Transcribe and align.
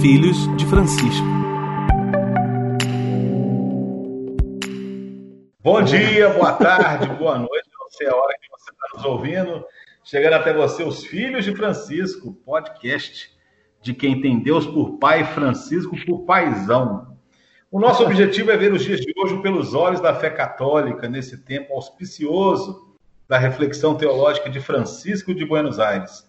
Filhos 0.00 0.36
de 0.56 0.64
Francisco. 0.66 1.26
Bom 5.60 5.82
dia, 5.82 6.28
boa 6.28 6.52
tarde, 6.52 7.08
boa 7.16 7.36
noite. 7.36 7.68
Não 7.80 7.90
sei 7.90 8.06
a 8.06 8.14
hora 8.14 8.32
que 8.40 8.48
você 8.48 8.70
está 8.70 8.86
nos 8.94 9.04
ouvindo. 9.04 9.64
Chegando 10.04 10.34
até 10.34 10.52
você, 10.52 10.84
os 10.84 11.04
Filhos 11.04 11.44
de 11.44 11.52
Francisco, 11.52 12.32
podcast 12.46 13.36
de 13.82 13.92
quem 13.92 14.20
tem 14.20 14.40
Deus 14.40 14.68
por 14.68 14.98
Pai, 14.98 15.24
Francisco 15.24 15.96
por 16.06 16.20
Paizão. 16.20 17.18
O 17.68 17.80
nosso 17.80 18.04
objetivo 18.04 18.52
é 18.52 18.56
ver 18.56 18.72
os 18.72 18.84
dias 18.84 19.00
de 19.00 19.12
hoje 19.16 19.42
pelos 19.42 19.74
olhos 19.74 20.00
da 20.00 20.14
fé 20.14 20.30
católica, 20.30 21.08
nesse 21.08 21.38
tempo 21.38 21.74
auspicioso 21.74 22.96
da 23.28 23.36
reflexão 23.36 23.96
teológica 23.96 24.48
de 24.48 24.60
Francisco 24.60 25.34
de 25.34 25.44
Buenos 25.44 25.80
Aires. 25.80 26.27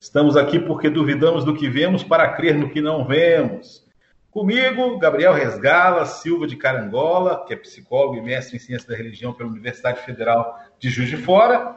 Estamos 0.00 0.36
aqui 0.36 0.60
porque 0.60 0.88
duvidamos 0.88 1.44
do 1.44 1.54
que 1.54 1.68
vemos 1.68 2.04
para 2.04 2.28
crer 2.28 2.54
no 2.54 2.70
que 2.70 2.80
não 2.80 3.04
vemos. 3.04 3.84
Comigo, 4.30 4.96
Gabriel 4.98 5.32
Resgala 5.32 6.06
Silva 6.06 6.46
de 6.46 6.54
Carangola, 6.54 7.44
que 7.44 7.52
é 7.52 7.56
psicólogo 7.56 8.16
e 8.16 8.22
mestre 8.22 8.56
em 8.56 8.60
ciência 8.60 8.88
da 8.88 8.96
religião 8.96 9.32
pela 9.32 9.50
Universidade 9.50 10.00
Federal 10.02 10.56
de 10.78 10.88
Juiz 10.88 11.08
de 11.08 11.16
Fora. 11.16 11.74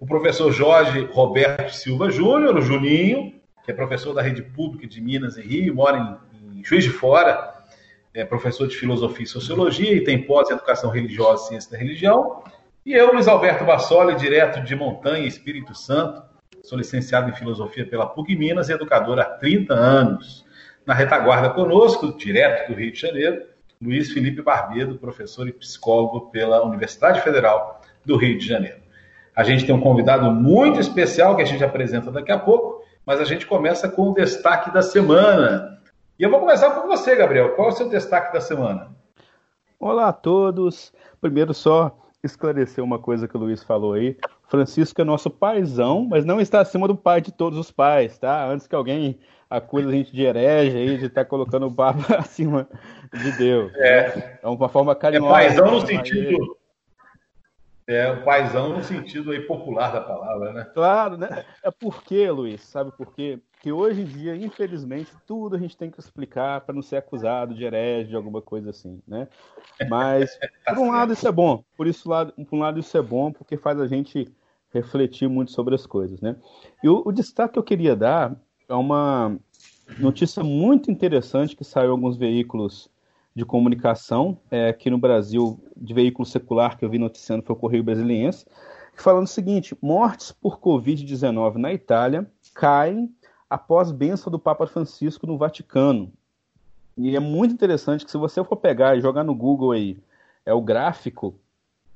O 0.00 0.06
professor 0.06 0.50
Jorge 0.50 1.04
Roberto 1.12 1.74
Silva 1.74 2.10
Júnior, 2.10 2.56
o 2.56 2.62
Juninho, 2.62 3.34
que 3.62 3.70
é 3.70 3.74
professor 3.74 4.14
da 4.14 4.22
rede 4.22 4.40
pública 4.40 4.86
de 4.86 5.02
Minas 5.02 5.36
e 5.36 5.42
Rio, 5.42 5.74
mora 5.74 6.18
em, 6.32 6.60
em 6.60 6.64
Juiz 6.64 6.84
de 6.84 6.90
Fora, 6.90 7.52
é 8.14 8.24
professor 8.24 8.66
de 8.66 8.76
filosofia 8.76 9.24
e 9.24 9.28
sociologia 9.28 9.92
e 9.92 10.02
tem 10.02 10.22
pós 10.22 10.48
em 10.48 10.54
educação 10.54 10.90
religiosa 10.90 11.44
e 11.44 11.48
ciência 11.48 11.72
da 11.72 11.76
religião. 11.76 12.42
E 12.86 12.94
eu, 12.94 13.12
Luiz 13.12 13.28
Alberto 13.28 13.66
Bassoli, 13.66 14.14
direto 14.14 14.62
de 14.62 14.74
Montanha, 14.74 15.26
Espírito 15.26 15.74
Santo, 15.74 16.22
Sou 16.68 16.76
licenciado 16.76 17.30
em 17.30 17.32
Filosofia 17.32 17.86
pela 17.86 18.04
PUC 18.04 18.36
Minas 18.36 18.68
e 18.68 18.74
educador 18.74 19.18
há 19.18 19.24
30 19.24 19.72
anos. 19.72 20.44
Na 20.84 20.92
retaguarda 20.92 21.48
conosco, 21.48 22.14
direto 22.18 22.68
do 22.68 22.78
Rio 22.78 22.92
de 22.92 23.00
Janeiro, 23.00 23.42
Luiz 23.80 24.12
Felipe 24.12 24.42
Barbedo, 24.42 24.98
professor 24.98 25.48
e 25.48 25.52
psicólogo 25.52 26.30
pela 26.30 26.62
Universidade 26.62 27.22
Federal 27.22 27.80
do 28.04 28.18
Rio 28.18 28.36
de 28.36 28.46
Janeiro. 28.46 28.82
A 29.34 29.42
gente 29.44 29.64
tem 29.64 29.74
um 29.74 29.80
convidado 29.80 30.30
muito 30.30 30.78
especial 30.78 31.34
que 31.36 31.40
a 31.40 31.46
gente 31.46 31.64
apresenta 31.64 32.10
daqui 32.10 32.30
a 32.30 32.38
pouco, 32.38 32.84
mas 33.06 33.18
a 33.18 33.24
gente 33.24 33.46
começa 33.46 33.88
com 33.88 34.10
o 34.10 34.14
destaque 34.14 34.70
da 34.70 34.82
semana. 34.82 35.80
E 36.18 36.22
eu 36.22 36.30
vou 36.30 36.38
começar 36.38 36.72
com 36.72 36.86
você, 36.86 37.16
Gabriel. 37.16 37.54
Qual 37.54 37.70
é 37.70 37.72
o 37.72 37.74
seu 37.74 37.88
destaque 37.88 38.30
da 38.30 38.42
semana? 38.42 38.94
Olá 39.80 40.08
a 40.08 40.12
todos. 40.12 40.92
Primeiro, 41.18 41.54
só 41.54 41.96
esclarecer 42.22 42.84
uma 42.84 42.98
coisa 42.98 43.26
que 43.26 43.38
o 43.38 43.40
Luiz 43.40 43.62
falou 43.62 43.94
aí. 43.94 44.18
Francisco 44.48 45.00
é 45.00 45.04
nosso 45.04 45.30
paizão, 45.30 46.06
mas 46.08 46.24
não 46.24 46.40
está 46.40 46.60
acima 46.60 46.88
do 46.88 46.96
pai 46.96 47.20
de 47.20 47.30
todos 47.30 47.58
os 47.58 47.70
pais, 47.70 48.18
tá? 48.18 48.46
Antes 48.46 48.66
que 48.66 48.74
alguém 48.74 49.18
acuse 49.48 49.86
a 49.86 49.92
gente 49.92 50.12
de 50.12 50.22
herege 50.22 50.76
aí, 50.76 50.98
de 50.98 51.06
estar 51.06 51.24
tá 51.24 51.28
colocando 51.28 51.66
o 51.66 51.74
Papa 51.74 52.16
acima 52.18 52.66
de 53.12 53.32
Deus. 53.32 53.72
É. 53.76 54.16
Né? 54.16 54.38
É 54.42 54.48
uma 54.48 54.68
forma 54.68 54.94
carinhosa. 54.94 55.28
É 55.28 55.46
paizão 55.46 55.70
no 55.70 55.86
sentido. 55.86 56.56
É, 57.86 58.10
o 58.10 58.22
paizão 58.22 58.70
no 58.70 58.82
sentido 58.82 59.32
aí 59.32 59.40
popular 59.40 59.92
da 59.92 60.00
palavra, 60.00 60.52
né? 60.52 60.64
Claro, 60.74 61.16
né? 61.16 61.44
É 61.62 61.70
porque, 61.70 62.30
Luiz, 62.30 62.62
sabe 62.62 62.90
por 62.92 63.14
quê? 63.14 63.38
Que 63.60 63.72
hoje 63.72 64.02
em 64.02 64.04
dia, 64.04 64.36
infelizmente, 64.36 65.10
tudo 65.26 65.56
a 65.56 65.58
gente 65.58 65.76
tem 65.76 65.90
que 65.90 65.98
explicar 65.98 66.60
para 66.60 66.74
não 66.74 66.82
ser 66.82 66.96
acusado 66.96 67.54
de 67.54 67.64
herege, 67.64 68.10
de 68.10 68.16
alguma 68.16 68.40
coisa 68.40 68.70
assim, 68.70 69.00
né? 69.06 69.26
Mas, 69.88 70.38
tá 70.64 70.74
por 70.74 70.82
um 70.82 70.90
lado, 70.90 71.12
isso 71.12 71.26
é 71.26 71.32
bom. 71.32 71.64
Por, 71.76 71.86
isso, 71.86 72.08
por 72.08 72.56
um 72.56 72.60
lado, 72.60 72.78
isso 72.78 72.96
é 72.96 73.02
bom, 73.02 73.32
porque 73.32 73.56
faz 73.56 73.80
a 73.80 73.86
gente 73.86 74.32
refletir 74.72 75.28
muito 75.28 75.50
sobre 75.50 75.74
as 75.74 75.86
coisas, 75.86 76.20
né? 76.20 76.36
E 76.82 76.88
o, 76.88 77.02
o 77.04 77.12
destaque 77.12 77.54
que 77.54 77.58
eu 77.58 77.64
queria 77.64 77.96
dar 77.96 78.36
é 78.68 78.74
uma 78.74 79.36
notícia 79.98 80.44
muito 80.44 80.90
interessante 80.90 81.56
que 81.56 81.64
saiu 81.64 81.88
em 81.88 81.92
alguns 81.92 82.16
veículos 82.16 82.90
de 83.34 83.44
comunicação 83.44 84.38
é, 84.50 84.68
aqui 84.68 84.90
no 84.90 84.98
Brasil, 84.98 85.58
de 85.76 85.94
veículo 85.94 86.26
secular 86.26 86.76
que 86.76 86.84
eu 86.84 86.90
vi 86.90 86.98
noticiando 86.98 87.44
foi 87.44 87.54
o 87.54 87.58
Correio 87.58 87.84
Brasiliense, 87.84 88.44
falando 88.94 89.26
o 89.26 89.30
seguinte: 89.30 89.76
mortes 89.80 90.32
por 90.32 90.58
Covid-19 90.58 91.54
na 91.54 91.72
Itália 91.72 92.30
caem 92.54 93.08
após 93.48 93.90
bênção 93.90 94.30
do 94.30 94.38
Papa 94.38 94.66
Francisco 94.66 95.26
no 95.26 95.38
Vaticano. 95.38 96.12
E 96.96 97.14
é 97.14 97.20
muito 97.20 97.54
interessante 97.54 98.04
que 98.04 98.10
se 98.10 98.16
você 98.16 98.42
for 98.42 98.56
pegar 98.56 98.96
e 98.96 99.00
jogar 99.00 99.24
no 99.24 99.34
Google 99.34 99.72
aí, 99.72 99.96
é 100.44 100.52
o 100.52 100.60
gráfico 100.60 101.34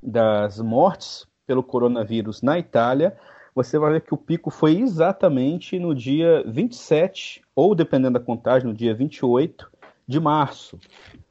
das 0.03 0.61
mortes 0.61 1.27
pelo 1.47 1.63
coronavírus 1.63 2.43
na 2.43 2.59
Itália, 2.59 3.17
você 3.55 3.79
vai 3.79 3.93
ver 3.93 4.03
que 4.03 4.15
o 4.15 4.17
pico 4.17 4.51
foi 4.51 4.79
exatamente 4.79 5.79
no 5.79 5.95
dia 5.95 6.43
27, 6.47 7.43
ou 7.55 7.75
dependendo 7.75 8.19
da 8.19 8.25
contagem, 8.25 8.69
no 8.69 8.75
dia 8.75 8.95
28 8.95 9.71
de 10.07 10.21
março. 10.21 10.79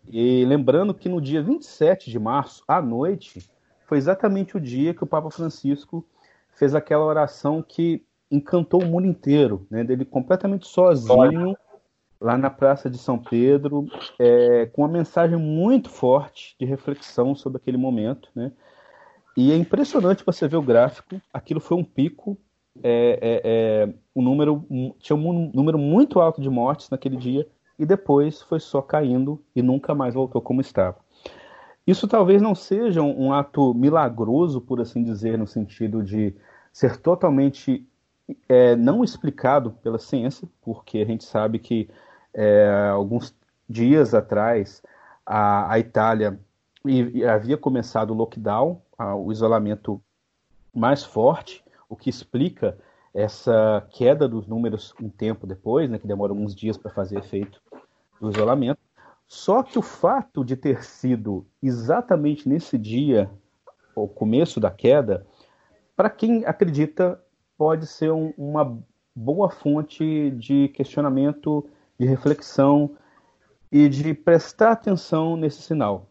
E 0.09 0.45
lembrando 0.45 0.93
que 0.93 1.09
no 1.09 1.21
dia 1.21 1.41
27 1.41 2.11
de 2.11 2.19
março, 2.19 2.63
à 2.67 2.81
noite, 2.81 3.49
foi 3.85 3.97
exatamente 3.97 4.55
o 4.55 4.59
dia 4.59 4.93
que 4.93 5.03
o 5.03 5.07
Papa 5.07 5.29
Francisco 5.31 6.05
fez 6.53 6.75
aquela 6.75 7.05
oração 7.05 7.61
que 7.61 8.03
encantou 8.31 8.81
o 8.81 8.85
mundo 8.85 9.05
inteiro, 9.05 9.67
né? 9.69 9.83
Dele 9.83 10.05
completamente 10.05 10.67
sozinho 10.67 11.55
lá 12.19 12.37
na 12.37 12.49
Praça 12.49 12.89
de 12.89 12.97
São 12.97 13.17
Pedro, 13.17 13.87
é, 14.19 14.67
com 14.67 14.83
uma 14.83 14.87
mensagem 14.87 15.37
muito 15.37 15.89
forte 15.89 16.55
de 16.59 16.65
reflexão 16.65 17.33
sobre 17.35 17.57
aquele 17.57 17.77
momento, 17.77 18.29
né? 18.35 18.51
E 19.35 19.51
é 19.51 19.55
impressionante 19.55 20.25
você 20.25 20.47
ver 20.47 20.57
o 20.57 20.61
gráfico. 20.61 21.19
Aquilo 21.33 21.59
foi 21.59 21.77
um 21.77 21.83
pico. 21.83 22.37
É, 22.83 23.19
é, 23.21 23.41
é, 23.43 23.93
um 24.15 24.21
número, 24.21 24.65
tinha 24.99 25.15
um 25.15 25.51
número 25.53 25.77
muito 25.77 26.21
alto 26.21 26.41
de 26.41 26.49
mortes 26.49 26.89
naquele 26.89 27.17
dia 27.17 27.45
e 27.77 27.85
depois 27.85 28.41
foi 28.41 28.59
só 28.59 28.81
caindo 28.81 29.43
e 29.53 29.61
nunca 29.61 29.93
mais 29.93 30.13
voltou 30.13 30.41
como 30.41 30.61
estava. 30.61 30.97
Isso 31.85 32.07
talvez 32.07 32.41
não 32.41 32.53
seja 32.53 33.01
um, 33.01 33.27
um 33.27 33.33
ato 33.33 33.73
milagroso, 33.73 34.61
por 34.61 34.79
assim 34.79 35.03
dizer, 35.03 35.37
no 35.37 35.47
sentido 35.47 36.03
de 36.03 36.33
ser 36.71 36.97
totalmente 36.97 37.85
é, 38.47 38.75
não 38.75 39.03
explicado 39.03 39.71
pela 39.83 39.99
ciência, 39.99 40.47
porque 40.61 40.99
a 40.99 41.05
gente 41.05 41.23
sabe 41.23 41.59
que 41.59 41.89
é, 42.33 42.89
alguns 42.91 43.35
dias 43.69 44.13
atrás 44.13 44.81
a, 45.25 45.71
a 45.71 45.79
Itália 45.79 46.39
havia 47.29 47.57
começado 47.57 48.11
o 48.11 48.15
lockdown 48.15 48.81
o 49.17 49.31
isolamento 49.31 50.01
mais 50.73 51.03
forte, 51.03 51.63
o 51.89 51.95
que 51.95 52.09
explica 52.09 52.77
essa 53.13 53.85
queda 53.89 54.27
dos 54.27 54.47
números 54.47 54.93
um 55.01 55.09
tempo 55.09 55.45
depois, 55.45 55.89
né, 55.89 55.99
que 55.99 56.07
demora 56.07 56.31
alguns 56.31 56.55
dias 56.55 56.77
para 56.77 56.91
fazer 56.91 57.19
efeito 57.19 57.61
do 58.19 58.29
isolamento. 58.29 58.79
Só 59.27 59.63
que 59.63 59.79
o 59.79 59.81
fato 59.81 60.43
de 60.43 60.55
ter 60.55 60.83
sido 60.83 61.45
exatamente 61.61 62.47
nesse 62.47 62.77
dia, 62.77 63.29
o 63.95 64.07
começo 64.07 64.59
da 64.59 64.69
queda, 64.69 65.25
para 65.95 66.09
quem 66.09 66.45
acredita, 66.45 67.21
pode 67.61 67.85
ser 67.85 68.11
um, 68.11 68.33
uma 68.35 68.81
boa 69.15 69.47
fonte 69.47 70.31
de 70.31 70.69
questionamento, 70.69 71.69
de 71.99 72.07
reflexão 72.07 72.97
e 73.71 73.87
de 73.87 74.15
prestar 74.15 74.71
atenção 74.71 75.37
nesse 75.37 75.61
sinal. 75.61 76.09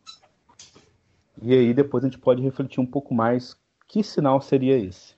E 1.43 1.53
aí 1.53 1.75
depois 1.75 2.05
a 2.05 2.07
gente 2.07 2.21
pode 2.21 2.41
refletir 2.41 2.79
um 2.79 2.87
pouco 2.87 3.13
mais 3.13 3.57
que 3.89 4.01
sinal 4.01 4.41
seria 4.41 4.79
esse. 4.79 5.17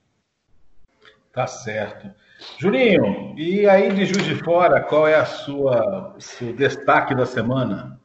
Tá 1.34 1.46
certo. 1.46 2.10
Juninho, 2.58 3.38
e 3.38 3.68
aí 3.68 3.92
de 3.92 4.06
Juiz 4.06 4.24
de 4.24 4.36
Fora, 4.36 4.80
qual 4.80 5.06
é 5.06 5.16
a 5.16 5.26
sua 5.26 6.14
seu 6.18 6.56
destaque 6.56 7.14
da 7.14 7.26
semana? 7.26 8.00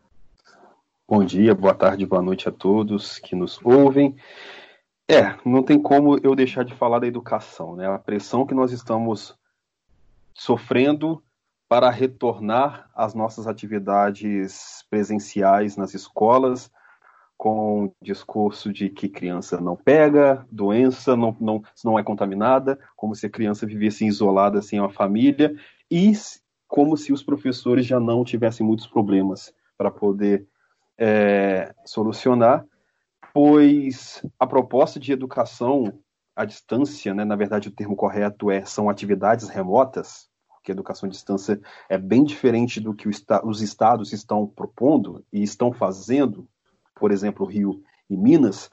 Bom 1.07 1.23
dia, 1.23 1.55
boa 1.55 1.73
tarde, 1.73 2.05
boa 2.05 2.21
noite 2.21 2.49
a 2.49 2.51
todos 2.51 3.19
que 3.19 3.38
nos 3.38 3.57
ouvem. 3.63 4.17
É, 5.09 5.38
não 5.45 5.63
tem 5.63 5.81
como 5.81 6.19
eu 6.21 6.36
deixar 6.36 6.63
de 6.63 6.74
falar 6.74 7.00
da 7.00 7.07
educação, 7.07 7.75
né? 7.77 7.88
A 7.88 7.98
pressão 7.98 8.45
que 8.45 8.54
nós 8.54 8.74
estamos 8.74 9.38
sofrendo 10.33 11.24
para 11.69 11.89
retornar 11.89 12.89
às 12.94 13.13
nossas 13.13 13.48
atividades 13.48 14.86
presenciais 14.89 15.77
nas 15.77 15.94
escolas, 15.94 16.69
com 17.38 17.94
discurso 18.01 18.74
de 18.74 18.89
que 18.89 19.07
criança 19.07 19.62
não 19.62 19.75
pega 19.75 20.45
doença, 20.51 21.15
não, 21.15 21.36
não, 21.39 21.62
não 21.86 21.98
é 21.98 22.04
contaminada, 22.04 22.77
como 22.95 23.15
se 23.15 23.27
a 23.27 23.30
criança 23.30 23.65
vivesse 23.65 24.06
isolada 24.06 24.62
sem 24.62 24.80
uma 24.80 24.89
família, 24.89 25.56
e 25.89 26.12
como 26.68 26.98
se 26.98 27.13
os 27.13 27.24
professores 27.24 27.86
já 27.86 28.00
não 28.00 28.25
tivessem 28.25 28.65
muitos 28.65 28.88
problemas 28.88 29.54
para 29.77 29.92
poder 29.92 30.48
é, 30.98 31.74
solucionar, 31.86 32.65
pois 33.38 34.25
a 34.39 34.48
proposta 34.48 35.00
de 35.00 35.12
educação 35.12 35.94
à 36.36 36.44
distância, 36.44 37.13
né, 37.13 37.24
na 37.24 37.36
verdade 37.36 37.68
o 37.68 37.72
termo 37.72 37.95
correto 37.95 38.50
é 38.50 38.66
são 38.66 38.89
atividades 38.89 39.48
remotas, 39.48 40.28
porque 40.50 40.72
educação 40.72 41.07
à 41.07 41.12
distância 41.12 41.62
é 41.88 42.00
bem 42.00 42.24
diferente 42.24 42.80
do 42.80 42.95
que 42.95 43.07
os 43.07 43.62
estados 43.62 44.12
estão 44.12 44.48
propondo 44.48 45.24
e 45.31 45.44
estão 45.44 45.72
fazendo 45.72 46.48
por 47.00 47.12
exemplo, 47.12 47.45
Rio 47.45 47.84
e 48.10 48.18
Minas, 48.18 48.72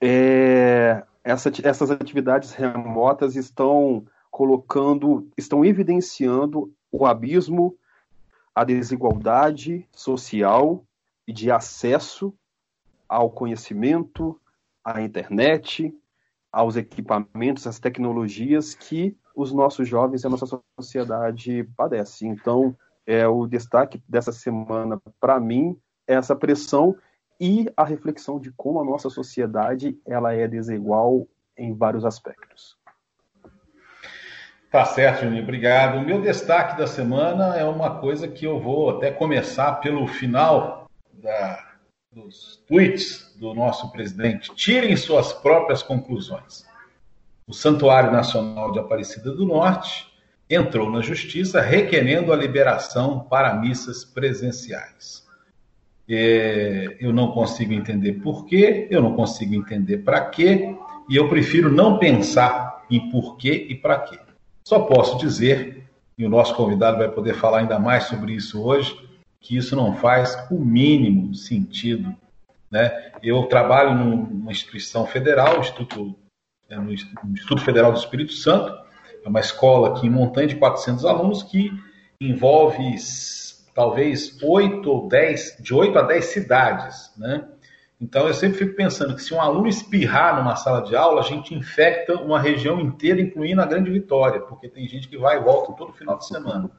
é, 0.00 1.04
essa, 1.22 1.52
essas 1.62 1.90
atividades 1.90 2.52
remotas 2.52 3.36
estão 3.36 4.06
colocando, 4.30 5.28
estão 5.36 5.62
evidenciando 5.62 6.72
o 6.90 7.04
abismo 7.04 7.76
a 8.54 8.64
desigualdade 8.64 9.86
social 9.92 10.84
e 11.26 11.32
de 11.32 11.50
acesso 11.50 12.34
ao 13.10 13.28
conhecimento, 13.28 14.40
à 14.84 15.02
internet, 15.02 15.92
aos 16.52 16.76
equipamentos, 16.76 17.66
às 17.66 17.80
tecnologias 17.80 18.72
que 18.72 19.16
os 19.34 19.52
nossos 19.52 19.88
jovens 19.88 20.22
e 20.22 20.26
a 20.28 20.30
nossa 20.30 20.62
sociedade 20.78 21.68
padecem. 21.76 22.30
Então, 22.30 22.76
é 23.04 23.26
o 23.26 23.48
destaque 23.48 24.00
dessa 24.08 24.30
semana 24.30 25.00
para 25.20 25.40
mim 25.40 25.76
é 26.06 26.14
essa 26.14 26.36
pressão 26.36 26.96
e 27.40 27.66
a 27.76 27.84
reflexão 27.84 28.38
de 28.38 28.52
como 28.52 28.80
a 28.80 28.84
nossa 28.84 29.10
sociedade 29.10 29.98
ela 30.06 30.32
é 30.32 30.46
desigual 30.46 31.26
em 31.56 31.74
vários 31.74 32.04
aspectos. 32.04 32.78
Tá 34.70 34.84
certo, 34.84 35.24
Juninho, 35.24 35.42
obrigado. 35.42 35.98
O 35.98 36.04
meu 36.04 36.20
destaque 36.20 36.78
da 36.78 36.86
semana 36.86 37.56
é 37.56 37.64
uma 37.64 37.98
coisa 37.98 38.28
que 38.28 38.44
eu 38.44 38.60
vou 38.60 38.90
até 38.90 39.10
começar 39.10 39.80
pelo 39.80 40.06
final 40.06 40.88
da, 41.12 41.69
dos 42.12 42.60
tweets 42.66 43.32
do 43.38 43.54
nosso 43.54 43.92
presidente. 43.92 44.52
Tirem 44.56 44.96
suas 44.96 45.32
próprias 45.32 45.80
conclusões. 45.80 46.66
O 47.46 47.54
Santuário 47.54 48.10
Nacional 48.10 48.72
de 48.72 48.80
Aparecida 48.80 49.30
do 49.30 49.46
Norte 49.46 50.08
entrou 50.48 50.90
na 50.90 51.02
justiça 51.02 51.60
requerendo 51.60 52.32
a 52.32 52.36
liberação 52.36 53.20
para 53.20 53.54
missas 53.54 54.04
presenciais. 54.04 55.24
É, 56.08 56.96
eu 56.98 57.12
não 57.12 57.30
consigo 57.30 57.72
entender 57.72 58.14
por 58.14 58.44
quê, 58.44 58.88
eu 58.90 59.00
não 59.00 59.14
consigo 59.14 59.54
entender 59.54 59.98
para 59.98 60.20
quê, 60.22 60.76
e 61.08 61.14
eu 61.14 61.28
prefiro 61.28 61.70
não 61.70 61.96
pensar 61.96 62.84
em 62.90 63.08
porquê 63.08 63.68
e 63.68 63.76
para 63.76 64.00
quê. 64.00 64.18
Só 64.64 64.80
posso 64.80 65.16
dizer, 65.18 65.88
e 66.18 66.26
o 66.26 66.28
nosso 66.28 66.56
convidado 66.56 66.98
vai 66.98 67.08
poder 67.08 67.34
falar 67.34 67.58
ainda 67.60 67.78
mais 67.78 68.04
sobre 68.04 68.32
isso 68.32 68.60
hoje, 68.60 69.09
que 69.40 69.56
isso 69.56 69.74
não 69.74 69.96
faz 69.96 70.36
o 70.50 70.58
mínimo 70.58 71.34
sentido. 71.34 72.14
Né? 72.70 73.12
Eu 73.22 73.44
trabalho 73.44 73.94
numa 73.94 74.52
instituição 74.52 75.06
federal, 75.06 75.60
Instituto, 75.60 76.14
é, 76.68 76.76
no 76.76 76.92
Instituto 76.92 77.62
Federal 77.62 77.92
do 77.92 77.98
Espírito 77.98 78.32
Santo, 78.32 78.72
é 79.24 79.28
uma 79.28 79.40
escola 79.40 79.90
aqui 79.90 80.06
em 80.06 80.10
Montanha 80.10 80.46
de 80.46 80.56
400 80.56 81.04
alunos 81.04 81.42
que 81.42 81.72
envolve 82.20 82.94
talvez 83.74 84.40
8 84.42 84.90
ou 84.90 85.08
10, 85.08 85.58
de 85.60 85.74
8 85.74 85.98
a 85.98 86.02
10 86.02 86.24
cidades. 86.24 87.12
Né? 87.16 87.46
Então, 88.00 88.26
eu 88.26 88.34
sempre 88.34 88.58
fico 88.58 88.74
pensando 88.74 89.14
que 89.14 89.22
se 89.22 89.34
um 89.34 89.40
aluno 89.40 89.68
espirrar 89.68 90.36
numa 90.36 90.56
sala 90.56 90.82
de 90.82 90.96
aula, 90.96 91.20
a 91.20 91.24
gente 91.24 91.54
infecta 91.54 92.14
uma 92.14 92.40
região 92.40 92.80
inteira, 92.80 93.20
incluindo 93.20 93.60
a 93.60 93.66
Grande 93.66 93.90
Vitória, 93.90 94.40
porque 94.40 94.68
tem 94.68 94.88
gente 94.88 95.08
que 95.08 95.18
vai 95.18 95.36
e 95.36 95.42
volta 95.42 95.72
todo 95.72 95.92
final 95.92 96.16
de 96.16 96.26
semana. 96.26 96.70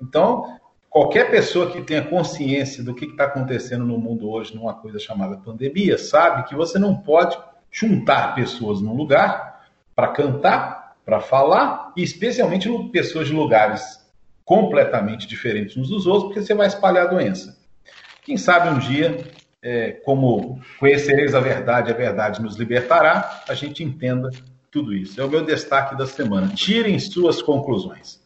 Então, 0.00 0.58
qualquer 0.92 1.30
pessoa 1.30 1.70
que 1.70 1.80
tenha 1.80 2.04
consciência 2.04 2.84
do 2.84 2.94
que 2.94 3.06
está 3.06 3.24
acontecendo 3.24 3.82
no 3.82 3.98
mundo 3.98 4.30
hoje, 4.30 4.54
numa 4.54 4.74
coisa 4.74 4.98
chamada 4.98 5.38
pandemia, 5.38 5.96
sabe 5.96 6.46
que 6.46 6.54
você 6.54 6.78
não 6.78 6.94
pode 6.94 7.36
juntar 7.70 8.34
pessoas 8.34 8.82
num 8.82 8.94
lugar 8.94 9.66
para 9.96 10.08
cantar, 10.08 10.96
para 11.02 11.18
falar, 11.18 11.92
e 11.96 12.02
especialmente 12.02 12.68
pessoas 12.92 13.26
de 13.26 13.32
lugares 13.32 14.06
completamente 14.44 15.26
diferentes 15.26 15.78
uns 15.78 15.88
dos 15.88 16.06
outros, 16.06 16.24
porque 16.24 16.42
você 16.42 16.54
vai 16.54 16.66
espalhar 16.66 17.06
a 17.06 17.10
doença. 17.10 17.58
Quem 18.22 18.36
sabe 18.36 18.68
um 18.68 18.78
dia 18.78 19.24
é, 19.62 19.92
como 20.04 20.60
conhecereis 20.78 21.34
a 21.34 21.40
verdade, 21.40 21.90
a 21.90 21.94
verdade 21.94 22.42
nos 22.42 22.56
libertará, 22.56 23.44
a 23.48 23.54
gente 23.54 23.82
entenda 23.82 24.28
tudo 24.70 24.92
isso. 24.92 25.18
É 25.18 25.24
o 25.24 25.28
meu 25.28 25.42
destaque 25.42 25.96
da 25.96 26.06
semana. 26.06 26.48
Tirem 26.48 26.98
suas 26.98 27.40
conclusões. 27.40 28.20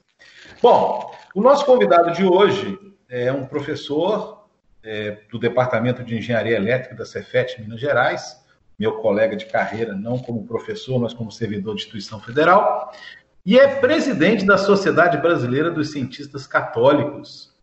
Bom, 0.60 1.15
o 1.36 1.42
nosso 1.42 1.66
convidado 1.66 2.12
de 2.12 2.24
hoje 2.24 2.78
é 3.10 3.30
um 3.30 3.44
professor 3.44 4.48
é, 4.82 5.18
do 5.30 5.38
Departamento 5.38 6.02
de 6.02 6.16
Engenharia 6.16 6.56
Elétrica 6.56 6.94
da 6.94 7.04
Cefet 7.04 7.60
Minas 7.60 7.78
Gerais, 7.78 8.42
meu 8.78 8.92
colega 9.00 9.36
de 9.36 9.44
carreira, 9.44 9.94
não 9.94 10.18
como 10.18 10.46
professor, 10.46 10.98
mas 10.98 11.12
como 11.12 11.30
servidor 11.30 11.74
de 11.74 11.82
instituição 11.82 12.18
federal, 12.18 12.90
e 13.44 13.58
é 13.58 13.68
presidente 13.68 14.46
da 14.46 14.56
Sociedade 14.56 15.18
Brasileira 15.18 15.70
dos 15.70 15.92
Cientistas 15.92 16.46
Católicos, 16.46 17.54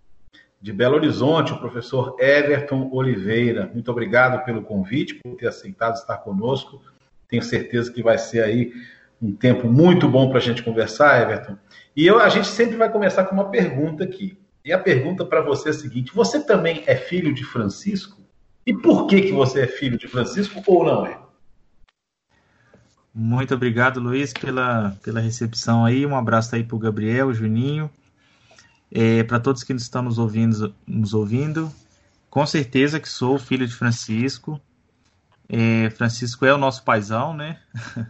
de 0.62 0.72
Belo 0.72 0.96
Horizonte, 0.96 1.52
o 1.52 1.60
professor 1.60 2.16
Everton 2.20 2.92
Oliveira. 2.94 3.72
Muito 3.74 3.90
obrigado 3.90 4.46
pelo 4.46 4.62
convite, 4.62 5.16
por 5.16 5.36
ter 5.36 5.48
aceitado 5.48 5.96
estar 5.96 6.18
conosco. 6.18 6.80
Tenho 7.28 7.42
certeza 7.42 7.92
que 7.92 8.04
vai 8.04 8.20
ser 8.20 8.44
aí 8.44 8.72
um 9.20 9.34
tempo 9.34 9.68
muito 9.68 10.08
bom 10.08 10.30
para 10.30 10.38
a 10.38 10.42
gente 10.42 10.62
conversar, 10.62 11.24
Everton. 11.24 11.58
E 11.96 12.06
eu, 12.06 12.20
a 12.20 12.30
gente 12.30 12.48
sempre 12.48 12.76
vai 12.76 12.92
começar 12.92 13.26
com 13.26 13.36
uma 13.36 13.50
pergunta 13.50 14.04
aqui. 14.04 14.38
E 14.66 14.72
a 14.72 14.80
pergunta 14.80 15.26
para 15.26 15.42
você 15.42 15.70
é 15.70 15.72
a 15.72 15.76
seguinte: 15.76 16.14
você 16.14 16.44
também 16.44 16.84
é 16.88 16.96
filho 16.96 17.34
de 17.34 17.44
Francisco? 17.44 18.22
E 18.66 18.74
por 18.74 19.08
que, 19.08 19.22
que 19.22 19.32
você 19.32 19.62
é 19.62 19.68
filho 19.68 19.98
de 19.98 20.08
Francisco 20.08 20.64
ou 20.66 20.86
não 20.86 21.06
é? 21.06 21.20
Muito 23.14 23.54
obrigado, 23.54 24.00
Luiz, 24.00 24.34
pela, 24.34 24.98
pela 25.04 25.20
recepção 25.20 25.86
aí. 25.86 26.06
Um 26.06 26.16
abraço 26.16 26.56
aí 26.56 26.64
para 26.64 26.76
o 26.76 26.80
Gabriel, 26.80 27.34
Juninho 27.34 27.90
é, 28.94 29.24
para 29.24 29.40
todos 29.40 29.64
que 29.64 29.74
estão 29.74 30.04
nos 30.04 30.20
ouvindo, 30.20 30.74
nos 30.86 31.16
ouvindo, 31.16 31.74
com 32.30 32.46
certeza 32.46 33.00
que 33.00 33.10
sou 33.10 33.40
filho 33.40 33.68
de 33.68 33.74
Francisco. 33.74 34.62
É, 35.50 35.90
Francisco 35.90 36.46
é 36.46 36.54
o 36.54 36.60
nosso 36.60 36.84
paizão, 36.84 37.34
né? 37.34 37.60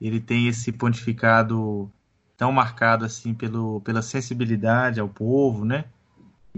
Ele 0.00 0.20
tem 0.20 0.48
esse 0.48 0.72
pontificado 0.72 1.90
tão 2.36 2.52
marcado 2.52 3.04
assim 3.04 3.32
pelo, 3.32 3.80
pela 3.80 4.02
sensibilidade 4.02 5.00
ao 5.00 5.08
povo, 5.08 5.64
né? 5.64 5.84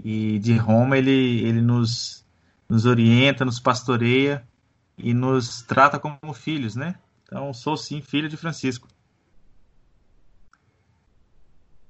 E 0.03 0.39
de 0.39 0.55
Roma 0.55 0.97
ele, 0.97 1.41
ele 1.45 1.61
nos, 1.61 2.25
nos 2.67 2.85
orienta, 2.85 3.45
nos 3.45 3.59
pastoreia 3.59 4.43
e 4.97 5.13
nos 5.13 5.61
trata 5.61 5.99
como 5.99 6.33
filhos, 6.33 6.75
né? 6.75 6.95
Então 7.23 7.53
sou 7.53 7.77
sim 7.77 8.01
filho 8.01 8.27
de 8.27 8.37
Francisco. 8.37 8.87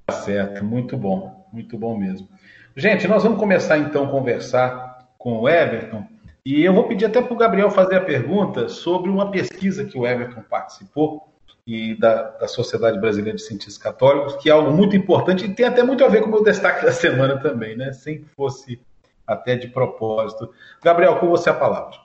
Tá 0.08 0.14
certo, 0.14 0.64
muito 0.64 0.98
bom. 0.98 1.48
Muito 1.52 1.78
bom 1.78 1.98
mesmo. 1.98 2.28
Gente, 2.76 3.08
nós 3.08 3.24
vamos 3.24 3.40
começar 3.40 3.78
então 3.78 4.06
a 4.06 4.12
conversar 4.12 5.10
com 5.18 5.40
o 5.40 5.50
Everton. 5.50 6.06
E 6.46 6.64
eu 6.64 6.74
vou 6.74 6.88
pedir 6.88 7.06
até 7.06 7.22
para 7.22 7.34
o 7.34 7.38
Gabriel 7.38 7.70
fazer 7.70 7.98
a 7.98 8.06
pergunta 8.06 8.70
sobre 8.70 9.10
uma 9.10 9.30
pesquisa 9.30 9.84
que 9.86 9.98
o 9.98 10.06
Everton 10.06 10.42
participou 10.42 11.30
e 11.70 11.94
da, 11.94 12.32
da 12.32 12.48
Sociedade 12.48 13.00
Brasileira 13.00 13.38
de 13.38 13.44
Cientistas 13.44 13.78
Católicos, 13.78 14.36
que 14.38 14.50
é 14.50 14.52
algo 14.52 14.72
muito 14.72 14.96
importante 14.96 15.46
e 15.46 15.54
tem 15.54 15.68
até 15.68 15.84
muito 15.84 16.04
a 16.04 16.08
ver 16.08 16.22
com 16.22 16.28
o 16.28 16.32
meu 16.32 16.44
destaque 16.44 16.82
da 16.84 16.92
semana 16.92 17.38
também, 17.38 17.78
né? 17.78 17.94
Sem 17.94 18.22
que 18.22 18.26
fosse 18.26 18.82
até 19.26 19.56
de 19.56 19.68
propósito. 19.68 20.52
Gabriel, 20.84 21.20
com 21.20 21.30
você 21.30 21.52
a 21.52 21.54
palavra. 21.54 21.96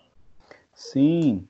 Sim. 0.75 1.49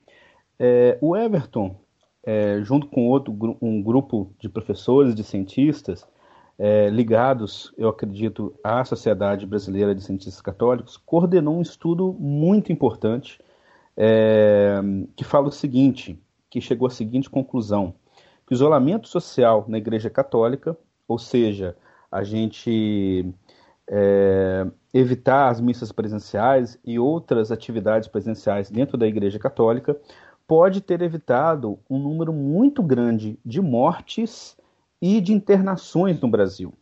É, 0.57 0.97
o 1.01 1.17
Everton, 1.17 1.75
é, 2.23 2.61
junto 2.61 2.87
com 2.87 3.05
outro 3.05 3.37
um 3.61 3.83
grupo 3.83 4.31
de 4.39 4.47
professores, 4.47 5.13
de 5.13 5.21
cientistas, 5.21 6.07
é, 6.57 6.89
ligados, 6.89 7.73
eu 7.77 7.89
acredito, 7.89 8.57
à 8.63 8.85
Sociedade 8.85 9.45
Brasileira 9.45 9.93
de 9.93 10.01
Cientistas 10.01 10.41
Católicos, 10.41 10.95
coordenou 10.95 11.57
um 11.57 11.61
estudo 11.61 12.15
muito 12.17 12.71
importante 12.71 13.41
é, 13.97 14.79
que 15.17 15.25
fala 15.25 15.49
o 15.49 15.51
seguinte, 15.51 16.17
que 16.49 16.61
chegou 16.61 16.87
à 16.87 16.91
seguinte 16.91 17.29
conclusão, 17.29 17.93
que 18.45 18.53
o 18.53 18.55
isolamento 18.55 19.07
social 19.07 19.65
na 19.67 19.77
Igreja 19.77 20.09
Católica, 20.09 20.77
ou 21.07 21.17
seja, 21.17 21.75
a 22.11 22.23
gente 22.23 23.33
é, 23.89 24.65
evitar 24.93 25.49
as 25.49 25.59
missas 25.59 25.91
presenciais 25.91 26.79
e 26.83 26.97
outras 26.97 27.51
atividades 27.51 28.07
presenciais 28.07 28.69
dentro 28.69 28.97
da 28.97 29.07
Igreja 29.07 29.39
Católica, 29.39 29.97
pode 30.47 30.81
ter 30.81 31.01
evitado 31.01 31.79
um 31.89 31.97
número 31.97 32.31
muito 32.31 32.83
grande 32.83 33.39
de 33.43 33.61
mortes 33.61 34.55
e 35.01 35.19
de 35.19 35.33
internações 35.33 36.19
no 36.21 36.27
Brasil. 36.27 36.73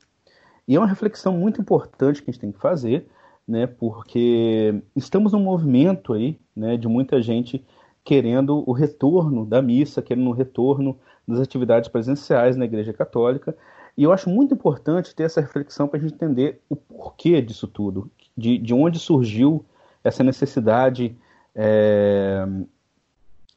E 0.67 0.75
é 0.75 0.79
uma 0.79 0.87
reflexão 0.87 1.33
muito 1.33 1.59
importante 1.59 2.21
que 2.21 2.29
a 2.29 2.33
gente 2.33 2.41
tem 2.41 2.51
que 2.51 2.59
fazer, 2.59 3.07
né, 3.47 3.67
porque 3.67 4.81
estamos 4.95 5.33
num 5.33 5.41
movimento 5.41 6.13
aí, 6.13 6.39
né, 6.55 6.77
de 6.77 6.87
muita 6.87 7.21
gente 7.21 7.65
querendo 8.03 8.63
o 8.69 8.73
retorno 8.73 9.45
da 9.45 9.61
missa, 9.61 10.01
querendo 10.01 10.29
o 10.29 10.33
retorno 10.33 10.97
das 11.27 11.39
atividades 11.39 11.89
presenciais 11.89 12.55
na 12.55 12.65
Igreja 12.65 12.93
Católica. 12.93 13.55
E 13.97 14.03
eu 14.03 14.11
acho 14.11 14.29
muito 14.29 14.53
importante 14.53 15.15
ter 15.15 15.23
essa 15.23 15.41
reflexão 15.41 15.87
para 15.87 15.99
a 15.99 16.01
gente 16.01 16.15
entender 16.15 16.61
o 16.69 16.75
porquê 16.75 17.41
disso 17.41 17.67
tudo, 17.67 18.09
de, 18.35 18.57
de 18.57 18.73
onde 18.73 18.99
surgiu 18.99 19.63
essa 20.03 20.23
necessidade 20.23 21.15
é, 21.55 22.45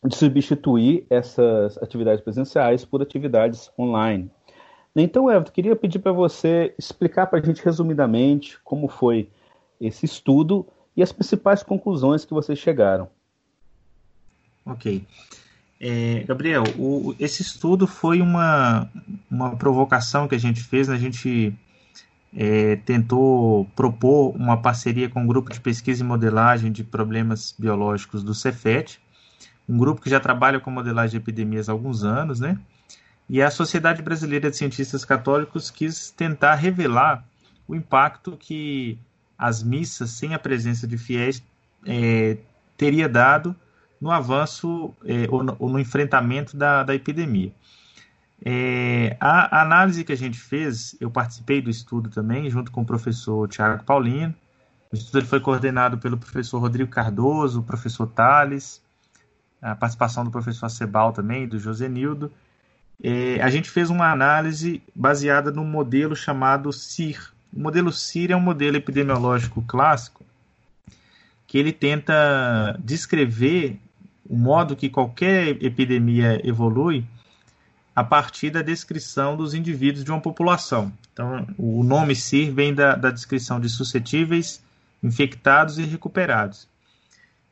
de 0.04 0.14
substituir 0.14 1.06
essas 1.08 1.78
atividades 1.78 2.22
presenciais 2.22 2.84
por 2.84 3.02
atividades 3.02 3.70
online. 3.78 4.30
Então, 4.94 5.30
Everton, 5.30 5.52
queria 5.52 5.76
pedir 5.76 5.98
para 5.98 6.12
você 6.12 6.74
explicar 6.78 7.26
para 7.26 7.38
a 7.38 7.42
gente 7.42 7.62
resumidamente 7.62 8.58
como 8.64 8.88
foi 8.88 9.28
esse 9.80 10.06
estudo 10.06 10.66
e 10.96 11.02
as 11.02 11.12
principais 11.12 11.62
conclusões 11.62 12.24
que 12.24 12.32
vocês 12.32 12.58
chegaram. 12.58 13.08
Ok. 14.64 15.06
É, 15.80 16.24
Gabriel, 16.26 16.64
o, 16.78 17.14
esse 17.18 17.42
estudo 17.42 17.86
foi 17.86 18.20
uma, 18.20 18.90
uma 19.30 19.56
provocação 19.56 20.26
que 20.26 20.34
a 20.34 20.38
gente 20.38 20.62
fez, 20.62 20.88
né? 20.88 20.94
a 20.94 20.98
gente 20.98 21.54
é, 22.34 22.76
tentou 22.76 23.66
propor 23.76 24.34
uma 24.36 24.56
parceria 24.56 25.08
com 25.08 25.22
um 25.22 25.26
grupo 25.26 25.52
de 25.52 25.60
pesquisa 25.60 26.02
e 26.02 26.06
modelagem 26.06 26.72
de 26.72 26.82
problemas 26.82 27.54
biológicos 27.58 28.22
do 28.22 28.34
Cefet, 28.34 29.00
um 29.68 29.76
grupo 29.76 30.00
que 30.00 30.08
já 30.08 30.20
trabalha 30.20 30.60
com 30.60 30.70
modelagem 30.70 31.10
de 31.10 31.16
epidemias 31.16 31.68
há 31.68 31.72
alguns 31.72 32.04
anos, 32.04 32.40
né? 32.40 32.58
E 33.28 33.42
a 33.42 33.50
Sociedade 33.50 34.00
Brasileira 34.02 34.50
de 34.50 34.56
Cientistas 34.56 35.04
Católicos 35.04 35.70
quis 35.70 36.10
tentar 36.10 36.54
revelar 36.54 37.24
o 37.66 37.74
impacto 37.74 38.36
que 38.38 38.96
as 39.36 39.62
missas 39.62 40.10
sem 40.10 40.32
a 40.32 40.38
presença 40.38 40.86
de 40.86 40.96
fiéis 40.96 41.42
é, 41.84 42.36
teria 42.76 43.08
dado 43.08 43.54
no 44.00 44.10
avanço 44.10 44.94
é, 45.04 45.26
ou, 45.30 45.42
no, 45.42 45.56
ou, 45.58 45.68
no, 45.68 45.78
enfrentamento 45.78 46.56
da, 46.56 46.82
da 46.82 46.94
epidemia. 46.94 47.52
É, 48.44 49.16
a, 49.18 49.62
análise 49.62 50.04
que 50.04 50.12
a 50.12 50.16
gente 50.16 50.38
fez, 50.38 50.96
eu 51.00 51.10
participei 51.10 51.60
do 51.60 51.70
estudo 51.70 52.10
também, 52.10 52.50
junto 52.50 52.70
com 52.70 52.82
o 52.82 52.86
professor 52.86 53.48
Tiago 53.48 53.84
Paulino. 53.84 54.34
O 54.92 54.96
estudo 54.96 55.26
foi 55.26 55.40
coordenado 55.40 55.98
pelo 55.98 56.16
professor 56.16 56.58
Rodrigo 56.58 56.90
Cardoso, 56.90 57.60
o 57.60 57.62
professor 57.62 58.06
Tales, 58.06 58.82
a 59.60 59.74
participação 59.74 60.24
do 60.24 60.30
professor 60.30 60.68
Sebal 60.68 61.12
também, 61.12 61.48
do 61.48 61.58
José 61.58 61.88
Nildo. 61.88 62.30
É, 63.02 63.40
a 63.42 63.50
gente 63.50 63.70
fez 63.70 63.90
uma 63.90 64.10
análise 64.10 64.82
baseada 64.94 65.50
no 65.50 65.64
modelo 65.64 66.14
chamado 66.14 66.72
CIR. 66.72 67.32
O 67.52 67.60
modelo 67.60 67.92
CIR 67.92 68.32
é 68.32 68.36
um 68.36 68.40
modelo 68.40 68.76
epidemiológico 68.76 69.62
clássico 69.62 70.24
que 71.46 71.58
ele 71.58 71.72
tenta 71.72 72.78
descrever 72.82 73.78
o 74.28 74.36
modo 74.36 74.76
que 74.76 74.88
qualquer 74.88 75.62
epidemia 75.62 76.40
evolui 76.46 77.04
a 77.94 78.04
partir 78.04 78.50
da 78.50 78.60
descrição 78.60 79.36
dos 79.36 79.54
indivíduos 79.54 80.04
de 80.04 80.10
uma 80.10 80.20
população. 80.20 80.92
Então, 81.12 81.46
o 81.56 81.82
nome 81.82 82.14
CIR 82.14 82.52
vem 82.52 82.74
da, 82.74 82.94
da 82.94 83.10
descrição 83.10 83.58
de 83.58 83.68
suscetíveis, 83.70 84.62
infectados 85.02 85.78
e 85.78 85.82
recuperados. 85.82 86.68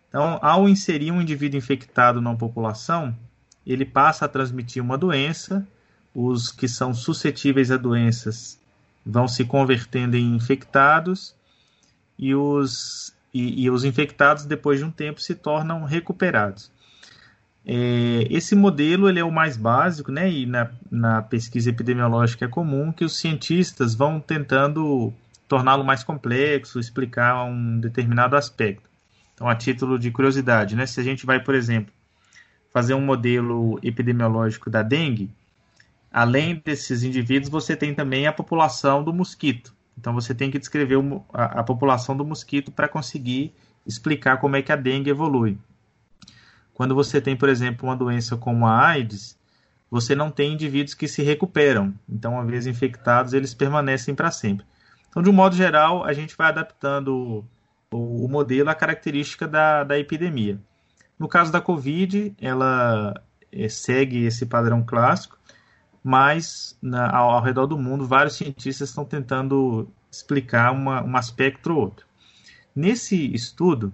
Então, 0.09 0.39
ao 0.43 0.69
inserir 0.69 1.11
um 1.11 1.23
indivíduo 1.23 1.59
infectado 1.59 2.21
na 2.21 2.35
população, 2.35 3.17
ele 3.67 3.87
passa 3.87 4.27
a 4.27 4.29
transmitir 4.29 4.83
uma 4.83 4.99
doença, 4.99 5.67
os 6.15 6.53
que 6.53 6.69
são 6.69 6.93
suscetíveis 6.93 7.71
a 7.71 7.77
doenças 7.77 8.59
vão 9.05 9.27
se 9.27 9.45
convertendo 9.45 10.17
em 10.17 10.35
infectados 10.35 11.35
e 12.19 12.35
os, 12.35 13.14
e, 13.35 13.65
e 13.65 13.71
os 13.71 13.85
infectados, 13.85 14.47
depois 14.47 14.79
de 14.79 14.85
um 14.85 14.91
tempo, 14.91 15.21
se 15.21 15.35
tornam 15.35 15.85
recuperados. 15.85 16.71
É, 17.67 18.27
esse 18.31 18.55
modelo 18.55 19.09
ele 19.09 19.19
é 19.19 19.25
o 19.25 19.33
mais 19.33 19.57
básico, 19.57 20.13
né? 20.13 20.31
E 20.31 20.47
na, 20.47 20.71
na 20.91 21.23
pesquisa 21.23 21.71
epidemiológica 21.71 22.45
é 22.45 22.49
comum 22.49 22.93
que 22.93 23.05
os 23.05 23.19
cientistas 23.19 23.95
vão 23.95 24.21
tentando 24.21 25.13
torná-lo 25.49 25.83
mais 25.83 26.05
complexo, 26.05 26.79
explicar 26.79 27.45
um 27.45 27.81
determinado 27.81 28.37
aspecto. 28.37 28.89
Então, 29.35 29.49
a 29.49 29.55
título 29.55 29.99
de 29.99 30.11
curiosidade, 30.11 30.77
né? 30.77 30.87
Se 30.87 31.01
a 31.01 31.03
gente 31.03 31.27
vai, 31.27 31.43
por 31.43 31.55
exemplo, 31.55 31.93
fazer 32.73 32.95
um 32.95 33.01
modelo 33.01 33.81
epidemiológico 33.83 34.71
da 34.71 34.83
dengue, 34.83 35.31
além 36.13 36.63
desses 36.65 37.03
indivíduos, 37.03 37.51
você 37.51 37.75
tem 37.75 37.95
também 37.95 38.27
a 38.27 38.33
população 38.33 39.03
do 39.03 39.13
mosquito. 39.13 39.75
Então, 39.99 40.13
você 40.13 40.35
tem 40.35 40.51
que 40.51 40.59
descrever 40.59 40.97
a, 41.33 41.61
a 41.61 41.63
população 41.63 42.17
do 42.17 42.25
mosquito 42.25 42.73
para 42.73 42.89
conseguir 42.89 43.55
explicar 43.87 44.39
como 44.39 44.57
é 44.57 44.63
que 44.63 44.73
a 44.73 44.77
dengue 44.77 45.11
evolui. 45.11 45.59
Quando 46.73 46.95
você 46.95 47.21
tem, 47.21 47.37
por 47.37 47.49
exemplo, 47.49 47.89
uma 47.89 47.97
doença 47.97 48.37
como 48.37 48.67
a 48.67 48.87
AIDS, 48.87 49.39
você 49.91 50.15
não 50.15 50.31
tem 50.31 50.53
indivíduos 50.53 50.95
que 50.95 51.07
se 51.07 51.23
recuperam. 51.23 51.95
Então, 52.09 52.33
uma 52.33 52.45
vez 52.45 52.67
infectados, 52.67 53.33
eles 53.33 53.55
permanecem 53.55 54.15
para 54.15 54.31
sempre. 54.31 54.67
Então, 55.09 55.23
de 55.23 55.31
um 55.31 55.33
modo 55.33 55.55
geral, 55.55 56.05
a 56.05 56.13
gente 56.13 56.37
vai 56.37 56.49
adaptando 56.49 57.47
o, 57.93 58.25
o 58.25 58.29
modelo 58.29 58.69
à 58.71 58.75
característica 58.75 59.47
da, 59.47 59.85
da 59.85 59.97
epidemia. 59.97 60.61
No 61.17 61.29
caso 61.29 61.53
da 61.53 61.61
Covid, 61.61 62.35
ela 62.41 63.15
é, 63.53 63.69
segue 63.69 64.25
esse 64.25 64.47
padrão 64.47 64.83
clássico, 64.83 65.39
mas 66.05 66.77
na, 66.83 67.11
ao, 67.17 67.31
ao, 67.31 67.43
redor 67.43 67.67
do 67.67 67.79
mundo, 67.79 68.07
vários 68.07 68.37
cientistas 68.37 68.91
estão 68.91 69.07
tentando 69.07 69.89
explicar 70.13 70.71
uma, 70.71 71.03
um 71.03 71.17
aspecto 71.17 71.73
ou 71.73 71.81
outro. 71.81 72.07
Nesse 72.77 73.33
estudo, 73.35 73.91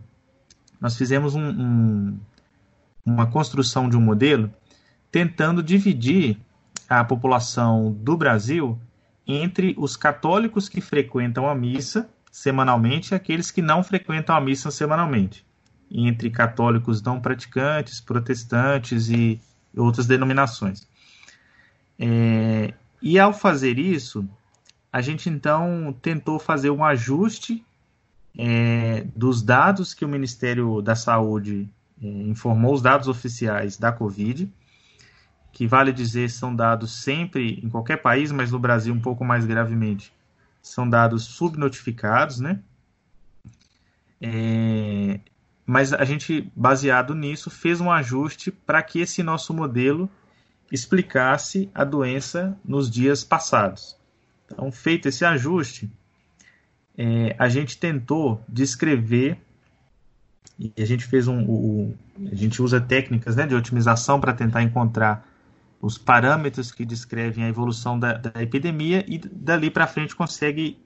nós 0.81 0.97
fizemos 0.97 1.37
um, 1.37 1.49
um, 1.49 2.21
uma 3.07 3.31
construção 3.31 3.89
de 3.89 3.97
um 3.97 4.01
modelo 4.01 4.53
tentando 5.13 5.63
dividir 5.63 6.37
a 6.89 7.05
população 7.05 7.93
do 7.93 8.17
Brasil 8.17 8.77
entre 9.25 9.77
os 9.79 9.97
católicos 9.97 10.69
que 10.69 10.81
frequentam 10.81 11.49
a 11.49 11.55
missa 11.55 12.11
semanalmente 12.33 13.13
e 13.13 13.15
aqueles 13.15 13.53
que 13.53 13.63
não 13.63 13.85
frequentam 13.85 14.35
a 14.35 14.41
missa 14.41 14.71
semanalmente, 14.71 15.47
entre 15.89 16.31
católicos 16.31 17.01
não 17.03 17.21
praticantes, 17.21 18.01
protestantes 18.01 19.09
e 19.09 19.41
outras 19.77 20.07
denominações. 20.07 20.90
É, 22.03 22.73
e 23.03 23.19
ao 23.19 23.35
fazer 23.35 23.79
isso, 23.79 24.27
a 24.91 25.03
gente 25.03 25.29
então 25.29 25.95
tentou 26.01 26.39
fazer 26.39 26.71
um 26.71 26.83
ajuste 26.83 27.63
é, 28.39 29.07
dos 29.15 29.43
dados 29.43 29.93
que 29.93 30.05
o 30.05 30.09
Ministério 30.09 30.81
da 30.81 30.97
Saúde 30.97 31.69
é, 32.03 32.07
informou 32.07 32.73
os 32.73 32.81
dados 32.81 33.07
oficiais 33.07 33.77
da 33.77 33.93
Covid, 33.93 34.51
que 35.53 35.67
vale 35.67 35.93
dizer 35.93 36.31
são 36.31 36.57
dados 36.57 37.03
sempre 37.03 37.61
em 37.63 37.69
qualquer 37.69 37.99
país, 37.99 38.33
mas 38.33 38.51
no 38.51 38.59
Brasil 38.59 38.95
um 38.95 39.01
pouco 39.01 39.23
mais 39.23 39.45
gravemente, 39.45 40.11
são 40.63 40.89
dados 40.89 41.25
subnotificados, 41.25 42.41
né? 42.41 42.61
É, 44.23 45.21
mas 45.67 45.93
a 45.93 46.05
gente, 46.05 46.51
baseado 46.57 47.15
nisso, 47.15 47.51
fez 47.51 47.79
um 47.81 47.91
ajuste 47.91 48.51
para 48.51 48.83
que 48.83 49.01
esse 49.01 49.23
nosso 49.23 49.53
modelo 49.53 50.11
explicasse 50.71 51.71
a 51.75 51.85
doença 51.85 52.57
nos 52.65 52.91
dias 52.91 53.25
passados. 53.25 53.97
Então, 54.47 54.71
feito 54.71 55.09
esse 55.09 55.25
ajuste, 55.25 55.91
é, 56.97 57.35
a 57.39 57.49
gente 57.49 57.79
tentou 57.79 58.43
descrever 58.49 59.39
e 60.59 60.73
a 60.77 60.85
gente 60.85 61.07
fez 61.07 61.27
um, 61.27 61.39
um 61.39 61.95
a 62.31 62.35
gente 62.35 62.61
usa 62.61 62.81
técnicas 62.81 63.35
né, 63.35 63.47
de 63.47 63.55
otimização 63.55 64.21
para 64.21 64.35
tentar 64.35 64.63
encontrar 64.63 65.27
os 65.81 65.97
parâmetros 65.97 66.71
que 66.71 66.85
descrevem 66.85 67.45
a 67.45 67.49
evolução 67.49 67.99
da, 67.99 68.13
da 68.13 68.43
epidemia 68.43 69.05
e 69.09 69.17
dali 69.19 69.71
para 69.71 69.87
frente 69.87 70.15
consegue 70.15 70.79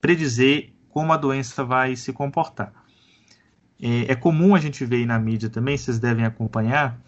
predizer 0.00 0.70
como 0.88 1.12
a 1.12 1.16
doença 1.16 1.62
vai 1.62 1.94
se 1.94 2.12
comportar. 2.12 2.72
É, 3.80 4.12
é, 4.12 4.14
comum 4.16 4.54
a 4.54 4.58
gente 4.58 4.84
ver 4.84 5.06
na 5.06 5.18
mídia 5.18 5.48
também, 5.48 5.76
vocês 5.76 5.98
devem 5.98 6.24
acompanhar, 6.24 6.98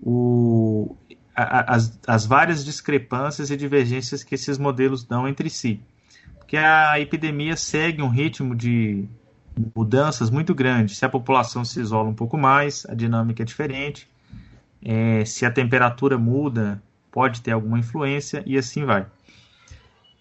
o, 0.00 0.96
as, 1.38 1.98
as 2.06 2.26
várias 2.26 2.64
discrepâncias 2.64 3.50
e 3.50 3.56
divergências 3.56 4.24
que 4.24 4.34
esses 4.34 4.58
modelos 4.58 5.04
dão 5.04 5.28
entre 5.28 5.48
si. 5.48 5.80
Porque 6.36 6.56
a 6.56 6.98
epidemia 6.98 7.56
segue 7.56 8.02
um 8.02 8.08
ritmo 8.08 8.56
de 8.56 9.08
mudanças 9.74 10.30
muito 10.30 10.54
grandes. 10.54 10.98
Se 10.98 11.04
a 11.04 11.08
população 11.08 11.64
se 11.64 11.80
isola 11.80 12.08
um 12.08 12.14
pouco 12.14 12.36
mais, 12.36 12.84
a 12.88 12.94
dinâmica 12.94 13.42
é 13.42 13.46
diferente. 13.46 14.08
É, 14.82 15.24
se 15.24 15.46
a 15.46 15.50
temperatura 15.50 16.18
muda, 16.18 16.82
pode 17.10 17.40
ter 17.40 17.52
alguma 17.52 17.78
influência 17.78 18.42
e 18.44 18.58
assim 18.58 18.84
vai. 18.84 19.06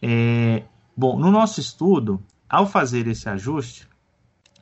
É, 0.01 0.63
bom, 0.95 1.17
no 1.17 1.31
nosso 1.31 1.59
estudo, 1.59 2.23
ao 2.47 2.67
fazer 2.67 3.07
esse 3.07 3.27
ajuste, 3.27 3.87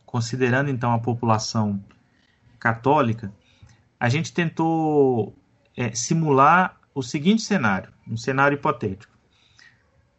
considerando 0.05 0.69
então 0.69 0.93
a 0.93 1.00
população 1.00 1.83
católica, 2.59 3.33
a 4.00 4.07
gente 4.07 4.33
tentou 4.33 5.35
é, 5.75 5.94
simular 5.94 6.79
o 6.94 7.01
seguinte 7.01 7.41
cenário, 7.41 7.91
um 8.08 8.17
cenário 8.17 8.55
hipotético. 8.55 9.13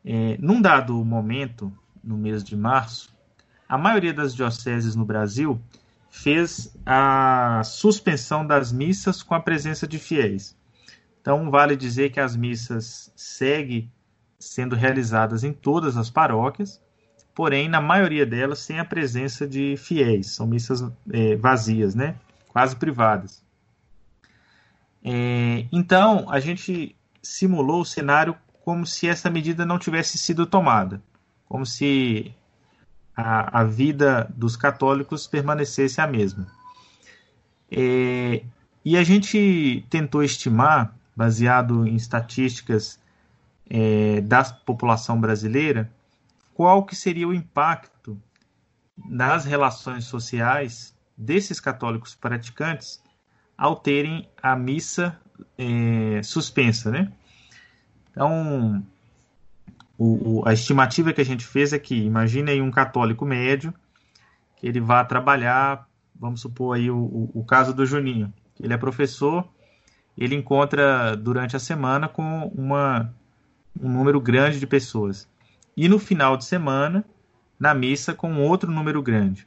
É, 0.05 0.37
num 0.41 0.61
dado 0.61 0.95
momento, 1.05 1.73
no 2.03 2.17
mês 2.17 2.45
de 2.45 2.57
março, 2.57 3.15
a 3.69 3.77
maioria 3.77 4.13
das 4.13 4.35
dioceses 4.35 4.95
no 4.95 5.05
Brasil 5.05 5.61
fez 6.09 6.77
a 6.85 7.63
suspensão 7.65 8.47
das 8.47 8.73
missas 8.73 9.23
com 9.23 9.35
a 9.35 9.41
presença 9.41 9.87
de 9.87 9.99
fiéis. 9.99 10.57
Então, 11.21 11.51
vale 11.51 11.77
dizer 11.77 12.11
que 12.11 12.21
as 12.21 12.37
missas 12.37 13.13
seguem 13.17 13.91
sendo 14.39 14.77
realizadas 14.77 15.43
em 15.43 15.53
todas 15.53 15.97
as 15.97 16.09
paróquias, 16.09 16.81
porém, 17.35 17.69
na 17.69 17.81
maioria 17.81 18.25
delas, 18.25 18.61
sem 18.61 18.79
a 18.79 18.85
presença 18.85 19.47
de 19.47 19.77
fiéis. 19.77 20.29
São 20.29 20.47
missas 20.47 20.85
é, 21.11 21.35
vazias, 21.35 21.95
né? 21.95 22.15
quase 22.57 22.75
privadas. 22.75 23.45
É, 25.09 25.67
então, 25.71 26.29
a 26.29 26.41
gente 26.41 26.97
simulou 27.23 27.83
o 27.83 27.85
cenário 27.85 28.37
como 28.65 28.85
se 28.85 29.07
essa 29.07 29.31
medida 29.31 29.65
não 29.65 29.79
tivesse 29.79 30.19
sido 30.19 30.45
tomada, 30.45 31.01
como 31.49 31.65
se 31.65 32.35
a, 33.17 33.61
a 33.61 33.65
vida 33.65 34.29
dos 34.35 34.57
católicos 34.57 35.29
permanecesse 35.29 36.01
a 36.01 36.09
mesma. 36.09 36.49
É, 37.71 38.43
e 38.85 38.97
a 38.97 39.05
gente 39.05 39.87
tentou 39.89 40.25
estimar, 40.25 40.93
baseado 41.15 41.87
em 41.87 41.95
estatísticas 41.95 43.01
é, 43.71 44.21
da 44.23 44.43
população 44.43 45.21
brasileira, 45.21 45.89
qual 46.53 46.85
que 46.85 46.97
seria 46.97 47.29
o 47.29 47.35
impacto 47.35 48.21
nas 49.09 49.45
relações 49.45 50.05
sociais 50.05 50.97
desses 51.17 51.61
católicos 51.61 52.13
praticantes 52.17 53.06
ao 53.57 53.77
terem 53.77 54.29
a 54.43 54.55
missa 54.55 55.19
é, 55.57 56.23
suspensa, 56.23 56.91
né? 56.91 57.13
Então, 58.11 58.85
o, 59.99 60.41
o, 60.41 60.49
a 60.49 60.53
estimativa 60.53 61.13
que 61.13 61.21
a 61.21 61.25
gente 61.25 61.45
fez 61.45 61.73
é 61.73 61.79
que, 61.79 61.95
imagine 61.95 62.51
aí 62.51 62.61
um 62.61 62.71
católico 62.71 63.25
médio, 63.25 63.73
que 64.57 64.67
ele 64.67 64.81
vá 64.81 65.05
trabalhar, 65.05 65.89
vamos 66.15 66.41
supor 66.41 66.77
aí 66.77 66.91
o, 66.91 67.31
o 67.35 67.45
caso 67.45 67.75
do 67.75 67.87
Juninho, 67.87 68.33
ele 68.59 68.73
é 68.73 68.77
professor, 68.77 69.47
ele 70.17 70.35
encontra 70.35 71.15
durante 71.15 71.57
a 71.57 71.59
semana 71.59 72.09
com 72.09 72.51
uma, 72.55 73.13
um 73.79 73.91
número 73.91 74.21
grande 74.21 74.59
de 74.59 74.67
pessoas. 74.67 75.29
E 75.77 75.89
no 75.89 75.99
final 75.99 76.37
de 76.37 76.47
semana, 76.47 77.05
na 77.61 77.75
missa, 77.75 78.15
com 78.15 78.41
outro 78.41 78.71
número 78.71 79.03
grande. 79.03 79.47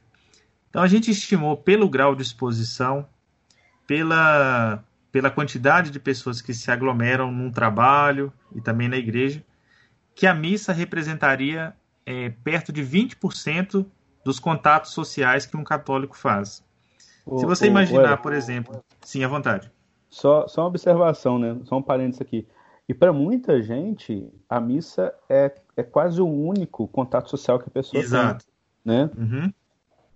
Então 0.69 0.83
a 0.83 0.87
gente 0.87 1.09
estimou 1.09 1.57
pelo 1.57 1.89
grau 1.89 2.15
de 2.15 2.21
exposição, 2.21 3.07
pela, 3.89 4.83
pela 5.11 5.31
quantidade 5.31 5.89
de 5.89 5.99
pessoas 5.99 6.43
que 6.43 6.53
se 6.53 6.69
aglomeram 6.69 7.31
num 7.31 7.51
trabalho 7.51 8.31
e 8.53 8.61
também 8.61 8.87
na 8.87 8.97
igreja, 8.97 9.43
que 10.13 10.27
a 10.27 10.35
missa 10.35 10.71
representaria 10.71 11.73
é, 12.05 12.29
perto 12.29 12.71
de 12.71 12.83
20% 12.83 13.83
dos 14.23 14.39
contatos 14.39 14.91
sociais 14.91 15.47
que 15.47 15.57
um 15.57 15.63
católico 15.63 16.15
faz. 16.15 16.63
Se 17.39 17.45
você 17.47 17.65
imaginar, 17.65 18.17
por 18.17 18.31
exemplo, 18.31 18.83
sim, 19.01 19.23
à 19.23 19.27
vontade. 19.27 19.71
Só, 20.07 20.47
só 20.47 20.61
uma 20.61 20.67
observação, 20.67 21.39
né? 21.39 21.57
Só 21.63 21.77
um 21.77 21.81
parênteses 21.81 22.21
aqui. 22.21 22.47
E 22.87 22.93
para 22.93 23.11
muita 23.11 23.59
gente, 23.59 24.31
a 24.47 24.59
missa 24.59 25.11
é, 25.27 25.51
é 25.75 25.81
quase 25.81 26.21
o 26.21 26.27
único 26.27 26.87
contato 26.87 27.27
social 27.27 27.57
que 27.57 27.67
a 27.67 27.71
pessoa 27.71 27.99
Exato. 28.01 28.45
tem. 28.85 28.95
Né? 28.95 29.09
Uhum. 29.17 29.53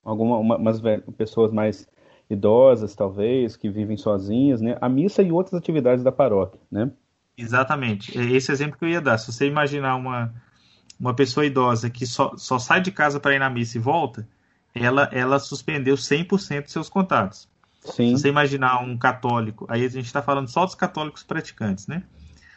Algumas 0.03 0.79
pessoas 1.17 1.51
mais 1.51 1.87
idosas, 2.33 2.95
talvez, 2.95 3.55
que 3.55 3.69
vivem 3.69 3.97
sozinhas, 3.97 4.61
né? 4.61 4.77
A 4.81 4.89
missa 4.89 5.21
e 5.21 5.31
outras 5.31 5.53
atividades 5.53 6.03
da 6.03 6.11
paróquia, 6.11 6.59
né? 6.71 6.91
Exatamente. 7.37 8.17
É 8.17 8.23
esse 8.23 8.51
exemplo 8.51 8.77
que 8.77 8.85
eu 8.85 8.89
ia 8.89 9.01
dar. 9.01 9.17
Se 9.17 9.31
você 9.31 9.47
imaginar 9.47 9.95
uma, 9.95 10.33
uma 10.99 11.13
pessoa 11.13 11.45
idosa 11.45 11.89
que 11.89 12.05
só, 12.05 12.35
só 12.37 12.59
sai 12.59 12.81
de 12.81 12.91
casa 12.91 13.19
para 13.19 13.35
ir 13.35 13.39
na 13.39 13.49
missa 13.49 13.77
e 13.77 13.81
volta, 13.81 14.27
ela, 14.73 15.09
ela 15.11 15.39
suspendeu 15.39 15.95
100% 15.95 16.63
dos 16.63 16.71
seus 16.71 16.89
contatos. 16.89 17.47
Sim. 17.81 18.15
Se 18.15 18.21
você 18.23 18.29
imaginar 18.29 18.79
um 18.81 18.97
católico, 18.97 19.65
aí 19.69 19.85
a 19.85 19.89
gente 19.89 20.05
está 20.05 20.21
falando 20.21 20.47
só 20.47 20.65
dos 20.65 20.75
católicos 20.75 21.23
praticantes, 21.23 21.87
né? 21.87 22.03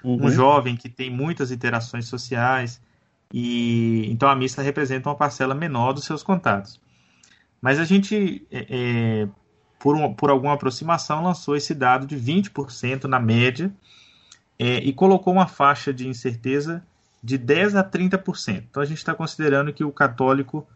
Uhum. 0.05 0.27
Um 0.27 0.31
jovem 0.31 0.77
que 0.77 0.89
tem 0.89 1.11
muitas 1.11 1.51
interações 1.51 2.07
sociais, 2.07 2.81
e 3.33 4.07
então 4.11 4.29
a 4.29 4.37
missa 4.37 4.63
representa 4.63 5.09
uma 5.09 5.17
parcela 5.17 5.55
menor 5.55 5.93
dos 5.93 6.05
seus 6.05 6.23
contatos. 6.23 6.81
Mas 7.61 7.81
a 7.81 7.85
gente, 7.85 8.47
é, 8.51 8.67
é, 8.69 9.29
por, 9.79 9.97
um, 9.97 10.13
por 10.13 10.31
alguma 10.31 10.55
aproximação, 10.55 11.23
lançou 11.23 11.57
esse 11.57 11.75
dado 11.75 12.07
de 12.07 12.17
20% 12.17 13.05
na 13.05 13.21
média 13.21 13.73
é, 14.59 14.79
e 14.79 14.93
colocou 14.93 15.33
uma 15.33 15.47
faixa 15.47 15.93
de 15.93 16.09
incerteza 16.09 16.83
de 17.23 17.37
10 17.37 17.77
a 17.77 17.85
30%. 17.85 18.65
Então 18.71 18.83
a 18.83 18.87
gente 18.87 18.99
está 18.99 19.15
considerando 19.15 19.73
que 19.73 19.85
o 19.85 19.93
católico 19.93 20.67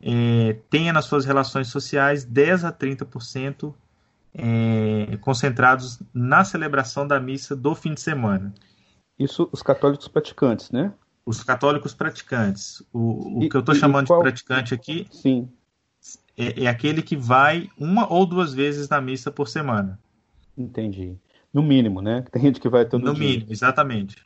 é, 0.00 0.56
tenha 0.68 0.92
nas 0.92 1.04
suas 1.04 1.24
relações 1.24 1.68
sociais 1.68 2.24
10 2.24 2.64
a 2.64 2.72
30% 2.72 3.72
é, 4.34 5.16
concentrados 5.20 6.00
na 6.12 6.44
celebração 6.44 7.06
da 7.06 7.20
missa 7.20 7.54
do 7.54 7.74
fim 7.74 7.94
de 7.94 8.00
semana. 8.00 8.52
Isso 9.18 9.48
os 9.52 9.62
católicos 9.62 10.08
praticantes, 10.08 10.70
né? 10.70 10.92
Os 11.24 11.44
católicos 11.44 11.94
praticantes. 11.94 12.82
O, 12.92 13.38
o 13.38 13.44
e, 13.44 13.48
que 13.48 13.56
eu 13.56 13.60
estou 13.60 13.74
chamando 13.74 14.08
qual... 14.08 14.18
de 14.18 14.24
praticante 14.24 14.74
aqui 14.74 15.06
Sim. 15.10 15.48
É, 16.36 16.64
é, 16.64 16.66
aquele 16.66 17.02
que 17.02 17.16
vai 17.16 17.68
uma 17.78 18.10
ou 18.12 18.24
duas 18.24 18.54
vezes 18.54 18.88
na 18.88 19.00
missa 19.00 19.30
por 19.30 19.48
semana. 19.48 19.98
Entendi. 20.56 21.16
No 21.52 21.62
mínimo, 21.62 22.00
né? 22.00 22.24
Tem 22.32 22.42
gente 22.42 22.60
que 22.60 22.68
vai 22.68 22.84
todo 22.84 23.04
no 23.04 23.14
dia. 23.14 23.22
No 23.22 23.30
mínimo, 23.30 23.52
exatamente. 23.52 24.16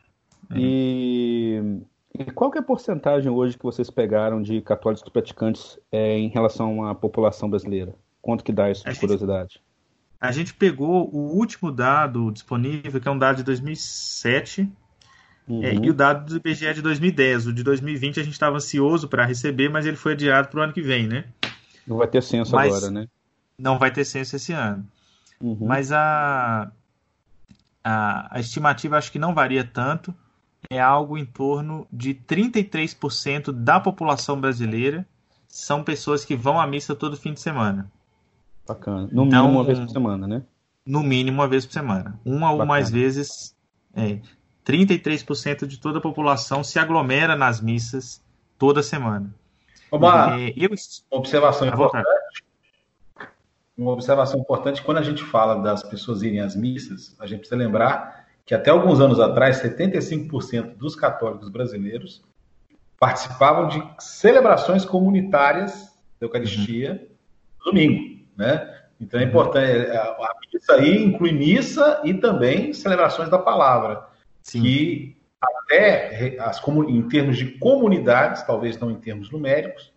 É. 0.51 0.55
E, 0.57 1.81
e, 2.16 2.25
qual 2.33 2.51
que 2.51 2.59
é 2.59 2.61
a 2.61 2.64
porcentagem 2.64 3.31
hoje 3.31 3.59
que 3.59 3.64
vocês 3.64 3.90
pegaram 3.90 4.40
de 4.40 4.61
católicos 4.61 5.09
praticantes 5.09 5.79
é, 5.90 6.16
em 6.16 6.29
relação 6.29 6.85
à 6.85 6.95
população 6.95 7.51
brasileira? 7.51 7.95
Quanto 8.23 8.45
que 8.45 8.53
dá 8.53 8.71
isso 8.71 8.88
de 8.88 8.99
curiosidade? 8.99 9.61
a 10.21 10.33
gente 10.33 10.55
pegou 10.55 11.09
o 11.12 11.37
último 11.37 11.71
dado 11.71 12.31
disponível, 12.31 13.01
que 13.01 13.09
é 13.09 13.11
um 13.11 13.19
dado 13.19 13.37
de 13.37 13.42
2007, 13.45 14.69
uhum. 15.49 15.62
é, 15.62 15.75
e 15.75 15.90
o 15.90 15.95
dado 15.95 16.27
do 16.27 16.37
IBGE 16.37 16.66
é 16.66 16.73
de 16.73 16.83
2010. 16.83 17.49
O 17.49 17.53
de 17.53 17.62
2020 17.62 18.21
a 18.21 18.23
gente 18.23 18.33
estava 18.33 18.57
ansioso 18.57 19.09
para 19.09 19.25
receber, 19.25 19.69
mas 19.69 19.87
ele 19.87 19.97
foi 19.97 20.12
adiado 20.12 20.49
para 20.49 20.61
o 20.61 20.62
ano 20.62 20.73
que 20.73 20.83
vem, 20.83 21.07
né? 21.07 21.25
Não 21.87 21.96
vai 21.96 22.09
ter 22.09 22.22
censo 22.22 22.55
mas 22.55 22.72
agora, 22.72 22.90
né? 22.90 23.09
Não 23.59 23.79
vai 23.79 23.90
ter 23.90 24.05
censo 24.05 24.37
esse 24.37 24.53
ano. 24.53 24.87
Uhum. 25.40 25.59
Mas 25.61 25.92
a, 25.92 26.70
a, 27.83 28.37
a 28.37 28.40
estimativa 28.40 28.96
acho 28.96 29.12
que 29.12 29.18
não 29.18 29.35
varia 29.35 29.64
tanto. 29.64 30.14
É 30.68 30.81
algo 30.81 31.16
em 31.16 31.25
torno 31.25 31.87
de 31.92 32.14
33% 32.14 33.53
da 33.53 33.79
população 33.79 34.40
brasileira 34.40 35.07
são 35.46 35.83
pessoas 35.83 36.25
que 36.25 36.37
vão 36.37 36.61
à 36.61 36.66
missa 36.66 36.94
todo 36.94 37.16
fim 37.16 37.33
de 37.33 37.40
semana. 37.40 37.90
Bacana. 38.66 39.09
No 39.12 39.25
então, 39.25 39.44
mínimo 39.44 39.59
uma 39.59 39.64
vez 39.64 39.79
por 39.79 39.88
semana, 39.88 40.27
né? 40.27 40.42
No 40.85 41.03
mínimo 41.03 41.40
uma 41.40 41.49
vez 41.49 41.64
por 41.64 41.72
semana. 41.72 42.20
Uma 42.25 42.40
Bacana. 42.40 42.62
ou 42.62 42.66
mais 42.66 42.90
vezes. 42.90 43.55
É, 43.94 44.20
33% 44.66 45.66
de 45.66 45.79
toda 45.79 45.99
a 45.99 46.03
população 46.03 46.64
se 46.64 46.79
aglomera 46.79 47.37
nas 47.37 47.61
missas 47.61 48.20
toda 48.59 48.83
semana. 48.83 49.33
Uma 49.90 50.40
é, 50.40 50.53
eu... 50.57 50.70
observação 51.11 51.68
importante. 51.68 52.07
Uma 53.77 53.92
observação 53.92 54.40
importante, 54.40 54.83
quando 54.83 54.99
a 54.99 55.03
gente 55.03 55.22
fala 55.22 55.57
das 55.57 55.83
pessoas 55.83 56.22
irem 56.22 56.40
às 56.40 56.57
missas, 56.57 57.14
a 57.18 57.27
gente 57.27 57.40
precisa 57.40 57.57
lembrar 57.57 58.27
que 58.44 58.55
até 58.55 58.70
alguns 58.70 59.01
anos 59.01 59.20
atrás, 59.20 59.62
75% 59.62 60.77
dos 60.77 60.96
católicos 60.96 61.49
brasileiros 61.49 62.22
participavam 62.99 63.68
de 63.68 63.83
celebrações 63.99 64.85
comunitárias 64.85 65.94
da 66.18 66.27
Eucaristia 66.27 67.07
uhum. 67.61 67.72
domingo 67.72 68.16
né? 68.37 68.75
Então 69.01 69.18
é 69.18 69.25
uhum. 69.25 69.29
importante, 69.29 69.70
é, 69.70 69.96
a 69.96 70.33
missa 70.53 70.75
aí 70.75 71.03
inclui 71.03 71.33
missa 71.33 72.01
e 72.05 72.14
também 72.14 72.72
celebrações 72.72 73.29
da 73.29 73.38
palavra, 73.38 74.07
Sim. 74.42 74.62
que 74.62 75.16
até 75.40 76.38
as, 76.40 76.61
em 76.88 77.03
termos 77.09 77.37
de 77.37 77.59
comunidades, 77.59 78.42
talvez 78.42 78.79
não 78.79 78.90
em 78.90 78.96
termos 78.96 79.31
numéricos, 79.31 79.92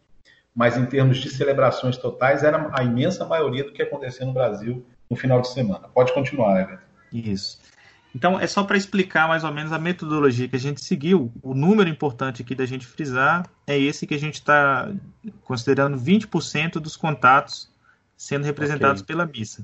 mas 0.54 0.78
em 0.78 0.86
termos 0.86 1.18
de 1.18 1.30
celebrações 1.30 1.98
totais, 1.98 2.44
era 2.44 2.70
a 2.74 2.84
imensa 2.84 3.26
maioria 3.26 3.64
do 3.64 3.72
que 3.72 3.82
acontecia 3.82 4.26
no 4.26 4.34
Brasil 4.34 4.86
no 5.10 5.16
final 5.16 5.42
de 5.42 5.50
semana. 5.50 5.88
Pode 5.90 6.14
continuar, 6.14 6.60
Everton. 6.62 6.84
Isso. 7.14 7.60
Então, 8.14 8.40
é 8.40 8.48
só 8.48 8.64
para 8.64 8.76
explicar 8.76 9.28
mais 9.28 9.44
ou 9.44 9.54
menos 9.54 9.72
a 9.72 9.78
metodologia 9.78 10.48
que 10.48 10.56
a 10.56 10.60
gente 10.60 10.84
seguiu. 10.84 11.32
O 11.44 11.54
número 11.54 11.90
importante 11.90 12.42
aqui 12.42 12.56
da 12.56 12.66
gente 12.66 12.86
frisar 12.86 13.48
é 13.68 13.78
esse 13.78 14.08
que 14.08 14.16
a 14.16 14.20
gente 14.20 14.36
está 14.36 14.92
considerando 15.44 15.98
20% 15.98 16.74
dos 16.74 16.98
contatos 16.98 17.70
sendo 18.18 18.46
representados 18.46 19.02
okay. 19.02 19.16
pela 19.16 19.26
missa. 19.26 19.64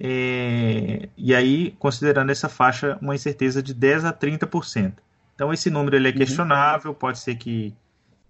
É, 0.00 1.08
e 1.16 1.34
aí, 1.34 1.72
considerando 1.72 2.30
essa 2.30 2.48
faixa, 2.48 2.96
uma 3.02 3.16
incerteza 3.16 3.60
de 3.60 3.74
10 3.74 4.04
a 4.04 4.12
30%. 4.12 4.92
Então, 5.34 5.52
esse 5.52 5.70
número 5.70 5.96
ele 5.96 6.08
é 6.08 6.12
uhum. 6.12 6.16
questionável, 6.16 6.92
uhum. 6.92 6.96
pode 6.96 7.18
ser 7.18 7.34
que, 7.34 7.74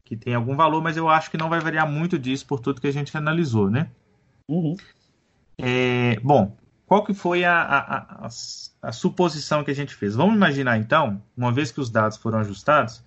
que 0.02 0.16
tenha 0.16 0.38
algum 0.38 0.56
valor, 0.56 0.82
mas 0.82 0.96
eu 0.96 1.08
acho 1.08 1.30
que 1.30 1.36
não 1.36 1.50
vai 1.50 1.60
variar 1.60 1.86
muito 1.86 2.18
disso 2.18 2.46
por 2.46 2.60
tudo 2.60 2.80
que 2.80 2.86
a 2.86 2.92
gente 2.92 3.14
analisou, 3.14 3.70
né? 3.70 3.90
Uhum. 4.48 4.76
É, 5.58 6.18
bom, 6.20 6.56
qual 6.86 7.04
que 7.04 7.12
foi 7.12 7.44
a, 7.44 7.60
a, 7.60 8.26
a, 8.26 8.28
a, 8.82 8.92
suposição 8.92 9.62
que 9.62 9.70
a 9.70 9.74
gente 9.74 9.94
fez? 9.94 10.14
Vamos 10.14 10.36
imaginar, 10.36 10.78
então, 10.78 11.22
uma 11.36 11.52
vez 11.52 11.70
que 11.70 11.80
os 11.80 11.90
dados 11.90 12.16
foram 12.16 12.38
ajustados, 12.38 13.02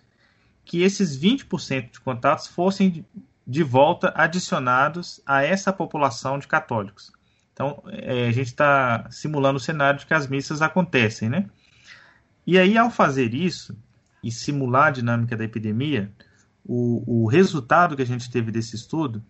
que 0.64 0.84
esses 0.84 1.20
20% 1.20 1.92
de 1.94 2.00
contatos 2.00 2.46
fossem 2.46 3.04
de 3.48 3.64
volta 3.64 4.14
adicionados 4.16 5.20
a 5.26 5.44
essa 5.44 5.74
população 5.74 6.38
de 6.38 6.48
católicos. 6.48 7.12
Então, 7.62 7.84
é, 7.90 8.28
a 8.28 8.32
gente 8.32 8.48
está 8.48 9.08
simulando 9.12 9.58
o 9.58 9.60
cenário 9.60 10.00
de 10.00 10.08
que 10.08 10.16
as 10.16 10.26
missas 10.26 10.64
acontecem, 10.64 11.30
né? 11.30 11.48
E 12.46 12.58
aí, 12.58 12.76
ao 12.76 12.90
fazer 12.90 13.36
isso 13.36 13.78
e 14.24 14.32
simular 14.32 14.88
a 14.88 14.92
dinâmica 14.92 15.38
da 15.38 15.44
epidemia, 15.44 16.12
o, 16.66 17.22
o 17.24 17.28
resultado 17.28 17.96
que 17.96 18.02
a 18.02 18.06
gente 18.06 18.32
teve 18.32 18.52
desse 18.52 18.76
estudo 18.76 19.24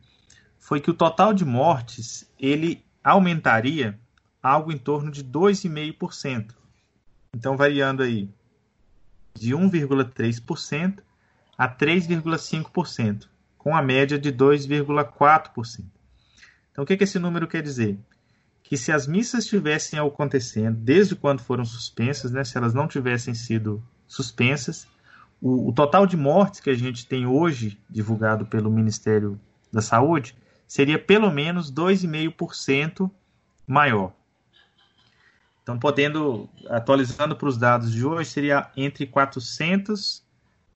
foi 0.57 0.79
que 0.79 0.89
o 0.89 0.93
total 0.93 1.33
de 1.33 1.43
mortes 1.43 2.31
ele 2.39 2.85
aumentaria 3.03 3.99
algo 4.41 4.71
em 4.71 4.77
torno 4.77 5.11
de 5.11 5.25
2,5%. 5.25 6.55
Então, 7.35 7.57
variando 7.57 8.01
aí 8.01 8.29
de 9.33 9.53
1,3% 9.53 10.99
a 11.57 11.67
3,5% 11.67 13.27
com 13.57 13.75
a 13.75 13.81
média 13.81 14.17
de 14.17 14.31
2,4%. 14.31 15.83
Então, 16.71 16.85
o 16.85 16.87
que, 16.87 16.95
que 16.95 17.03
esse 17.03 17.19
número 17.19 17.45
quer 17.45 17.61
dizer? 17.61 17.99
Que 18.71 18.77
se 18.77 18.89
as 18.89 19.05
missas 19.05 19.43
estivessem 19.43 19.99
acontecendo 19.99 20.77
desde 20.77 21.13
quando 21.13 21.41
foram 21.41 21.65
suspensas, 21.65 22.31
né, 22.31 22.41
se 22.45 22.57
elas 22.57 22.73
não 22.73 22.87
tivessem 22.87 23.33
sido 23.33 23.83
suspensas, 24.07 24.87
o, 25.41 25.67
o 25.67 25.73
total 25.73 26.07
de 26.07 26.15
mortes 26.15 26.61
que 26.61 26.69
a 26.69 26.73
gente 26.73 27.05
tem 27.05 27.25
hoje, 27.25 27.77
divulgado 27.89 28.45
pelo 28.45 28.71
Ministério 28.71 29.37
da 29.73 29.81
Saúde, 29.81 30.37
seria 30.65 30.97
pelo 30.97 31.29
menos 31.29 31.69
2,5% 31.69 33.11
maior. 33.67 34.13
Então, 35.61 35.77
podendo, 35.77 36.47
atualizando 36.69 37.35
para 37.35 37.49
os 37.49 37.57
dados 37.57 37.91
de 37.91 38.05
hoje, 38.05 38.29
seria 38.29 38.71
entre 38.77 39.05
400 39.05 40.23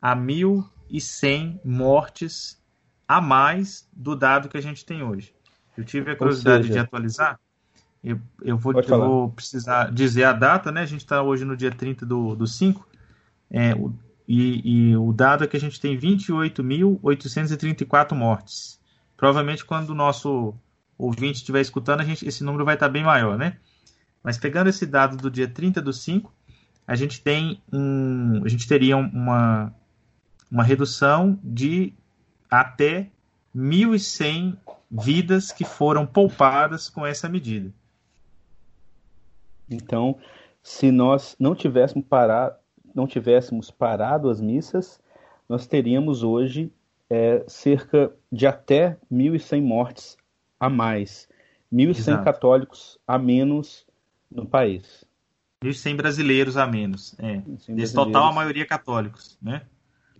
a 0.02 0.14
1.100 0.14 1.62
mortes 1.64 2.62
a 3.08 3.22
mais 3.22 3.88
do 3.94 4.18
dado 4.18 4.50
que 4.50 4.58
a 4.58 4.62
gente 4.62 4.86
tem 4.86 5.02
hoje. 5.02 5.34
Eu 5.78 5.86
tive 5.86 6.12
a 6.12 6.16
curiosidade 6.18 6.64
seja, 6.64 6.74
de 6.74 6.80
atualizar. 6.80 7.40
Eu, 8.06 8.22
eu, 8.44 8.56
vou, 8.56 8.80
eu 8.80 8.88
vou, 8.88 9.32
precisar 9.32 9.92
dizer 9.92 10.26
a 10.26 10.32
data, 10.32 10.72
né? 10.72 10.82
A 10.82 10.86
gente 10.86 11.02
está 11.02 11.24
hoje 11.24 11.44
no 11.44 11.58
dia 11.58 11.72
30 11.72 12.06
do, 12.06 12.36
do 12.36 12.46
5. 12.46 12.88
É, 13.50 13.74
o, 13.74 13.92
e, 14.28 14.92
e, 14.92 14.96
o 14.96 15.12
dado 15.12 15.44
é 15.44 15.48
que 15.48 15.58
a 15.58 15.60
gente 15.60 15.80
tem 15.80 15.98
28.834 15.98 18.14
mortes. 18.14 18.80
Provavelmente 19.18 19.66
quando 19.66 19.90
o 19.90 19.96
nosso 19.96 20.54
ouvinte 20.96 21.40
estiver 21.40 21.62
escutando, 21.62 22.02
a 22.02 22.04
gente, 22.04 22.28
esse 22.28 22.44
número 22.44 22.64
vai 22.64 22.76
estar 22.76 22.90
bem 22.90 23.04
maior, 23.04 23.40
né? 23.40 23.58
Mas 24.22 24.38
pegando 24.38 24.70
esse 24.70 24.86
dado 24.86 25.18
do 25.18 25.32
dia 25.32 25.48
30 25.48 25.82
do 25.82 25.92
5, 25.92 26.32
a 26.86 26.96
gente 26.96 27.20
tem 27.22 27.60
um, 27.74 28.44
a 28.46 28.48
gente 28.48 28.68
teria 28.68 28.98
uma, 28.98 29.74
uma 30.52 30.64
redução 30.64 31.40
de 31.44 31.92
até 32.52 33.10
1.100 33.56 34.56
vidas 34.92 35.52
que 35.52 35.66
foram 35.66 36.06
poupadas 36.06 36.88
com 36.88 37.04
essa 37.04 37.28
medida. 37.28 37.74
Então, 39.70 40.18
se 40.62 40.92
nós 40.92 41.36
não 41.40 41.56
tivéssemos 41.56 42.08
parado, 42.08 42.56
não 42.94 43.06
tivéssemos 43.06 43.70
parado 43.70 44.30
as 44.30 44.40
missas, 44.40 45.00
nós 45.48 45.68
teríamos 45.68 46.24
hoje 46.24 46.72
é, 47.10 47.44
cerca 47.48 48.12
de 48.32 48.48
até 48.48 48.98
1.100 49.12 49.62
mortes 49.62 50.18
a 50.60 50.70
mais, 50.70 51.28
1.100 51.72 52.24
católicos 52.24 52.98
a 53.08 53.18
menos 53.18 53.86
no 54.32 54.46
país. 54.46 55.06
1.100 55.64 55.96
brasileiros 55.96 56.58
a 56.58 56.66
menos. 56.66 57.16
É. 57.20 57.42
Desse 57.74 57.94
total, 57.94 58.26
a 58.26 58.34
maioria 58.34 58.66
católicos, 58.66 59.38
né? 59.42 59.64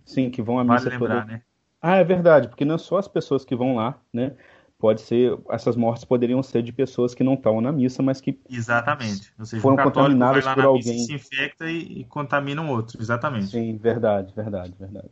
Sim, 0.04 0.30
que 0.30 0.42
vão 0.42 0.58
à 0.58 0.64
vale 0.64 0.78
missa 0.78 0.90
lembrar, 0.90 1.22
toda... 1.22 1.32
né? 1.32 1.42
Ah, 1.80 1.96
é 1.96 2.04
verdade, 2.04 2.48
porque 2.48 2.64
não 2.64 2.76
é 2.76 2.78
só 2.78 2.98
as 2.98 3.08
pessoas 3.08 3.44
que 3.44 3.54
vão 3.54 3.76
lá, 3.76 3.98
né? 4.12 4.32
Pode 4.78 5.00
ser, 5.00 5.38
essas 5.50 5.74
mortes 5.74 6.04
poderiam 6.04 6.42
ser 6.42 6.62
de 6.62 6.70
pessoas 6.70 7.14
que 7.14 7.24
não 7.24 7.32
estão 7.34 7.62
na 7.62 7.72
missa, 7.72 8.02
mas 8.02 8.20
que 8.20 8.38
exatamente, 8.48 9.32
ou 9.38 9.46
seja, 9.46 9.62
foram 9.62 9.76
um 9.76 9.82
contaminadas 9.82 10.46
por 10.46 10.64
alguém. 10.64 10.98
se 10.98 11.14
infecta 11.14 11.70
e, 11.70 12.00
e 12.00 12.04
contamina 12.04 12.60
um 12.60 12.68
outro, 12.68 13.00
exatamente. 13.00 13.46
Sim, 13.46 13.78
verdade, 13.78 14.34
verdade, 14.36 14.74
verdade. 14.78 15.08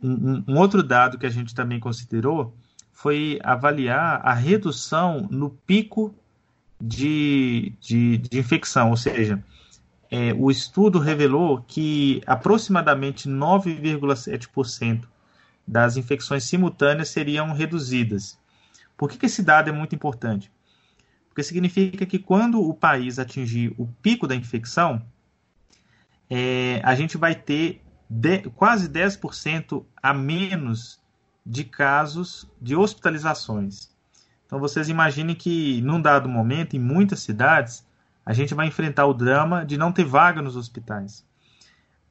Um, 0.00 0.44
um, 0.46 0.58
outro 0.58 0.82
dado 0.82 1.18
que 1.18 1.26
a 1.26 1.30
gente 1.30 1.54
também 1.54 1.80
considerou 1.80 2.54
foi 2.92 3.40
avaliar 3.42 4.20
a 4.24 4.32
redução 4.32 5.26
no 5.28 5.50
pico 5.50 6.14
de, 6.80 7.72
de, 7.80 8.16
de 8.16 8.38
infecção, 8.38 8.90
ou 8.90 8.96
seja, 8.96 9.42
é, 10.10 10.32
o 10.32 10.50
estudo 10.50 10.98
revelou 10.98 11.64
que 11.66 12.22
aproximadamente 12.26 13.28
9,7% 13.28 15.02
das 15.66 15.96
infecções 15.96 16.44
simultâneas 16.44 17.10
seriam 17.10 17.52
reduzidas. 17.52 18.39
Por 19.00 19.08
que, 19.08 19.16
que 19.16 19.24
esse 19.24 19.42
dado 19.42 19.70
é 19.70 19.72
muito 19.72 19.94
importante? 19.94 20.52
Porque 21.26 21.42
significa 21.42 22.04
que 22.04 22.18
quando 22.18 22.60
o 22.60 22.74
país 22.74 23.18
atingir 23.18 23.74
o 23.78 23.86
pico 23.86 24.26
da 24.26 24.36
infecção, 24.36 25.02
é, 26.28 26.82
a 26.84 26.94
gente 26.94 27.16
vai 27.16 27.34
ter 27.34 27.82
de, 28.10 28.42
quase 28.50 28.90
10% 28.90 29.86
a 30.02 30.12
menos 30.12 31.00
de 31.46 31.64
casos 31.64 32.46
de 32.60 32.76
hospitalizações. 32.76 33.88
Então 34.44 34.60
vocês 34.60 34.90
imaginem 34.90 35.34
que 35.34 35.80
num 35.80 36.02
dado 36.02 36.28
momento, 36.28 36.76
em 36.76 36.78
muitas 36.78 37.20
cidades, 37.20 37.86
a 38.22 38.34
gente 38.34 38.52
vai 38.52 38.66
enfrentar 38.66 39.06
o 39.06 39.14
drama 39.14 39.64
de 39.64 39.78
não 39.78 39.92
ter 39.92 40.04
vaga 40.04 40.42
nos 40.42 40.56
hospitais. 40.56 41.24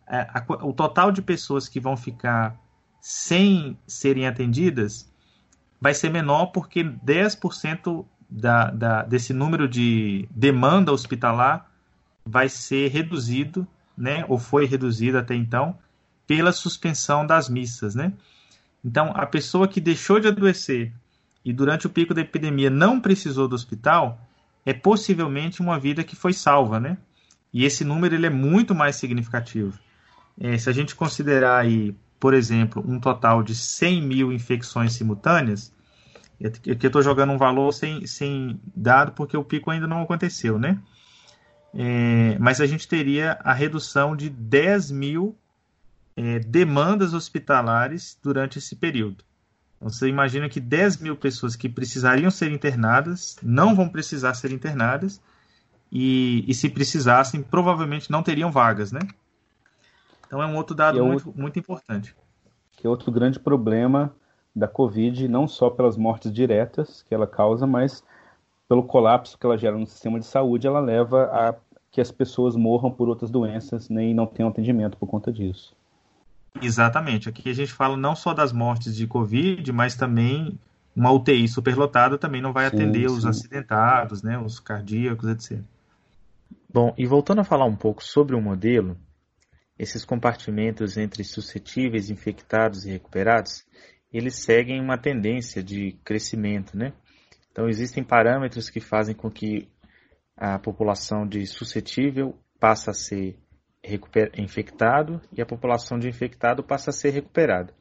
É, 0.08 0.22
a, 0.22 0.44
o 0.66 0.74
total 0.74 1.12
de 1.12 1.22
pessoas 1.22 1.70
que 1.70 1.80
vão 1.80 1.96
ficar 1.96 2.60
sem 3.00 3.78
serem 3.86 4.26
atendidas 4.26 5.09
vai 5.80 5.94
ser 5.94 6.10
menor 6.10 6.48
porque 6.48 6.84
10% 6.84 8.06
da, 8.30 8.70
da, 8.70 9.04
desse 9.04 9.34
número 9.34 9.68
de 9.68 10.28
demanda 10.32 10.92
hospitalar 10.92 11.70
vai 12.26 12.48
ser 12.48 12.90
reduzido, 12.90 13.68
né, 13.98 14.24
ou 14.28 14.38
foi 14.38 14.66
reduzido 14.66 15.18
até 15.18 15.36
então, 15.36 15.78
pela 16.28 16.52
suspensão 16.52 17.26
das 17.26 17.50
missas. 17.50 17.96
Né? 17.96 18.14
Então, 18.84 19.12
a 19.16 19.26
pessoa 19.26 19.68
que 19.68 19.82
deixou 19.82 20.20
de 20.20 20.28
adoecer 20.28 20.94
e 21.44 21.52
durante 21.52 21.88
o 21.88 21.90
pico 21.90 22.14
da 22.14 22.22
epidemia 22.22 22.70
não 22.70 23.00
precisou 23.00 23.48
do 23.48 23.56
hospital, 23.56 24.20
é 24.66 24.74
possivelmente 24.74 25.62
uma 25.62 25.80
vida 25.80 26.04
que 26.04 26.16
foi 26.16 26.34
salva, 26.34 26.80
né? 26.80 26.98
E 27.52 27.66
esse 27.66 27.84
número 27.84 28.14
ele 28.14 28.28
é 28.28 28.30
muito 28.30 28.76
mais 28.76 28.98
significativo. 28.98 29.78
É, 30.40 30.58
se 30.58 30.70
a 30.70 30.74
gente 30.74 30.96
considerar 30.96 31.58
aí, 31.58 31.96
por 32.20 32.34
exemplo, 32.34 32.84
um 32.86 33.00
total 33.00 33.42
de 33.42 33.56
100 33.56 34.02
mil 34.02 34.32
infecções 34.32 34.94
simultâneas, 34.94 35.74
aqui 36.44 36.70
eu 36.70 36.88
estou 36.88 37.02
jogando 37.02 37.32
um 37.32 37.38
valor 37.38 37.72
sem, 37.72 38.06
sem 38.06 38.60
dado 38.76 39.14
porque 39.14 39.38
o 39.38 39.44
pico 39.44 39.72
ainda 39.72 39.88
não 39.88 40.02
aconteceu, 40.02 40.60
né? 40.60 40.80
É, 41.74 42.38
mas 42.40 42.60
a 42.60 42.66
gente 42.66 42.88
teria 42.88 43.40
a 43.44 43.54
redução 43.54 44.16
de 44.16 44.30
10 44.30 44.92
mil 44.92 45.38
é, 46.16 46.40
demandas 46.40 47.14
hospitalares 47.14 48.18
durante 48.22 48.58
esse 48.58 48.76
período. 48.76 49.24
Então, 49.78 49.90
você 49.90 50.08
imagina 50.08 50.50
que 50.50 50.60
10 50.60 50.98
mil 50.98 51.16
pessoas 51.16 51.56
que 51.56 51.70
precisariam 51.70 52.30
ser 52.30 52.52
internadas 52.52 53.38
não 53.42 53.76
vão 53.76 53.88
precisar 53.88 54.34
ser 54.34 54.52
internadas 54.52 55.22
e, 55.92 56.44
e 56.48 56.54
se 56.54 56.70
precisassem, 56.70 57.42
provavelmente 57.42 58.12
não 58.12 58.22
teriam 58.22 58.52
vagas, 58.52 58.92
né? 58.92 59.00
Então 60.30 60.44
é 60.44 60.46
um 60.46 60.56
outro 60.56 60.76
dado 60.76 61.00
é 61.00 61.02
muito, 61.02 61.28
outro, 61.28 61.42
muito 61.42 61.58
importante. 61.58 62.16
Que 62.74 62.86
é 62.86 62.90
outro 62.90 63.12
grande 63.12 63.40
problema 63.40 64.14
da 64.56 64.68
Covid, 64.68 65.28
não 65.28 65.48
só 65.48 65.72
pelas 65.72 65.98
mortes 65.98 66.32
diretas 66.32 67.02
que 67.02 67.16
ela 67.16 67.26
causa, 67.26 67.66
mas 67.66 68.04
pelo 68.68 68.84
colapso 68.84 69.40
que 69.40 69.46
ela 69.48 69.58
gera 69.58 69.76
no 69.76 69.88
sistema 69.88 70.20
de 70.20 70.28
saúde, 70.28 70.68
ela 70.68 70.80
leva 70.80 71.24
a 71.34 71.56
que 71.92 72.00
as 72.00 72.12
pessoas 72.12 72.56
morram 72.56 72.92
por 72.92 73.10
outras 73.10 73.32
doenças 73.32 73.90
nem 73.90 74.14
não 74.14 74.28
tenham 74.28 74.50
atendimento 74.50 74.98
por 74.98 75.08
conta 75.08 75.34
disso. 75.34 75.76
Exatamente. 76.62 77.28
Aqui 77.28 77.50
a 77.50 77.54
gente 77.54 77.74
fala 77.74 77.98
não 77.98 78.16
só 78.16 78.32
das 78.32 78.54
mortes 78.54 78.96
de 78.96 79.08
Covid, 79.08 79.72
mas 79.72 79.96
também 79.96 80.60
uma 80.96 81.12
UTI 81.12 81.48
superlotada 81.48 82.20
também 82.20 82.40
não 82.40 82.54
vai 82.54 82.68
atender 82.68 83.10
sim, 83.10 83.16
os 83.16 83.26
acidentados, 83.26 84.22
né, 84.22 84.38
os 84.38 84.60
cardíacos, 84.60 85.28
etc. 85.28 85.60
Bom, 86.72 86.94
e 86.96 87.08
voltando 87.08 87.42
a 87.42 87.44
falar 87.44 87.66
um 87.66 87.76
pouco 87.76 88.04
sobre 88.04 88.36
o 88.36 88.42
modelo, 88.42 88.96
esses 89.80 90.04
compartimentos 90.04 90.98
entre 90.98 91.24
suscetíveis, 91.24 92.10
infectados 92.10 92.86
e 92.86 92.92
recuperados, 92.92 93.66
eles 94.12 94.36
seguem 94.36 94.82
uma 94.82 94.98
tendência 94.98 95.64
de 95.64 95.94
crescimento, 96.04 96.78
né? 96.78 96.92
Então 97.50 97.70
existem 97.70 98.04
parâmetros 98.04 98.70
que 98.70 98.82
fazem 98.82 99.16
com 99.16 99.32
que 99.32 99.70
a 100.36 100.60
população 100.60 101.26
de 101.26 101.46
suscetível 101.46 102.38
passe 102.60 102.90
a 102.90 102.94
ser 102.94 103.38
infectado 104.38 105.22
e 105.32 105.42
a 105.42 105.46
população 105.46 105.98
de 105.98 106.10
infectado 106.10 106.62
passa 106.62 106.90
a 106.90 106.94
ser 106.94 107.12
recuperada. 107.12 107.74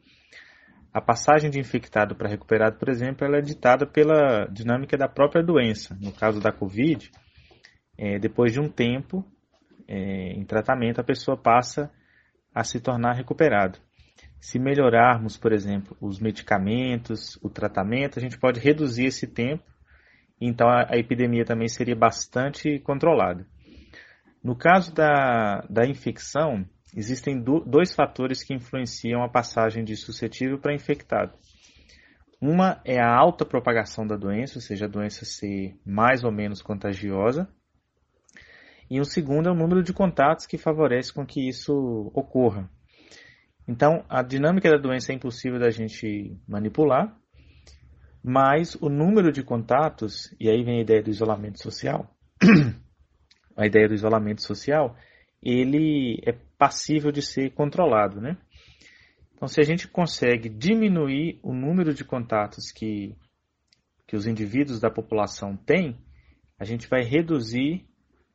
A 0.93 1.01
passagem 1.01 1.51
de 1.51 1.59
infectado 1.59 2.15
para 2.15 2.29
recuperado, 2.29 2.79
por 2.79 2.89
exemplo, 2.89 3.27
ela 3.27 3.39
é 3.39 3.43
ditada 3.43 3.87
pela 3.87 4.47
dinâmica 4.47 4.97
da 4.97 5.09
própria 5.09 5.43
doença. 5.43 5.97
No 6.01 6.13
caso 6.13 6.41
da 6.41 6.53
Covid, 6.53 7.11
é, 7.97 8.19
depois 8.19 8.53
de 8.53 8.61
um 8.61 8.69
tempo 8.69 9.25
é, 9.89 10.33
em 10.33 10.45
tratamento, 10.45 11.01
a 11.01 11.05
pessoa 11.05 11.37
passa 11.37 11.91
a 12.55 12.63
se 12.63 12.79
tornar 12.81 13.15
recuperado. 13.15 13.79
Se 14.41 14.59
melhorarmos, 14.59 15.37
por 15.37 15.53
exemplo, 15.53 15.97
os 16.01 16.21
medicamentos, 16.21 17.37
o 17.43 17.49
tratamento, 17.49 18.19
a 18.19 18.23
gente 18.23 18.39
pode 18.39 18.61
reduzir 18.61 19.07
esse 19.07 19.27
tempo, 19.27 19.65
então 20.41 20.69
a, 20.69 20.87
a 20.91 20.97
epidemia 20.97 21.45
também 21.45 21.69
seria 21.69 21.97
bastante 21.97 22.79
controlada. 22.81 23.47
No 24.43 24.55
caso 24.55 24.95
da, 24.95 25.67
da 25.69 25.85
infecção, 25.85 26.65
existem 26.95 27.41
do, 27.41 27.61
dois 27.61 27.95
fatores 27.95 28.45
que 28.45 28.55
influenciam 28.55 29.25
a 29.25 29.29
passagem 29.29 29.83
de 29.83 29.97
suscetível 29.97 30.59
para 30.59 30.75
infectado. 30.75 31.33
Uma 32.41 32.81
é 32.85 33.01
a 33.01 33.13
alta 33.13 33.45
propagação 33.45 34.07
da 34.07 34.17
doença, 34.17 34.59
ou 34.59 34.63
seja, 34.63 34.85
a 34.85 34.89
doença 34.89 35.25
ser 35.25 35.77
mais 35.85 36.23
ou 36.23 36.31
menos 36.31 36.63
contagiosa. 36.63 37.49
E 38.91 39.01
o 39.01 39.05
segundo 39.05 39.49
é 39.49 39.53
o 39.53 39.55
número 39.55 39.83
de 39.83 39.93
contatos 39.93 40.47
que 40.47 40.57
favorece 40.57 41.13
com 41.13 41.27
que 41.27 41.47
isso 41.47 42.11
ocorra. 42.15 42.69
Então, 43.67 44.03
a 44.09 44.23
dinâmica 44.23 44.71
da 44.71 44.79
doença 44.79 45.13
é 45.13 45.15
impossível 45.15 45.59
da 45.59 45.69
gente 45.69 46.35
manipular, 46.49 47.15
mas 48.23 48.75
o 48.77 48.89
número 48.89 49.31
de 49.31 49.43
contatos, 49.43 50.35
e 50.41 50.49
aí 50.49 50.65
vem 50.65 50.79
a 50.79 50.83
ideia 50.83 51.03
do 51.03 51.11
isolamento 51.11 51.63
social, 51.63 52.11
a 53.57 53.67
ideia 53.67 53.87
do 53.87 53.95
isolamento 53.95 54.43
social, 54.43 54.97
ele 55.43 56.21
é 56.27 56.33
passível 56.57 57.13
de 57.13 57.23
ser 57.23 57.51
controlado, 57.53 58.21
né? 58.21 58.39
Então, 59.35 59.47
se 59.47 59.61
a 59.61 59.65
gente 59.65 59.87
consegue 59.87 60.49
diminuir 60.49 61.39
o 61.43 61.55
número 61.55 61.95
de 61.95 62.05
contatos 62.05 62.73
que, 62.73 63.15
que 64.07 64.17
os 64.17 64.27
indivíduos 64.27 64.81
da 64.81 64.91
população 64.91 65.57
têm, 65.57 65.97
a 66.59 66.65
gente 66.65 66.89
vai 66.89 67.03
reduzir 67.03 67.88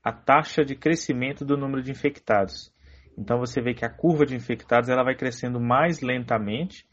a 0.03 0.11
taxa 0.11 0.65
de 0.65 0.75
crescimento 0.75 1.45
do 1.45 1.55
número 1.57 1.81
de 1.81 1.91
infectados. 1.91 2.73
Então, 3.17 3.39
você 3.39 3.61
vê 3.61 3.73
que 3.73 3.85
a 3.85 3.89
curva 3.89 4.25
de 4.25 4.35
infectados 4.35 4.89
ela 4.89 5.03
vai 5.03 5.15
crescendo 5.15 5.59
mais 5.59 6.01
lentamente 6.01 6.85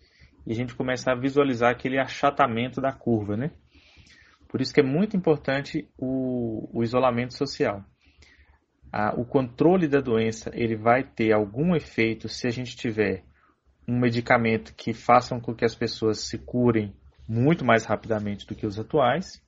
e 0.47 0.53
a 0.53 0.55
gente 0.55 0.75
começa 0.75 1.11
a 1.11 1.15
visualizar 1.15 1.71
aquele 1.71 1.99
achatamento 1.99 2.81
da 2.81 2.93
curva, 2.93 3.37
né? 3.37 3.51
Por 4.49 4.61
isso 4.61 4.73
que 4.73 4.81
é 4.81 4.85
muito 4.85 5.17
importante 5.17 5.89
o, 5.97 6.69
o 6.73 6.83
isolamento 6.83 7.35
social. 7.37 7.85
o 9.17 9.25
controle 9.25 9.87
da 9.87 10.01
doença 10.01 10.51
ele 10.53 10.77
vai 10.77 11.05
ter 11.05 11.33
algum 11.33 11.75
efeito 11.75 12.29
se 12.29 12.47
a 12.47 12.51
gente 12.51 12.77
tiver 12.77 13.25
um 13.87 13.99
medicamento 13.99 14.75
que 14.75 14.93
faça 14.93 15.39
com 15.41 15.55
que 15.55 15.65
as 15.65 15.75
pessoas 15.75 16.29
se 16.29 16.39
curem 16.39 16.95
muito 17.29 17.65
mais 17.65 17.85
rapidamente 17.85 18.47
do 18.47 18.55
que 18.55 18.67
os 18.67 18.79
atuais, 18.79 19.41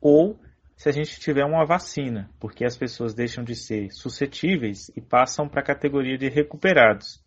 ou 0.00 0.38
se 0.76 0.90
a 0.90 0.92
gente 0.92 1.18
tiver 1.18 1.44
uma 1.44 1.64
vacina, 1.64 2.30
porque 2.38 2.64
as 2.64 2.76
pessoas 2.76 3.14
deixam 3.14 3.42
de 3.42 3.54
ser 3.54 3.90
suscetíveis 3.90 4.90
e 4.94 5.00
passam 5.00 5.48
para 5.48 5.62
a 5.62 5.64
categoria 5.64 6.18
de 6.18 6.28
recuperados. 6.28 7.24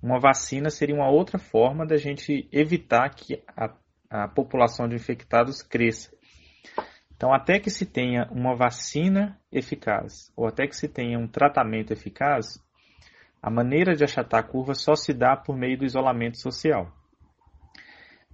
Uma 0.00 0.20
vacina 0.20 0.70
seria 0.70 0.94
uma 0.94 1.10
outra 1.10 1.38
forma 1.38 1.84
da 1.84 1.96
gente 1.96 2.48
evitar 2.52 3.10
que 3.10 3.42
a, 3.56 3.74
a 4.08 4.28
população 4.28 4.88
de 4.88 4.94
infectados 4.94 5.62
cresça. 5.62 6.10
Então, 7.14 7.34
até 7.34 7.58
que 7.58 7.68
se 7.68 7.84
tenha 7.84 8.26
uma 8.30 8.56
vacina 8.56 9.38
eficaz, 9.52 10.32
ou 10.34 10.46
até 10.46 10.66
que 10.66 10.74
se 10.74 10.88
tenha 10.88 11.18
um 11.18 11.28
tratamento 11.28 11.92
eficaz, 11.92 12.58
a 13.42 13.50
maneira 13.50 13.94
de 13.94 14.04
achatar 14.04 14.40
a 14.40 14.46
curva 14.46 14.74
só 14.74 14.94
se 14.94 15.12
dá 15.12 15.36
por 15.36 15.56
meio 15.56 15.76
do 15.76 15.84
isolamento 15.84 16.38
social. 16.38 16.90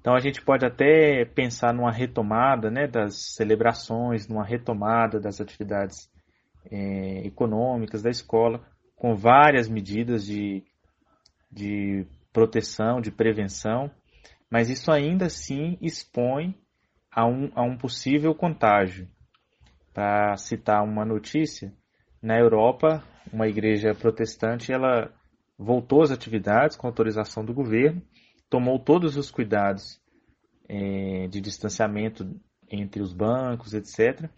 Então 0.06 0.14
a 0.14 0.20
gente 0.20 0.40
pode 0.40 0.64
até 0.64 1.24
pensar 1.24 1.74
numa 1.74 1.90
retomada 1.90 2.70
né, 2.70 2.86
das 2.86 3.34
celebrações, 3.34 4.28
numa 4.28 4.44
retomada 4.44 5.18
das 5.18 5.40
atividades 5.40 6.08
é, 6.70 7.26
econômicas 7.26 8.02
da 8.02 8.10
escola, 8.10 8.64
com 8.94 9.16
várias 9.16 9.68
medidas 9.68 10.24
de 10.24 10.62
de 11.50 12.06
proteção, 12.32 13.00
de 13.00 13.10
prevenção, 13.10 13.90
mas 14.48 14.70
isso 14.70 14.92
ainda 14.92 15.26
assim 15.26 15.76
expõe 15.82 16.54
a 17.10 17.26
um, 17.26 17.50
a 17.56 17.64
um 17.64 17.76
possível 17.76 18.32
contágio. 18.32 19.08
Para 19.92 20.36
citar 20.36 20.84
uma 20.84 21.04
notícia, 21.04 21.72
na 22.22 22.38
Europa, 22.38 23.02
uma 23.32 23.48
igreja 23.48 23.92
protestante 23.92 24.70
ela 24.70 25.10
voltou 25.58 26.02
às 26.02 26.12
atividades 26.12 26.76
com 26.76 26.86
autorização 26.86 27.44
do 27.44 27.52
governo, 27.52 28.00
tomou 28.48 28.78
todos 28.78 29.16
os 29.16 29.30
cuidados 29.30 30.00
é, 30.68 31.28
de 31.28 31.40
distanciamento 31.40 32.28
entre 32.70 33.00
os 33.00 33.12
bancos, 33.12 33.74
etc. 33.74 34.28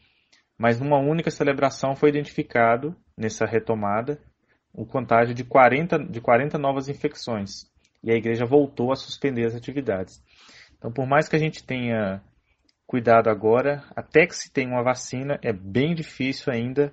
Mas 0.56 0.80
numa 0.80 0.98
única 0.98 1.30
celebração 1.30 1.94
foi 1.94 2.08
identificado, 2.10 2.96
nessa 3.16 3.46
retomada, 3.46 4.20
o 4.72 4.84
contágio 4.84 5.34
de 5.34 5.44
40, 5.44 5.98
de 5.98 6.20
40 6.20 6.58
novas 6.58 6.88
infecções. 6.88 7.66
E 8.02 8.10
a 8.10 8.14
igreja 8.14 8.44
voltou 8.44 8.92
a 8.92 8.96
suspender 8.96 9.44
as 9.46 9.54
atividades. 9.54 10.22
Então, 10.76 10.92
por 10.92 11.06
mais 11.06 11.28
que 11.28 11.36
a 11.36 11.38
gente 11.38 11.64
tenha 11.64 12.22
cuidado 12.86 13.28
agora, 13.28 13.84
até 13.94 14.26
que 14.26 14.34
se 14.34 14.52
tenha 14.52 14.70
uma 14.70 14.82
vacina, 14.82 15.38
é 15.42 15.52
bem 15.52 15.94
difícil 15.94 16.52
ainda 16.52 16.92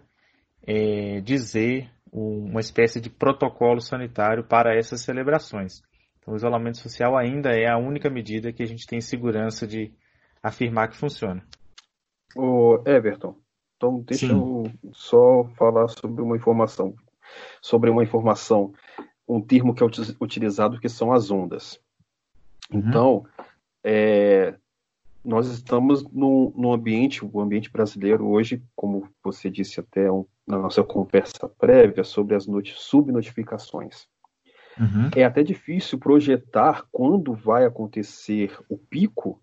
é, 0.67 1.21
dizer 1.21 1.89
uma 2.11 2.59
espécie 2.59 2.99
de 2.99 3.09
protocolo 3.09 3.81
sanitário 3.81 4.43
para 4.43 4.75
essas 4.75 5.01
celebrações. 5.01 5.81
Então, 6.25 6.33
o 6.33 6.37
isolamento 6.37 6.79
social 6.79 7.15
ainda 7.15 7.51
é 7.51 7.67
a 7.67 7.77
única 7.77 8.09
medida 8.09 8.51
que 8.51 8.63
a 8.63 8.65
gente 8.65 8.87
tem 8.87 8.99
segurança 8.99 9.67
de 9.67 9.93
afirmar 10.41 10.89
que 10.89 10.97
funciona. 10.97 11.45
O 12.35 12.81
Everton, 12.85 13.37
então 13.77 14.01
deixa 14.01 14.27
Sim. 14.27 14.33
eu 14.33 14.91
só 14.91 15.45
falar 15.55 15.87
sobre 15.87 16.23
uma 16.23 16.35
informação 16.35 16.95
sobre 17.61 17.89
uma 17.89 18.03
informação, 18.03 18.73
um 19.27 19.41
termo 19.41 19.73
que 19.73 19.83
é 19.83 19.85
utilizado 20.21 20.79
que 20.79 20.89
são 20.89 21.11
as 21.11 21.31
ondas. 21.31 21.79
Uhum. 22.71 22.79
Então, 22.79 23.25
é, 23.83 24.55
nós 25.23 25.47
estamos 25.47 26.03
num, 26.11 26.51
num, 26.55 26.71
ambiente, 26.71 27.25
o 27.25 27.39
ambiente 27.39 27.71
brasileiro 27.71 28.27
hoje, 28.27 28.61
como 28.75 29.07
você 29.23 29.49
disse 29.49 29.79
até 29.79 30.11
um, 30.11 30.25
na 30.45 30.57
nossa 30.57 30.83
conversa 30.83 31.49
prévia 31.49 32.03
sobre 32.03 32.35
as 32.35 32.45
subnotificações. 32.75 34.07
Uhum. 34.79 35.09
É 35.15 35.23
até 35.23 35.43
difícil 35.43 35.97
projetar 35.97 36.85
quando 36.91 37.33
vai 37.33 37.65
acontecer 37.65 38.57
o 38.69 38.77
pico 38.77 39.41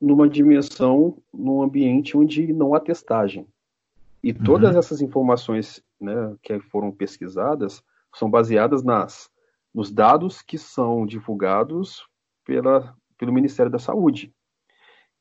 numa 0.00 0.28
dimensão, 0.28 1.16
num 1.32 1.62
ambiente 1.62 2.16
onde 2.16 2.52
não 2.52 2.74
há 2.74 2.80
testagem. 2.80 3.46
E 4.22 4.32
todas 4.32 4.72
uhum. 4.72 4.78
essas 4.78 5.00
informações 5.00 5.82
né, 6.00 6.34
que 6.42 6.58
foram 6.60 6.90
pesquisadas 6.90 7.82
são 8.14 8.30
baseadas 8.30 8.82
nas, 8.82 9.30
nos 9.72 9.90
dados 9.90 10.40
que 10.42 10.58
são 10.58 11.06
divulgados 11.06 12.06
pela, 12.44 12.96
pelo 13.18 13.32
Ministério 13.32 13.70
da 13.70 13.78
Saúde, 13.78 14.32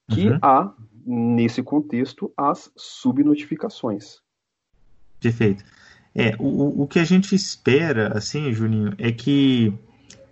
que 0.10 0.30
uhum. 0.30 0.40
há, 0.42 0.74
nesse 1.06 1.64
contexto, 1.64 2.32
as 2.38 2.72
subnotificações. 2.76 4.22
Perfeito. 5.20 5.64
É, 6.16 6.36
o, 6.38 6.84
o 6.84 6.88
que 6.88 7.00
a 7.00 7.04
gente 7.04 7.34
espera, 7.34 8.16
assim, 8.16 8.54
Juninho, 8.54 8.94
é 8.98 9.12
que 9.12 9.74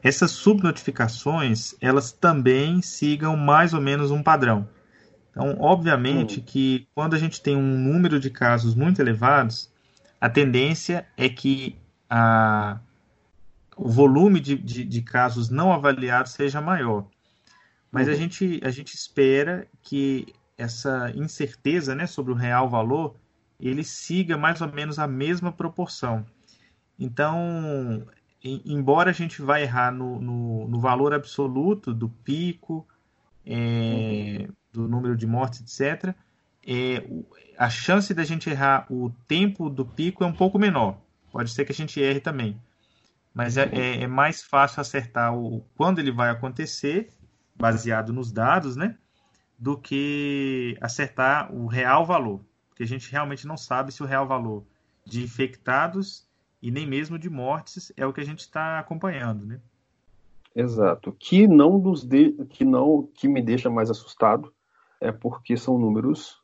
essas 0.03 0.31
subnotificações, 0.31 1.75
elas 1.81 2.11
também 2.11 2.81
sigam 2.81 3.35
mais 3.35 3.73
ou 3.73 3.81
menos 3.81 4.11
um 4.11 4.21
padrão. 4.21 4.67
Então, 5.31 5.55
obviamente 5.59 6.39
hum. 6.39 6.43
que 6.45 6.87
quando 6.93 7.15
a 7.15 7.17
gente 7.17 7.41
tem 7.41 7.55
um 7.55 7.77
número 7.77 8.19
de 8.19 8.29
casos 8.29 8.75
muito 8.75 9.01
elevados, 9.01 9.69
a 10.19 10.29
tendência 10.29 11.07
é 11.17 11.29
que 11.29 11.75
a, 12.09 12.79
o 13.75 13.89
volume 13.89 14.39
de, 14.39 14.55
de, 14.57 14.83
de 14.83 15.01
casos 15.01 15.49
não 15.49 15.71
avaliados 15.71 16.33
seja 16.33 16.61
maior. 16.61 17.05
Mas 17.91 18.07
uhum. 18.07 18.13
a, 18.13 18.15
gente, 18.15 18.61
a 18.63 18.69
gente 18.69 18.93
espera 18.93 19.67
que 19.81 20.33
essa 20.57 21.11
incerteza 21.15 21.95
né, 21.95 22.05
sobre 22.05 22.31
o 22.31 22.35
real 22.35 22.69
valor 22.69 23.15
ele 23.61 23.83
siga 23.83 24.37
mais 24.37 24.59
ou 24.61 24.71
menos 24.71 24.97
a 24.97 25.07
mesma 25.07 25.51
proporção. 25.51 26.25
Então, 26.97 28.05
em, 28.43 28.61
embora 28.65 29.11
a 29.11 29.13
gente 29.13 29.41
vá 29.41 29.61
errar 29.61 29.91
no, 29.91 30.19
no, 30.19 30.67
no 30.67 30.79
valor 30.79 31.13
absoluto 31.13 31.93
do 31.93 32.09
pico, 32.09 32.87
é, 33.45 34.47
do 34.71 34.87
número 34.87 35.15
de 35.15 35.27
mortes, 35.27 35.61
etc., 35.61 36.15
é, 36.65 37.03
a 37.57 37.69
chance 37.69 38.13
da 38.13 38.23
gente 38.23 38.49
errar 38.49 38.85
o 38.89 39.11
tempo 39.27 39.69
do 39.69 39.85
pico 39.85 40.23
é 40.23 40.27
um 40.27 40.33
pouco 40.33 40.57
menor. 40.57 40.99
Pode 41.31 41.51
ser 41.51 41.65
que 41.65 41.71
a 41.71 41.75
gente 41.75 41.99
erre 42.01 42.19
também. 42.19 42.59
Mas 43.33 43.57
é, 43.57 43.69
é, 43.71 44.03
é 44.03 44.07
mais 44.07 44.43
fácil 44.43 44.81
acertar 44.81 45.33
o 45.35 45.65
quando 45.75 45.99
ele 45.99 46.11
vai 46.11 46.29
acontecer, 46.29 47.09
baseado 47.55 48.11
nos 48.11 48.31
dados, 48.31 48.75
né? 48.75 48.97
Do 49.57 49.77
que 49.77 50.77
acertar 50.81 51.53
o 51.53 51.67
real 51.67 52.05
valor. 52.05 52.41
Porque 52.81 52.95
a 52.95 52.97
gente 52.97 53.11
realmente 53.11 53.45
não 53.45 53.57
sabe 53.57 53.91
se 53.91 54.01
o 54.01 54.07
real 54.07 54.27
valor 54.27 54.63
de 55.05 55.23
infectados 55.23 56.27
e 56.59 56.71
nem 56.71 56.87
mesmo 56.87 57.19
de 57.19 57.29
mortes 57.29 57.93
é 57.95 58.07
o 58.07 58.11
que 58.11 58.19
a 58.19 58.25
gente 58.25 58.39
está 58.39 58.79
acompanhando, 58.79 59.45
né? 59.45 59.61
Exato. 60.55 61.11
Que 61.11 61.47
não 61.47 61.77
nos 61.77 62.03
de... 62.03 62.33
que 62.45 62.65
não 62.65 63.07
que 63.13 63.27
me 63.27 63.39
deixa 63.39 63.69
mais 63.69 63.91
assustado 63.91 64.51
é 64.99 65.11
porque 65.11 65.55
são 65.55 65.77
números 65.77 66.41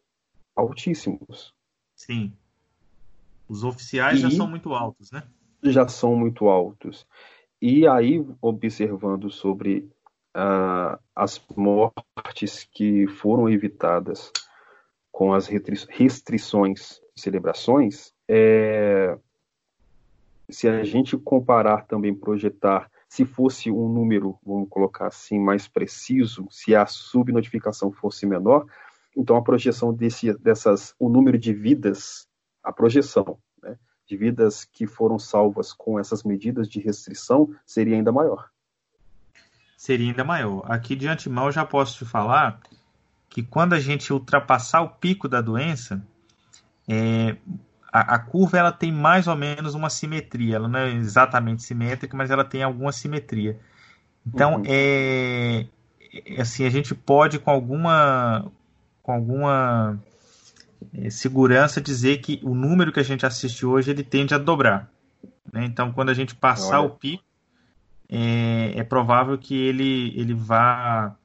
altíssimos. 0.56 1.56
Sim. 1.96 2.32
Os 3.50 3.64
oficiais 3.64 4.20
e 4.20 4.22
já 4.22 4.30
são 4.30 4.48
muito 4.48 4.76
altos, 4.76 5.12
né? 5.12 5.24
Já 5.64 5.88
são 5.88 6.16
muito 6.16 6.50
altos. 6.50 7.08
E 7.60 7.88
aí, 7.88 8.24
observando 8.40 9.32
sobre 9.32 9.90
uh, 10.36 11.00
as 11.16 11.44
mortes 11.56 12.64
que 12.72 13.08
foram 13.08 13.50
evitadas 13.50 14.32
com 15.18 15.34
as 15.34 15.48
restrições 15.48 17.02
de 17.16 17.22
celebrações, 17.24 18.14
é, 18.28 19.18
se 20.48 20.68
a 20.68 20.84
gente 20.84 21.18
comparar 21.18 21.88
também, 21.88 22.14
projetar 22.14 22.88
se 23.10 23.26
fosse 23.26 23.72
um 23.72 23.90
número, 23.90 24.38
vamos 24.46 24.70
colocar 24.70 25.08
assim, 25.08 25.40
mais 25.40 25.68
preciso, 25.68 26.48
se 26.52 26.76
a 26.76 26.86
subnotificação 26.86 27.92
fosse 27.92 28.28
menor, 28.28 28.68
então 29.18 29.36
a 29.36 29.42
projeção 29.42 29.92
desse, 29.92 30.38
dessas, 30.38 30.94
o 31.00 31.10
número 31.10 31.40
de 31.40 31.52
vidas, 31.52 32.28
a 32.64 32.72
projeção 32.72 33.40
né, 33.64 33.76
de 34.06 34.16
vidas 34.16 34.66
que 34.66 34.86
foram 34.86 35.18
salvas 35.18 35.74
com 35.74 36.00
essas 36.00 36.22
medidas 36.22 36.70
de 36.70 36.80
restrição 36.80 37.50
seria 37.66 37.96
ainda 37.96 38.12
maior. 38.12 38.52
Seria 39.76 40.12
ainda 40.12 40.24
maior. 40.24 40.62
Aqui 40.72 40.96
de 40.96 41.08
antemão 41.08 41.52
já 41.52 41.66
posso 41.66 41.98
te 41.98 42.06
falar 42.06 42.62
que 43.30 43.44
quando 43.44 43.74
a 43.74 43.80
gente 43.80 44.12
ultrapassar 44.12 44.82
o 44.82 44.90
pico 44.90 45.28
da 45.28 45.42
doença, 45.42 46.02
é, 46.88 47.36
a, 47.92 48.16
a, 48.16 48.20
curva 48.20 48.58
ela 48.58 48.72
tem 48.72 48.92
mais 48.92 49.28
ou 49.28 49.36
menos 49.36 49.76
uma 49.76 49.90
simetria. 49.90 50.56
Ela 50.56 50.68
não 50.68 50.80
é 50.80 50.94
exatamente 50.94 51.64
simétrica, 51.64 52.16
mas 52.16 52.32
ela 52.32 52.44
tem 52.44 52.64
alguma 52.64 52.92
simetria. 52.92 53.60
Então, 54.26 54.56
uhum. 54.56 54.64
é, 54.66 55.66
é, 56.26 56.42
assim, 56.42 56.66
a 56.66 56.70
gente 56.70 56.94
pode 56.94 57.40
com 57.40 57.52
alguma 57.52 58.52
com 59.02 59.14
alguma 59.14 59.98
é, 60.94 61.10
segurança 61.10 61.80
dizer 61.80 62.18
que 62.18 62.42
o 62.44 62.54
número 62.54 62.92
que 62.92 63.00
a 63.00 63.04
gente 63.04 63.26
assiste 63.26 63.66
hoje 63.66 63.92
ele 63.92 64.04
tende 64.04 64.34
a 64.34 64.38
dobrar. 64.38 64.92
Né? 65.52 65.66
Então, 65.66 65.94
quando 65.94 66.10
a 66.10 66.14
gente 66.14 66.36
passar 66.36 66.82
Olha. 66.82 66.90
o 66.90 66.92
pico, 66.92 67.24
é, 68.10 68.74
é, 68.76 68.84
provável 68.84 69.38
que 69.38 69.56
ele, 69.56 70.14
ele 70.16 70.34
vá 70.34 71.16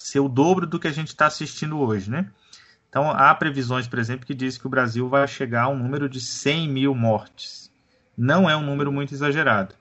ser 0.00 0.20
o 0.20 0.28
dobro 0.28 0.66
do 0.66 0.78
que 0.78 0.86
a 0.86 0.92
gente 0.92 1.08
está 1.08 1.26
assistindo 1.26 1.78
hoje. 1.80 2.10
Né? 2.10 2.30
Então, 2.88 3.10
há 3.10 3.34
previsões, 3.34 3.88
por 3.88 3.98
exemplo, 3.98 4.26
que 4.26 4.34
diz 4.34 4.58
que 4.58 4.66
o 4.66 4.70
Brasil 4.70 5.08
vai 5.08 5.26
chegar 5.26 5.64
a 5.64 5.68
um 5.68 5.76
número 5.76 6.08
de 6.08 6.20
100 6.20 6.68
mil 6.68 6.94
mortes. 6.94 7.72
Não 8.16 8.48
é 8.48 8.56
um 8.56 8.64
número 8.64 8.92
muito 8.92 9.14
exagerado. 9.14 9.74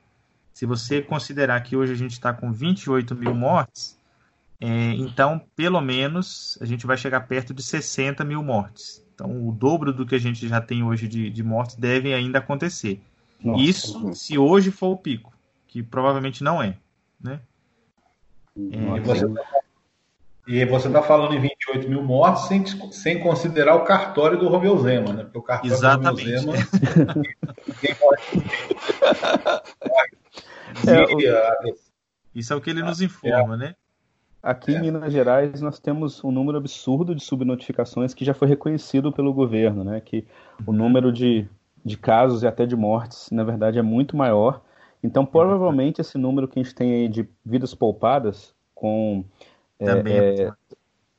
Se 0.54 0.66
você 0.66 1.02
considerar 1.02 1.62
que 1.62 1.76
hoje 1.76 1.92
a 1.92 1.98
gente 1.98 2.14
está 2.14 2.34
com 2.34 2.52
28 2.52 3.14
mil 3.14 3.34
mortes, 3.34 3.98
é, 4.60 4.94
então, 4.94 5.42
pelo 5.56 5.82
menos, 5.82 6.58
a 6.62 6.66
gente 6.66 6.88
vai 6.88 6.98
chegar 6.98 7.28
perto 7.28 7.54
de 7.54 7.62
60 7.62 8.24
mil 8.24 8.42
mortes. 8.42 9.06
Então, 9.14 9.48
o 9.48 9.52
dobro 9.52 9.94
do 9.94 10.06
que 10.06 10.16
a 10.16 10.20
gente 10.20 10.48
já 10.48 10.62
tem 10.62 10.82
hoje 10.82 11.08
de, 11.08 11.30
de 11.30 11.44
mortes 11.44 11.76
deve 11.76 12.14
ainda 12.14 12.40
acontecer. 12.40 13.02
Nossa. 13.44 13.62
Isso 13.62 14.14
se 14.14 14.38
hoje 14.38 14.72
for 14.72 14.88
o 14.88 14.98
pico, 14.98 15.34
que 15.68 15.84
provavelmente 15.84 16.44
não 16.44 16.64
é. 16.64 16.78
Né? 17.22 17.40
É, 18.72 19.00
e 20.48 20.64
você 20.66 20.88
está 20.88 21.02
falando 21.02 21.34
em 21.34 21.40
28 21.40 21.90
mil 21.90 22.04
mortes 22.04 22.44
sem, 22.44 22.64
sem 22.92 23.20
considerar 23.20 23.76
o 23.76 23.84
cartório 23.84 24.38
do 24.38 24.48
Romeu 24.48 24.78
Zema, 24.78 25.14
né? 25.14 25.24
Porque 25.24 25.40
o 25.40 25.42
cartório 25.42 25.74
Exatamente. 25.74 26.32
do 26.32 26.42
Romeu 26.42 26.62
Zema. 26.62 27.16
ninguém 27.68 27.96
pode. 27.96 28.22
É, 30.88 31.74
Isso 32.34 32.54
é 32.54 32.56
o 32.56 32.62
que 32.62 32.70
ele 32.70 32.84
nos 32.84 33.02
informa, 33.02 33.58
né? 33.58 33.76
Aqui 34.44 34.76
é. 34.76 34.78
em 34.78 34.82
Minas 34.82 35.12
Gerais 35.12 35.60
nós 35.62 35.80
temos 35.80 36.24
um 36.24 36.32
número 36.32 36.60
absurdo 36.60 37.16
de 37.16 37.24
subnotificações 37.24 38.14
que 38.14 38.24
já 38.24 38.34
foi 38.34 38.48
reconhecido 38.48 39.12
pelo 39.12 39.34
governo, 39.34 39.84
né? 39.84 40.00
Que 40.00 40.28
o 40.66 40.70
uhum. 40.70 40.78
número 40.78 41.12
de, 41.12 41.48
de 41.84 41.98
casos 41.98 42.44
e 42.44 42.48
até 42.48 42.68
de 42.68 42.76
mortes, 42.76 43.32
na 43.32 43.44
verdade, 43.44 43.80
é 43.80 43.82
muito 43.82 44.16
maior. 44.16 44.62
Então, 45.04 45.26
provavelmente, 45.26 46.02
esse 46.02 46.18
número 46.20 46.48
que 46.48 46.60
a 46.60 46.64
gente 46.64 46.76
tem 46.76 46.94
aí 46.94 47.08
de 47.08 47.28
vidas 47.44 47.74
poupadas 47.74 48.54
com 48.76 49.24
é, 49.24 49.55
também 49.78 50.18
é, 50.18 50.42
é, 50.42 50.54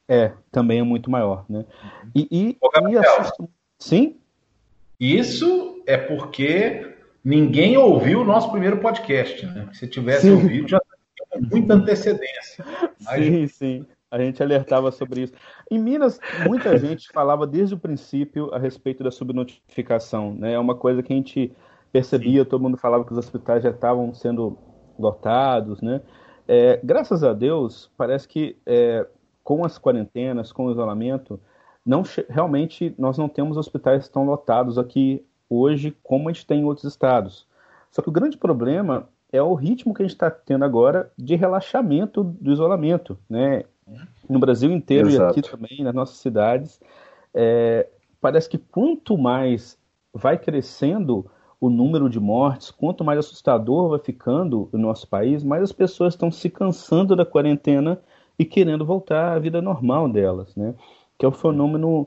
é, 0.09 0.33
também 0.51 0.79
é 0.79 0.83
muito 0.83 1.11
maior, 1.11 1.45
né? 1.49 1.59
Uhum. 1.59 2.11
E, 2.14 2.29
e, 2.31 2.57
Ô, 2.61 2.88
e 2.88 2.97
assusta... 2.97 3.49
sim. 3.79 4.16
Isso 4.99 5.83
é 5.87 5.97
porque 5.97 6.95
ninguém 7.23 7.77
ouviu 7.77 8.21
o 8.21 8.25
nosso 8.25 8.51
primeiro 8.51 8.79
podcast, 8.79 9.45
né? 9.47 9.69
Se 9.73 9.87
tivesse 9.87 10.23
sim. 10.23 10.33
ouvido, 10.33 10.69
já 10.69 10.81
muita 11.40 11.75
antecedência. 11.75 12.64
Mas... 13.05 13.25
Sim, 13.27 13.47
sim. 13.49 13.87
A 14.11 14.19
gente 14.19 14.42
alertava 14.42 14.90
sobre 14.92 15.23
isso. 15.23 15.35
Em 15.71 15.79
Minas, 15.79 16.21
muita 16.47 16.77
gente 16.79 17.09
falava 17.09 17.47
desde 17.47 17.75
o 17.75 17.79
princípio 17.79 18.55
a 18.55 18.59
respeito 18.59 19.03
da 19.03 19.11
subnotificação. 19.11 20.35
Né? 20.35 20.53
É 20.53 20.59
uma 20.59 20.75
coisa 20.75 21.03
que 21.03 21.12
a 21.12 21.16
gente 21.16 21.53
percebia, 21.92 22.45
sim. 22.45 22.49
todo 22.49 22.62
mundo 22.62 22.77
falava 22.77 23.05
que 23.05 23.12
os 23.12 23.19
hospitais 23.19 23.62
já 23.62 23.71
estavam 23.71 24.14
sendo 24.14 24.57
lotados. 24.99 25.83
Né? 25.83 26.01
É, 26.49 26.81
graças 26.83 27.25
a 27.25 27.33
Deus, 27.33 27.91
parece 27.97 28.29
que 28.29 28.57
é, 28.65 29.07
com 29.43 29.65
as 29.65 29.79
quarentenas, 29.79 30.53
com 30.53 30.67
o 30.67 30.71
isolamento, 30.71 31.41
não 31.85 32.03
realmente 32.29 32.95
nós 32.99 33.17
não 33.17 33.29
temos 33.29 33.57
hospitais 33.57 34.09
tão 34.09 34.25
lotados 34.25 34.79
aqui 34.79 35.25
hoje 35.49 35.97
como 36.03 36.29
a 36.29 36.33
gente 36.33 36.47
tem 36.47 36.61
em 36.61 36.65
outros 36.65 36.85
estados. 36.85 37.47
Só 37.91 38.03
que 38.03 38.09
o 38.09 38.13
grande 38.13 38.37
problema 38.37 39.09
é 39.33 39.43
o 39.43 39.55
ritmo 39.55 39.95
que 39.95 40.03
a 40.03 40.05
gente 40.05 40.15
está 40.15 40.31
tendo 40.31 40.65
agora 40.65 41.11
de 41.17 41.35
relaxamento 41.35 42.23
do 42.23 42.53
isolamento, 42.53 43.19
né? 43.29 43.65
No 44.29 44.41
Brasil 44.41 44.71
inteiro 44.73 45.09
Exato. 45.09 45.39
e 45.39 45.41
aqui 45.41 45.51
também, 45.51 45.85
nas 45.85 45.95
nossas 45.95 46.17
cidades, 46.17 46.81
é, 47.33 47.89
parece 48.21 48.49
que 48.49 48.59
quanto 48.59 49.17
mais 49.17 49.79
vai 50.13 50.37
crescendo 50.37 51.31
o 51.61 51.71
número 51.71 52.09
de 52.09 52.21
mortes, 52.21 52.71
quanto 52.71 53.05
mais 53.05 53.19
assustador 53.19 53.90
vai 53.90 53.99
ficando 53.99 54.69
o 54.73 54.79
nosso 54.79 55.09
país, 55.09 55.42
mais 55.42 55.62
as 55.62 55.73
pessoas 55.73 56.14
estão 56.14 56.31
se 56.31 56.51
cansando 56.51 57.16
da 57.16 57.25
quarentena 57.25 58.01
e 58.38 58.45
querendo 58.45 58.85
voltar 58.85 59.33
à 59.33 59.38
vida 59.38 59.62
normal 59.62 60.09
delas, 60.09 60.55
né? 60.55 60.75
Que 61.19 61.25
é 61.25 61.29
um 61.29 61.33
fenômeno 61.33 62.07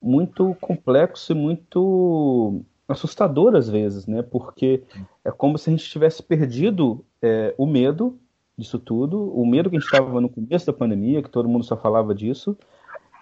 muito 0.00 0.54
complexo 0.60 1.32
e 1.32 1.34
muito 1.34 2.62
assustador 2.86 3.56
às 3.56 3.68
vezes, 3.68 4.06
né? 4.06 4.22
Porque 4.22 4.82
é 5.24 5.30
como 5.30 5.58
se 5.58 5.70
a 5.70 5.72
gente 5.72 5.90
tivesse 5.90 6.22
perdido 6.22 7.04
é, 7.20 7.54
o 7.58 7.66
medo 7.66 8.18
disso 8.56 8.78
tudo, 8.78 9.32
o 9.36 9.44
medo 9.44 9.68
que 9.68 9.76
a 9.76 9.80
gente 9.80 9.92
estava 9.92 10.20
no 10.20 10.28
começo 10.28 10.66
da 10.66 10.72
pandemia, 10.72 11.22
que 11.22 11.30
todo 11.30 11.48
mundo 11.48 11.64
só 11.64 11.76
falava 11.76 12.14
disso, 12.14 12.56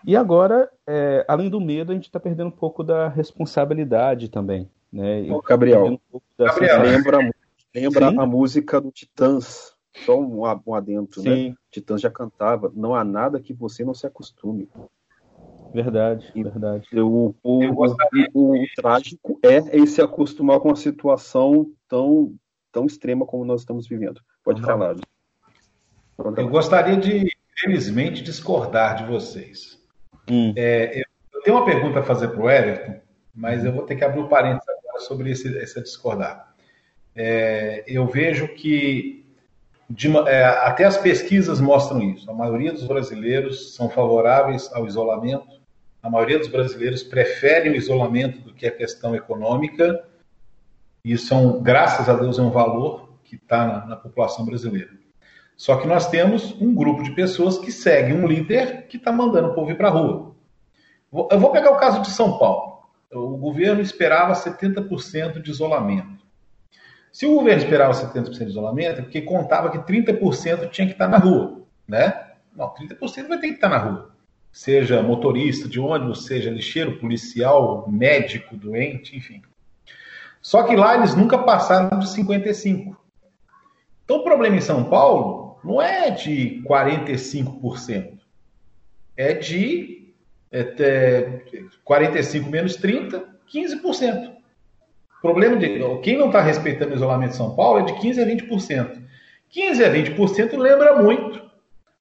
e 0.05 0.17
agora, 0.17 0.69
é, 0.87 1.25
além 1.29 1.49
do 1.49 1.61
medo, 1.61 1.93
a 1.93 1.95
gente 1.95 2.05
está 2.07 2.19
perdendo 2.19 2.49
um 2.49 2.51
pouco 2.51 2.83
da 2.83 3.09
responsabilidade 3.09 4.29
também, 4.29 4.69
né? 4.93 5.23
Ô, 5.31 5.41
Gabriel, 5.41 5.99
um 6.13 6.21
Gabriel 6.39 6.83
lembra, 6.83 7.31
lembra 7.75 8.09
a 8.09 8.27
música 8.27 8.81
do 8.81 8.91
Titãs, 8.91 9.75
só 10.05 10.21
um, 10.21 10.43
um 10.67 10.75
adentro, 10.75 11.23
né? 11.23 11.35
Sim. 11.35 11.49
né? 11.51 11.55
Titãs 11.71 12.01
já 12.01 12.11
cantava, 12.11 12.71
não 12.75 12.95
há 12.95 13.03
nada 13.03 13.41
que 13.41 13.55
você 13.55 13.85
não 13.85 13.95
se 13.95 14.07
acostume. 14.07 14.69
Verdade, 15.73 16.31
e, 16.35 16.43
verdade. 16.43 16.87
O, 17.01 17.35
o, 17.43 17.87
o, 17.87 17.97
o, 18.35 18.67
trágico 18.77 19.39
é 19.43 19.77
esse 19.79 20.03
acostumar 20.03 20.61
com 20.61 20.69
uma 20.69 20.77
situação 20.77 21.71
tão, 21.89 22.35
tão 22.71 22.85
extrema 22.85 23.25
como 23.25 23.45
nós 23.45 23.63
estamos 23.63 23.87
vivendo. 23.87 24.21
Pode 24.45 24.61
uhum. 24.61 24.67
falar. 24.67 24.97
Eu 26.37 26.49
gostaria 26.49 26.97
de, 26.97 27.27
felizmente, 27.57 28.23
discordar 28.23 28.97
de 28.97 29.11
vocês. 29.11 29.83
Hum. 30.31 30.53
É, 30.55 31.01
eu 31.33 31.43
tenho 31.43 31.57
uma 31.57 31.65
pergunta 31.65 32.01
a 32.01 32.03
fazer 32.03 32.29
para 32.29 32.43
o 32.43 32.51
Everton, 32.51 33.01
mas 33.35 33.65
eu 33.65 33.73
vou 33.73 33.85
ter 33.87 33.97
que 33.97 34.05
abrir 34.05 34.21
um 34.21 34.29
parênteses 34.29 34.69
agora 34.69 34.82
sobre 34.99 35.31
esse, 35.31 35.49
esse 35.59 35.81
discordar. 35.83 36.55
É, 37.15 37.85
eu 37.87 38.07
vejo 38.07 38.49
que 38.49 39.25
de, 39.89 40.09
é, 40.27 40.45
até 40.45 40.85
as 40.85 40.97
pesquisas 40.97 41.61
mostram 41.61 42.03
isso. 42.03 42.31
A 42.31 42.35
maioria 42.35 42.73
dos 42.73 42.85
brasileiros 42.85 43.75
são 43.75 43.91
favoráveis 43.91 44.71
ao 44.73 44.87
isolamento 44.87 45.63
a 46.03 46.11
maioria 46.11 46.39
dos 46.39 46.49
brasileiros 46.49 47.05
prefere 47.05 47.71
o 47.71 47.77
isolamento 47.77 48.41
do 48.41 48.53
que 48.53 48.67
a 48.67 48.73
questão 48.73 49.15
econômica. 49.15 50.05
Isso, 51.05 51.33
é 51.33 51.37
um, 51.37 51.63
graças 51.63 52.09
a 52.09 52.15
Deus, 52.15 52.41
é 52.41 52.43
um 52.43 52.51
valor 52.51 53.09
que 53.23 53.37
está 53.37 53.65
na, 53.65 53.87
na 53.87 53.97
população 53.97 54.45
brasileira. 54.45 54.91
Só 55.57 55.77
que 55.77 55.87
nós 55.87 56.09
temos 56.09 56.61
um 56.61 56.75
grupo 56.75 57.05
de 57.05 57.13
pessoas 57.13 57.57
que 57.57 57.71
segue 57.71 58.13
um 58.13 58.27
líder 58.27 58.89
que 58.89 58.97
está 58.97 59.13
mandando 59.13 59.51
o 59.51 59.55
povo 59.55 59.71
ir 59.71 59.77
para 59.77 59.89
a 59.89 59.93
rua. 59.93 60.35
Eu 61.31 61.39
vou 61.39 61.53
pegar 61.53 61.71
o 61.71 61.79
caso 61.79 62.03
de 62.03 62.11
São 62.11 62.37
Paulo. 62.37 62.72
O 63.13 63.37
governo 63.37 63.81
esperava 63.81 64.33
70% 64.33 65.41
de 65.41 65.51
isolamento. 65.51 66.23
Se 67.13 67.27
o 67.27 67.35
governo 67.35 67.63
esperava 67.63 67.93
70% 67.93 68.39
de 68.39 68.51
isolamento, 68.51 69.01
é 69.01 69.03
porque 69.03 69.21
contava 69.21 69.71
que 69.71 69.79
30% 69.79 70.71
tinha 70.71 70.87
que 70.87 70.95
estar 70.95 71.09
na 71.09 71.19
rua. 71.19 71.63
Né? 71.87 72.31
Não, 72.57 72.73
30% 72.73 73.29
vai 73.29 73.39
ter 73.39 73.49
que 73.49 73.55
estar 73.55 73.69
na 73.69 73.79
rua 73.79 74.13
seja 74.53 75.03
motorista 75.03 75.67
de 75.67 75.81
ônibus, 75.81 76.27
seja 76.27 76.51
lixeiro, 76.51 76.99
policial, 76.99 77.89
médico, 77.89 78.55
doente, 78.55 79.17
enfim. 79.17 79.41
Só 80.43 80.65
que 80.65 80.77
lá 80.77 80.97
eles 80.97 81.15
nunca 81.15 81.39
passaram 81.39 81.99
de 81.99 82.09
55. 82.11 83.01
Então 84.05 84.19
o 84.19 84.25
problema 84.25 84.57
em 84.57 84.61
São 84.61 84.85
Paulo 84.85 85.59
não 85.65 85.81
é 85.81 86.11
de 86.11 86.63
45%, 86.67 88.19
é 89.17 89.33
de 89.33 90.02
é, 90.53 91.41
45 91.85 92.51
menos 92.51 92.77
30, 92.77 93.25
15%. 93.53 94.33
O 95.19 95.21
problema 95.23 95.57
de 95.57 95.81
quem 96.03 96.19
não 96.19 96.27
está 96.27 96.41
respeitando 96.41 96.93
o 96.93 96.97
isolamento 96.97 97.31
em 97.31 97.37
São 97.37 97.55
Paulo 97.55 97.81
é 97.81 97.85
de 97.85 98.01
15 98.01 98.21
a 98.21 98.27
20%. 98.27 99.03
15 99.49 99.85
a 99.85 99.93
20% 99.93 100.57
lembra 100.59 101.03
muito 101.03 101.43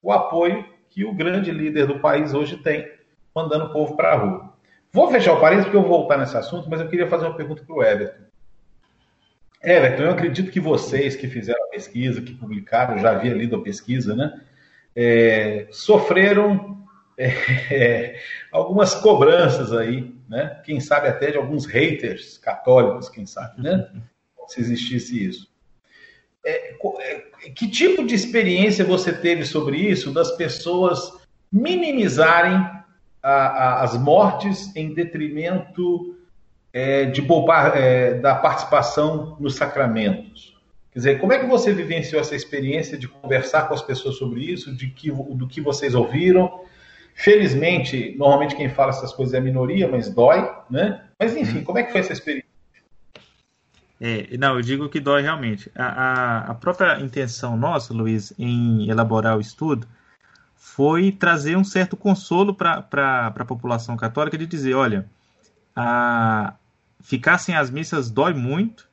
o 0.01 0.11
apoio 0.11 0.65
que 0.89 1.05
o 1.05 1.13
grande 1.13 1.51
líder 1.51 1.85
do 1.85 1.99
país 1.99 2.33
hoje 2.33 2.57
tem, 2.57 2.91
mandando 3.33 3.65
o 3.65 3.73
povo 3.73 3.95
para 3.95 4.13
a 4.13 4.15
rua. 4.15 4.53
Vou 4.91 5.09
fechar 5.09 5.33
o 5.33 5.39
parênteses 5.39 5.65
porque 5.65 5.77
eu 5.77 5.87
vou 5.87 5.99
voltar 5.99 6.17
nesse 6.17 6.35
assunto, 6.35 6.69
mas 6.69 6.81
eu 6.81 6.89
queria 6.89 7.07
fazer 7.07 7.25
uma 7.25 7.37
pergunta 7.37 7.63
para 7.63 7.75
o 7.75 7.83
Everton. 7.83 8.23
Everton, 9.63 10.03
eu 10.03 10.11
acredito 10.11 10.51
que 10.51 10.59
vocês 10.59 11.15
que 11.15 11.27
fizeram 11.27 11.63
a 11.65 11.69
pesquisa, 11.69 12.21
que 12.21 12.33
publicaram, 12.33 12.97
já 12.97 13.11
havia 13.11 13.33
lido 13.33 13.55
a 13.55 13.61
pesquisa, 13.61 14.15
né? 14.15 14.41
É, 14.95 15.67
sofreram 15.71 16.80
é, 17.71 18.19
algumas 18.51 18.95
cobranças 18.95 19.71
aí, 19.73 20.13
né? 20.27 20.61
Quem 20.63 20.79
sabe 20.79 21.07
até 21.07 21.31
de 21.31 21.37
alguns 21.37 21.65
haters 21.65 22.37
católicos, 22.37 23.09
quem 23.09 23.25
sabe, 23.25 23.61
né? 23.61 23.89
Se 24.47 24.59
existisse 24.59 25.27
isso. 25.27 25.51
É, 26.45 26.73
é, 26.99 27.49
que 27.55 27.67
tipo 27.69 28.05
de 28.05 28.15
experiência 28.15 28.83
você 28.83 29.13
teve 29.13 29.45
sobre 29.45 29.77
isso, 29.77 30.11
das 30.11 30.31
pessoas 30.31 31.13
minimizarem 31.51 32.55
a, 33.21 33.31
a, 33.31 33.83
as 33.83 33.97
mortes 33.97 34.75
em 34.75 34.93
detrimento 34.93 36.17
é, 36.73 37.05
de 37.05 37.21
poupar, 37.21 37.77
é, 37.77 38.15
da 38.15 38.35
participação 38.35 39.37
nos 39.39 39.55
sacramentos. 39.55 40.57
Quer 40.91 40.99
dizer, 40.99 41.19
como 41.19 41.31
é 41.31 41.39
que 41.39 41.45
você 41.45 41.73
vivenciou 41.73 42.19
essa 42.19 42.35
experiência 42.35 42.97
de 42.97 43.07
conversar 43.07 43.67
com 43.67 43.73
as 43.73 43.81
pessoas 43.81 44.15
sobre 44.17 44.41
isso, 44.41 44.75
de 44.75 44.87
que, 44.89 45.11
do 45.11 45.47
que 45.47 45.61
vocês 45.61 45.95
ouviram? 45.95 46.61
Felizmente, 47.15 48.15
normalmente 48.17 48.55
quem 48.55 48.69
fala 48.69 48.89
essas 48.89 49.13
coisas 49.13 49.33
é 49.33 49.37
a 49.37 49.41
minoria, 49.41 49.87
mas 49.87 50.09
dói, 50.09 50.49
né? 50.69 51.03
Mas 51.19 51.35
enfim, 51.35 51.59
uhum. 51.59 51.63
como 51.63 51.77
é 51.77 51.83
que 51.83 51.91
foi 51.91 52.01
essa 52.01 52.13
experiência? 52.13 52.49
É, 53.99 54.35
não, 54.37 54.55
eu 54.55 54.61
digo 54.61 54.89
que 54.89 54.99
dói 54.99 55.21
realmente. 55.21 55.71
A, 55.75 55.85
a, 55.85 56.39
a, 56.51 56.55
própria 56.55 56.99
intenção 56.99 57.55
nossa, 57.55 57.93
Luiz, 57.93 58.33
em 58.39 58.89
elaborar 58.89 59.37
o 59.37 59.41
estudo, 59.41 59.87
foi 60.55 61.11
trazer 61.11 61.55
um 61.55 61.63
certo 61.63 61.95
consolo 61.95 62.55
para 62.55 62.83
a 63.27 63.45
população 63.45 63.95
católica 63.95 64.39
de 64.39 64.47
dizer, 64.47 64.73
olha, 64.73 65.05
a, 65.75 66.55
ficar 66.99 67.37
sem 67.37 67.55
as 67.55 67.69
missas 67.69 68.09
dói 68.09 68.33
muito, 68.33 68.89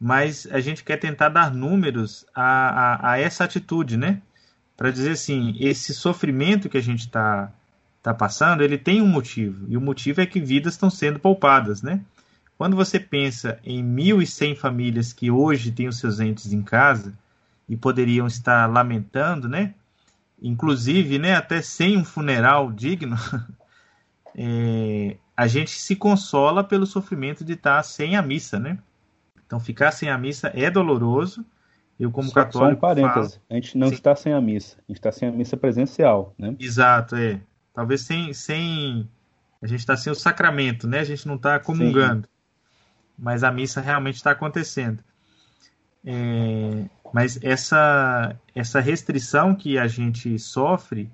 mas 0.00 0.48
a 0.50 0.60
gente 0.60 0.82
quer 0.82 0.96
tentar 0.96 1.28
dar 1.28 1.52
números 1.52 2.24
a, 2.34 2.42
a, 2.42 3.12
a 3.12 3.18
essa 3.18 3.44
atitude, 3.44 3.98
né? 3.98 4.22
Para 4.80 4.90
dizer 4.90 5.10
assim, 5.10 5.54
esse 5.60 5.92
sofrimento 5.92 6.66
que 6.66 6.78
a 6.78 6.82
gente 6.82 7.00
está 7.00 7.52
tá 8.02 8.14
passando, 8.14 8.62
ele 8.62 8.78
tem 8.78 9.02
um 9.02 9.06
motivo, 9.06 9.66
e 9.68 9.76
o 9.76 9.80
motivo 9.80 10.22
é 10.22 10.26
que 10.26 10.40
vidas 10.40 10.72
estão 10.72 10.88
sendo 10.88 11.18
poupadas, 11.18 11.82
né? 11.82 12.00
Quando 12.56 12.76
você 12.76 12.98
pensa 12.98 13.60
em 13.62 13.84
1.100 13.84 14.56
famílias 14.56 15.12
que 15.12 15.30
hoje 15.30 15.70
têm 15.70 15.86
os 15.86 15.98
seus 15.98 16.18
entes 16.18 16.50
em 16.54 16.62
casa 16.62 17.12
e 17.68 17.76
poderiam 17.76 18.26
estar 18.26 18.64
lamentando, 18.72 19.50
né? 19.50 19.74
Inclusive, 20.40 21.18
né, 21.18 21.34
até 21.34 21.60
sem 21.60 21.98
um 21.98 22.04
funeral 22.04 22.72
digno, 22.72 23.18
é, 24.34 25.18
a 25.36 25.46
gente 25.46 25.72
se 25.72 25.94
consola 25.94 26.64
pelo 26.64 26.86
sofrimento 26.86 27.44
de 27.44 27.52
estar 27.52 27.82
sem 27.82 28.16
a 28.16 28.22
missa, 28.22 28.58
né? 28.58 28.78
Então, 29.46 29.60
ficar 29.60 29.90
sem 29.90 30.08
a 30.08 30.16
missa 30.16 30.50
é 30.54 30.70
doloroso. 30.70 31.44
Eu, 32.00 32.10
como 32.10 32.28
só, 32.28 32.34
católico. 32.34 32.70
Só 32.70 32.76
um 32.76 32.80
parêntese: 32.80 33.34
falo... 33.34 33.42
a 33.50 33.54
gente 33.54 33.76
não 33.76 33.88
Sim. 33.88 33.94
está 33.94 34.16
sem 34.16 34.32
a 34.32 34.40
missa, 34.40 34.76
a 34.78 34.82
gente 34.88 34.96
está 34.96 35.12
sem 35.12 35.28
a 35.28 35.32
missa 35.32 35.56
presencial, 35.56 36.34
né? 36.38 36.56
Exato, 36.58 37.14
é. 37.14 37.38
Talvez 37.74 38.00
sem. 38.00 38.32
sem... 38.32 39.06
A 39.60 39.66
gente 39.66 39.80
está 39.80 39.94
sem 39.94 40.10
o 40.10 40.16
sacramento, 40.16 40.88
né? 40.88 41.00
A 41.00 41.04
gente 41.04 41.28
não 41.28 41.34
está 41.34 41.60
comungando. 41.60 42.22
Sim. 42.22 42.32
Mas 43.18 43.44
a 43.44 43.52
missa 43.52 43.82
realmente 43.82 44.16
está 44.16 44.30
acontecendo. 44.30 45.04
É... 46.02 46.86
Mas 47.12 47.38
essa, 47.42 48.34
essa 48.54 48.80
restrição 48.80 49.54
que 49.54 49.76
a 49.76 49.86
gente 49.86 50.38
sofre, 50.38 51.10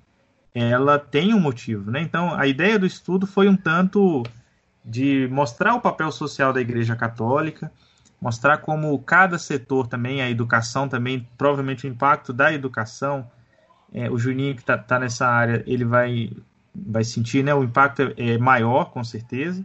ela 0.54 0.98
tem 0.98 1.34
um 1.34 1.40
motivo, 1.40 1.90
né? 1.90 2.00
Então, 2.00 2.32
a 2.32 2.46
ideia 2.46 2.78
do 2.78 2.86
estudo 2.86 3.26
foi 3.26 3.48
um 3.48 3.56
tanto 3.56 4.22
de 4.84 5.26
mostrar 5.32 5.74
o 5.74 5.80
papel 5.80 6.12
social 6.12 6.52
da 6.52 6.60
Igreja 6.60 6.94
Católica, 6.94 7.72
mostrar 8.20 8.58
como 8.58 8.98
cada 9.00 9.38
setor 9.38 9.86
também, 9.86 10.22
a 10.22 10.30
educação 10.30 10.88
também, 10.88 11.28
provavelmente 11.36 11.86
o 11.86 11.90
impacto 11.90 12.32
da 12.32 12.52
educação, 12.52 13.30
é, 13.92 14.10
o 14.10 14.18
Juninho 14.18 14.54
que 14.54 14.62
está 14.62 14.76
tá 14.76 14.98
nessa 14.98 15.26
área, 15.26 15.62
ele 15.66 15.84
vai, 15.84 16.30
vai 16.74 17.04
sentir, 17.04 17.44
né, 17.44 17.54
o 17.54 17.64
impacto 17.64 18.02
é, 18.02 18.34
é 18.34 18.38
maior, 18.38 18.86
com 18.90 19.04
certeza, 19.04 19.64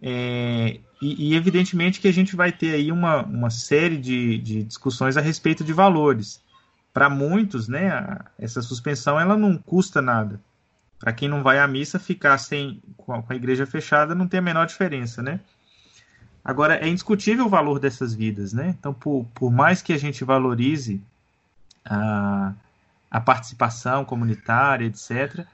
é, 0.00 0.80
e, 1.00 1.30
e, 1.30 1.34
evidentemente 1.34 2.00
que 2.00 2.08
a 2.08 2.12
gente 2.12 2.34
vai 2.34 2.50
ter 2.50 2.74
aí 2.74 2.90
uma, 2.90 3.22
uma 3.22 3.50
série 3.50 3.96
de, 3.96 4.38
de 4.38 4.62
discussões 4.64 5.16
a 5.16 5.20
respeito 5.20 5.62
de 5.62 5.72
valores. 5.72 6.42
Para 6.92 7.08
muitos, 7.08 7.68
né, 7.68 8.18
essa 8.38 8.60
suspensão 8.62 9.18
ela 9.18 9.36
não 9.36 9.56
custa 9.56 10.02
nada. 10.02 10.40
Para 10.98 11.12
quem 11.12 11.28
não 11.28 11.42
vai 11.42 11.60
à 11.60 11.68
missa, 11.68 11.98
ficar 11.98 12.38
sem 12.38 12.82
com 12.96 13.24
a 13.28 13.34
igreja 13.34 13.64
fechada 13.64 14.14
não 14.14 14.26
tem 14.26 14.38
a 14.38 14.42
menor 14.42 14.66
diferença, 14.66 15.22
né? 15.22 15.38
Agora, 16.48 16.76
é 16.76 16.88
indiscutível 16.88 17.44
o 17.44 17.48
valor 17.50 17.78
dessas 17.78 18.14
vidas, 18.14 18.54
né? 18.54 18.74
Então, 18.78 18.94
por, 18.94 19.26
por 19.34 19.52
mais 19.52 19.82
que 19.82 19.92
a 19.92 19.98
gente 19.98 20.24
valorize 20.24 20.98
a, 21.84 22.54
a 23.10 23.20
participação 23.20 24.02
comunitária, 24.02 24.86
etc., 24.86 25.44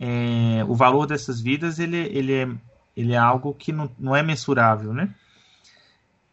é, 0.00 0.64
o 0.66 0.74
valor 0.74 1.06
dessas 1.06 1.40
vidas 1.40 1.78
ele, 1.78 1.98
ele, 1.98 2.32
é, 2.32 2.48
ele 2.96 3.12
é 3.12 3.16
algo 3.16 3.54
que 3.54 3.72
não, 3.72 3.88
não 3.96 4.16
é 4.16 4.24
mensurável, 4.24 4.92
né? 4.92 5.14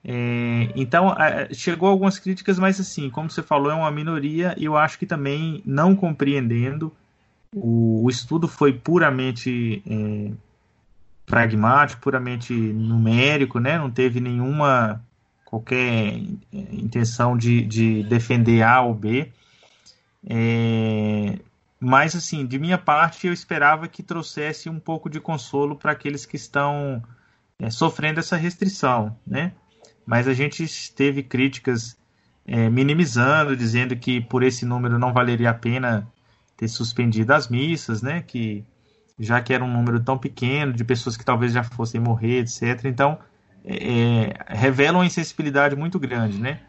É, 0.03 0.72
então, 0.76 1.15
chegou 1.53 1.88
algumas 1.88 2.18
críticas, 2.18 2.57
mas 2.57 2.80
assim, 2.80 3.11
como 3.11 3.30
você 3.30 3.43
falou, 3.43 3.72
é 3.72 3.76
uma 3.76 3.91
minoria 3.91 4.55
e 4.57 4.65
eu 4.65 4.76
acho 4.76 4.97
que 4.97 5.05
também 5.05 5.61
não 5.63 5.95
compreendendo, 5.95 6.91
o, 7.55 8.03
o 8.03 8.09
estudo 8.09 8.47
foi 8.47 8.74
puramente 8.74 9.84
é, 9.86 10.32
pragmático, 11.28 12.01
puramente 12.01 12.53
numérico, 12.53 13.59
né? 13.59 13.78
não 13.78 13.91
teve 13.91 14.21
nenhuma 14.21 15.05
qualquer 15.45 16.21
é, 16.51 16.57
intenção 16.71 17.38
de, 17.38 17.61
de 17.61 18.03
defender 18.03 18.63
A 18.63 18.82
ou 18.82 18.95
B. 18.95 19.32
É, 20.28 21.38
mas, 21.80 22.15
assim, 22.15 22.45
de 22.45 22.57
minha 22.57 22.78
parte, 22.78 23.28
eu 23.28 23.34
esperava 23.34 23.88
que 23.88 24.01
trouxesse 24.01 24.69
um 24.69 24.80
pouco 24.80 25.09
de 25.09 25.19
consolo 25.19 25.75
para 25.75 25.91
aqueles 25.91 26.25
que 26.25 26.38
estão 26.38 27.03
é, 27.59 27.69
sofrendo 27.69 28.19
essa 28.19 28.36
restrição, 28.36 29.15
né? 29.25 29.51
Mas 30.05 30.28
a 30.28 30.34
gente 30.34 30.65
teve 30.93 31.21
críticas 31.21 31.97
é, 32.45 32.69
minimizando, 32.69 33.55
dizendo 33.55 33.95
que 33.95 34.21
por 34.21 34.43
esse 34.43 34.65
número 34.65 34.97
não 34.97 35.13
valeria 35.13 35.49
a 35.49 35.53
pena 35.53 36.07
ter 36.55 36.67
suspendido 36.67 37.34
as 37.34 37.49
missas, 37.49 38.01
né? 38.01 38.23
Que 38.25 38.65
já 39.20 39.41
que 39.41 39.53
era 39.53 39.63
um 39.63 39.72
número 39.72 39.99
tão 39.99 40.18
pequeno 40.18 40.74
de 40.74 40.84
pessoas 40.84 41.18
que 41.18 41.26
talvez 41.26 41.51
já 41.51 41.63
fossem 41.63 41.99
morrer, 41.99 42.39
etc. 42.39 42.86
Então, 42.86 43.18
é, 43.65 43.76
é, 43.76 44.34
revela 44.47 44.99
uma 44.99 45.05
insensibilidade 45.05 45.76
muito 45.76 45.99
grande, 45.99 46.39
né? 46.39 46.59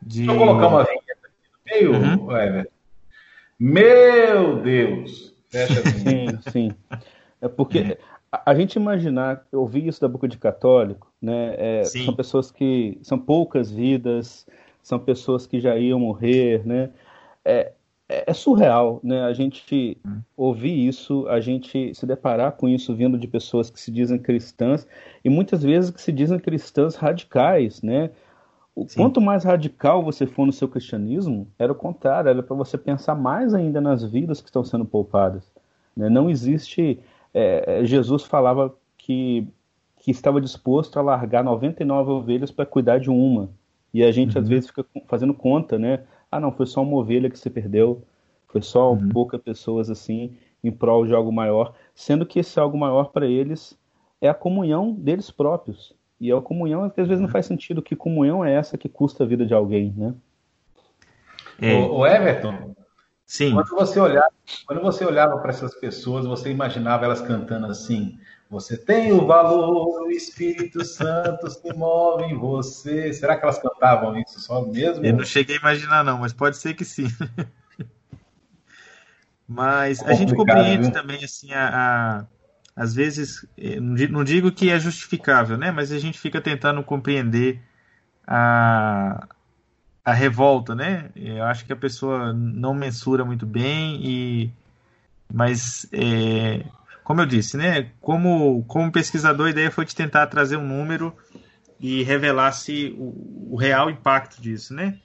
De... 0.00 0.26
Deixa 0.26 0.32
eu 0.32 0.38
colocar 0.38 0.68
uma 0.68 0.84
vinheta 0.84 1.28
aqui 1.28 1.50
no 1.52 1.92
meio, 1.92 1.92
uhum. 1.92 2.36
Everton. 2.36 2.70
Meu 3.58 4.62
Deus! 4.62 5.34
Fecha 5.50 5.82
Sim, 5.82 6.38
sim. 6.50 6.70
É 7.40 7.48
porque 7.48 7.98
a, 8.32 8.50
a 8.50 8.54
gente 8.54 8.76
imaginar, 8.76 9.44
eu 9.52 9.60
ouvi 9.60 9.86
isso 9.86 10.00
da 10.00 10.08
boca 10.08 10.26
de 10.26 10.38
católico, 10.38 11.12
né? 11.20 11.54
É, 11.58 11.84
são 11.84 12.14
pessoas 12.14 12.50
que 12.50 12.98
são 13.02 13.18
poucas 13.18 13.70
vidas, 13.70 14.46
são 14.82 14.98
pessoas 14.98 15.46
que 15.46 15.60
já 15.60 15.76
iam 15.76 16.00
morrer, 16.00 16.66
né? 16.66 16.90
É, 17.44 17.72
é, 18.10 18.24
é, 18.26 18.34
surreal, 18.34 19.00
né? 19.04 19.22
A 19.22 19.32
gente 19.32 19.96
ouvir 20.36 20.88
isso, 20.88 21.28
a 21.28 21.40
gente 21.40 21.94
se 21.94 22.04
deparar 22.04 22.52
com 22.52 22.68
isso 22.68 22.92
vindo 22.92 23.16
de 23.16 23.28
pessoas 23.28 23.70
que 23.70 23.80
se 23.80 23.92
dizem 23.92 24.18
cristãs 24.18 24.84
e 25.24 25.30
muitas 25.30 25.62
vezes 25.62 25.90
que 25.90 26.02
se 26.02 26.10
dizem 26.10 26.38
cristãs 26.40 26.96
radicais, 26.96 27.80
né? 27.82 28.10
O, 28.74 28.84
quanto 28.96 29.20
mais 29.20 29.44
radical 29.44 30.02
você 30.02 30.26
for 30.26 30.44
no 30.44 30.52
seu 30.52 30.66
cristianismo, 30.66 31.46
era 31.56 31.70
o 31.70 31.74
contrário, 31.74 32.30
era 32.30 32.42
para 32.42 32.56
você 32.56 32.76
pensar 32.76 33.14
mais 33.14 33.54
ainda 33.54 33.80
nas 33.80 34.02
vidas 34.02 34.40
que 34.40 34.48
estão 34.48 34.64
sendo 34.64 34.84
poupadas. 34.84 35.52
Né? 35.96 36.08
Não 36.08 36.28
existe. 36.28 36.98
É, 37.32 37.80
é 37.80 37.84
Jesus 37.84 38.24
falava 38.24 38.74
que, 38.98 39.46
que 39.98 40.10
estava 40.10 40.40
disposto 40.40 40.98
a 40.98 41.02
largar 41.02 41.44
99 41.44 42.10
ovelhas 42.10 42.50
para 42.50 42.66
cuidar 42.66 42.98
de 42.98 43.10
uma. 43.10 43.50
E 43.94 44.02
a 44.02 44.10
gente 44.10 44.36
uhum. 44.36 44.42
às 44.42 44.48
vezes 44.48 44.68
fica 44.68 44.84
fazendo 45.06 45.34
conta, 45.34 45.78
né? 45.78 46.00
Ah, 46.30 46.40
não, 46.40 46.52
foi 46.52 46.66
só 46.66 46.82
uma 46.82 46.96
ovelha 46.96 47.30
que 47.30 47.38
se 47.38 47.50
perdeu, 47.50 48.02
foi 48.48 48.62
só 48.62 48.92
uhum. 48.92 49.08
poucas 49.08 49.40
pessoas 49.40 49.90
assim 49.90 50.36
em 50.62 50.70
prol 50.70 51.06
de 51.06 51.14
algo 51.14 51.32
maior, 51.32 51.74
sendo 51.94 52.26
que 52.26 52.38
esse 52.38 52.58
algo 52.60 52.76
maior 52.76 53.10
para 53.10 53.26
eles 53.26 53.78
é 54.20 54.28
a 54.28 54.34
comunhão 54.34 54.92
deles 54.92 55.30
próprios. 55.30 55.94
E 56.20 56.30
a 56.30 56.40
comunhão, 56.40 56.90
que 56.90 57.00
às 57.00 57.08
vezes 57.08 57.22
não 57.22 57.30
faz 57.30 57.46
sentido, 57.46 57.80
que 57.80 57.96
comunhão 57.96 58.44
é 58.44 58.52
essa 58.52 58.76
que 58.76 58.88
custa 58.88 59.24
a 59.24 59.26
vida 59.26 59.46
de 59.46 59.54
alguém, 59.54 59.94
né? 59.96 60.14
É. 61.62 61.76
O, 61.76 62.06
Everton, 62.06 62.74
Sim. 63.30 63.52
Quando 63.54 63.68
você 63.68 64.00
olhava, 64.00 64.32
quando 64.66 64.82
você 64.82 65.04
olhava 65.04 65.38
para 65.38 65.50
essas 65.50 65.72
pessoas, 65.76 66.26
você 66.26 66.50
imaginava 66.50 67.04
elas 67.04 67.20
cantando 67.20 67.66
assim: 67.66 68.18
você 68.50 68.76
tem 68.76 69.12
o 69.12 69.24
valor, 69.24 70.02
o 70.02 70.10
Espírito 70.10 70.84
Santo 70.84 71.48
se 71.48 71.72
move 71.72 72.24
em 72.24 72.36
você. 72.36 73.12
Será 73.12 73.36
que 73.36 73.44
elas 73.44 73.60
cantavam 73.60 74.18
isso 74.18 74.40
só 74.40 74.66
mesmo? 74.66 75.06
Eu 75.06 75.12
não 75.12 75.24
cheguei 75.24 75.56
a 75.56 75.60
imaginar, 75.60 76.02
não, 76.02 76.18
mas 76.18 76.32
pode 76.32 76.56
ser 76.56 76.74
que 76.74 76.84
sim. 76.84 77.06
mas 79.46 80.02
a 80.02 80.14
gente 80.14 80.34
compreende 80.34 80.82
viu? 80.82 80.92
também, 80.92 81.22
assim, 81.22 81.52
a, 81.52 81.68
a, 81.68 82.26
às 82.74 82.92
vezes, 82.92 83.46
eh, 83.56 83.78
não 83.78 84.24
digo 84.24 84.50
que 84.50 84.68
é 84.68 84.80
justificável, 84.80 85.56
né? 85.56 85.70
Mas 85.70 85.92
a 85.92 85.98
gente 86.00 86.18
fica 86.18 86.40
tentando 86.40 86.82
compreender 86.82 87.62
a, 88.26 89.28
a 90.04 90.12
revolta, 90.12 90.74
né? 90.74 91.10
Eu 91.14 91.44
acho 91.44 91.64
que 91.64 91.72
a 91.72 91.76
pessoa 91.76 92.32
não 92.32 92.74
mensura 92.74 93.24
muito 93.24 93.46
bem 93.46 94.00
e 94.04 94.52
mas 95.32 95.86
é, 95.92 96.64
como 97.10 97.22
eu 97.22 97.26
disse, 97.26 97.56
né? 97.56 97.90
Como, 98.00 98.62
como 98.68 98.92
pesquisador, 98.92 99.48
a 99.48 99.50
ideia 99.50 99.68
foi 99.72 99.84
de 99.84 99.96
tentar 99.96 100.28
trazer 100.28 100.56
um 100.56 100.64
número 100.64 101.12
e 101.80 102.04
revelasse 102.04 102.94
o, 102.96 103.50
o 103.50 103.56
real 103.56 103.90
impacto 103.90 104.40
disso, 104.40 104.72
né? 104.72 104.96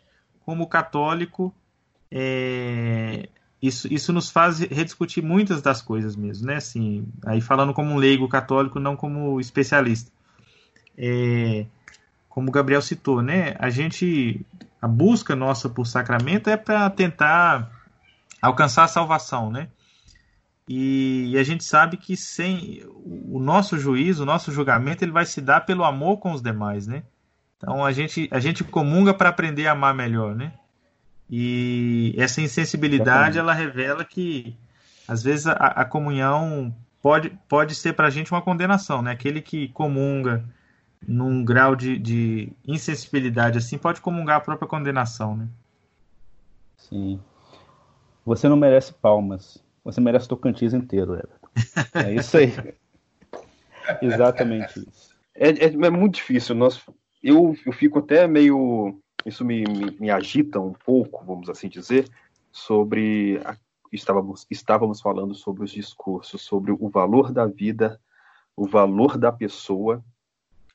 Como 0.45 0.67
católico, 0.67 1.51
é, 2.11 3.27
isso, 3.59 3.91
isso 3.91 4.13
nos 4.13 4.29
faz 4.29 4.59
rediscutir 4.59 5.23
muitas 5.23 5.63
das 5.63 5.81
coisas 5.81 6.15
mesmo, 6.15 6.45
né? 6.45 6.57
Assim, 6.57 7.07
aí 7.25 7.41
falando 7.41 7.73
como 7.73 7.91
um 7.91 7.97
leigo 7.97 8.29
católico, 8.29 8.79
não 8.79 8.95
como 8.95 9.41
especialista. 9.41 10.11
é, 10.95 11.65
como 12.29 12.49
o 12.49 12.51
Gabriel 12.51 12.83
citou, 12.83 13.23
né? 13.23 13.55
A 13.57 13.71
gente, 13.71 14.45
a 14.79 14.87
busca 14.87 15.35
nossa 15.35 15.67
por 15.69 15.87
sacramento 15.87 16.51
é 16.51 16.55
para 16.55 16.87
tentar 16.87 17.67
alcançar 18.39 18.83
a 18.83 18.87
salvação, 18.87 19.49
né? 19.49 19.69
E, 20.67 21.31
e, 21.31 21.37
a 21.37 21.43
gente 21.43 21.63
sabe 21.63 21.95
que 21.95 22.17
sem 22.17 22.81
o 22.95 23.39
nosso 23.39 23.77
juízo, 23.77 24.23
o 24.23 24.25
nosso 24.25 24.51
julgamento, 24.51 25.03
ele 25.03 25.11
vai 25.11 25.25
se 25.25 25.39
dar 25.39 25.61
pelo 25.61 25.83
amor 25.83 26.17
com 26.17 26.31
os 26.31 26.41
demais, 26.41 26.87
né? 26.87 27.03
Então 27.57 27.85
a 27.85 27.91
gente 27.91 28.27
a 28.31 28.39
gente 28.39 28.63
comunga 28.63 29.13
para 29.13 29.29
aprender 29.29 29.67
a 29.67 29.73
amar 29.73 29.93
melhor, 29.93 30.35
né? 30.35 30.53
E 31.29 32.13
essa 32.17 32.41
insensibilidade 32.41 33.37
ela 33.37 33.53
revela 33.53 34.03
que 34.03 34.55
às 35.07 35.23
vezes 35.23 35.47
a, 35.47 35.53
a 35.53 35.85
comunhão 35.85 36.75
pode 37.01 37.29
pode 37.47 37.75
ser 37.75 37.93
para 37.93 38.07
a 38.07 38.09
gente 38.09 38.31
uma 38.31 38.41
condenação, 38.41 39.01
né? 39.01 39.11
Aquele 39.11 39.41
que 39.41 39.67
comunga 39.69 40.43
num 41.07 41.43
grau 41.43 41.75
de, 41.75 41.97
de 41.97 42.51
insensibilidade 42.65 43.59
assim 43.59 43.77
pode 43.77 44.01
comungar 44.01 44.37
a 44.37 44.41
própria 44.41 44.67
condenação, 44.67 45.37
né? 45.37 45.47
Sim. 46.77 47.19
Você 48.25 48.49
não 48.49 48.57
merece 48.57 48.93
palmas. 48.93 49.63
Você 49.85 50.01
merece 50.01 50.27
Tocantins 50.27 50.73
inteiro, 50.73 51.13
Everton. 51.13 51.49
É 51.93 52.13
isso 52.15 52.37
aí. 52.37 52.51
Exatamente 54.01 54.79
isso. 54.79 55.15
É, 55.35 55.49
é, 55.49 55.65
é, 55.65 55.89
muito 55.91 56.15
difícil. 56.15 56.55
Nós, 56.55 56.81
eu, 57.21 57.55
eu 57.65 57.71
fico 57.71 57.99
até 57.99 58.27
meio. 58.27 58.99
Isso 59.23 59.45
me, 59.45 59.63
me, 59.63 59.91
me 59.99 60.09
agita 60.09 60.59
um 60.59 60.73
pouco, 60.73 61.23
vamos 61.23 61.49
assim 61.49 61.69
dizer, 61.69 62.09
sobre. 62.51 63.39
A, 63.45 63.55
estávamos, 63.91 64.47
estávamos 64.49 64.99
falando 64.99 65.35
sobre 65.35 65.63
os 65.63 65.71
discursos, 65.71 66.41
sobre 66.41 66.71
o 66.71 66.89
valor 66.89 67.31
da 67.31 67.45
vida, 67.45 67.99
o 68.55 68.65
valor 68.65 69.19
da 69.19 69.31
pessoa, 69.31 70.03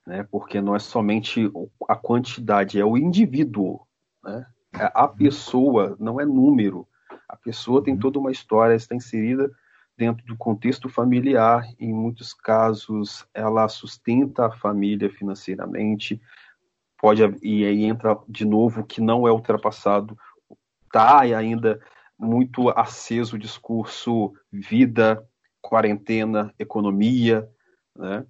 né? 0.06 0.26
porque 0.30 0.60
não 0.60 0.76
é 0.76 0.78
somente 0.78 1.50
a 1.88 1.96
quantidade, 1.96 2.80
é 2.80 2.84
o 2.84 2.96
indivíduo. 2.96 3.80
Né? 4.22 4.46
A 4.72 5.08
pessoa, 5.08 5.96
não 5.98 6.20
é 6.20 6.24
número. 6.24 6.86
A 7.30 7.36
pessoa 7.36 7.82
tem 7.82 7.94
uhum. 7.94 8.00
toda 8.00 8.18
uma 8.18 8.32
história, 8.32 8.74
está 8.74 8.94
inserida 8.94 9.50
dentro 9.96 10.24
do 10.26 10.36
contexto 10.36 10.88
familiar. 10.88 11.64
Em 11.78 11.94
muitos 11.94 12.34
casos, 12.34 13.24
ela 13.32 13.68
sustenta 13.68 14.46
a 14.46 14.50
família 14.50 15.08
financeiramente. 15.08 16.20
Pode 16.98 17.22
e 17.40 17.64
aí 17.64 17.84
entra 17.84 18.18
de 18.28 18.44
novo 18.44 18.84
que 18.84 19.00
não 19.00 19.28
é 19.28 19.32
ultrapassado. 19.32 20.18
Está 20.86 21.20
ainda 21.20 21.80
muito 22.18 22.68
aceso 22.70 23.36
o 23.36 23.38
discurso 23.38 24.34
vida, 24.52 25.24
quarentena, 25.62 26.52
economia, 26.58 27.48
né? 27.96 28.26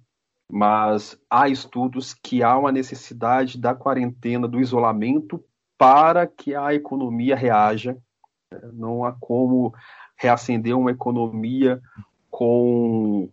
Mas 0.49 1.17
há 1.29 1.49
estudos 1.49 2.13
que 2.13 2.43
há 2.43 2.57
uma 2.57 2.71
necessidade 2.71 3.57
da 3.57 3.73
quarentena, 3.73 4.47
do 4.47 4.59
isolamento, 4.59 5.43
para 5.77 6.27
que 6.27 6.53
a 6.53 6.73
economia 6.73 7.35
reaja 7.35 7.97
não 8.73 9.03
há 9.05 9.13
como 9.13 9.73
reacender 10.15 10.77
uma 10.77 10.91
economia 10.91 11.81
com, 12.29 13.29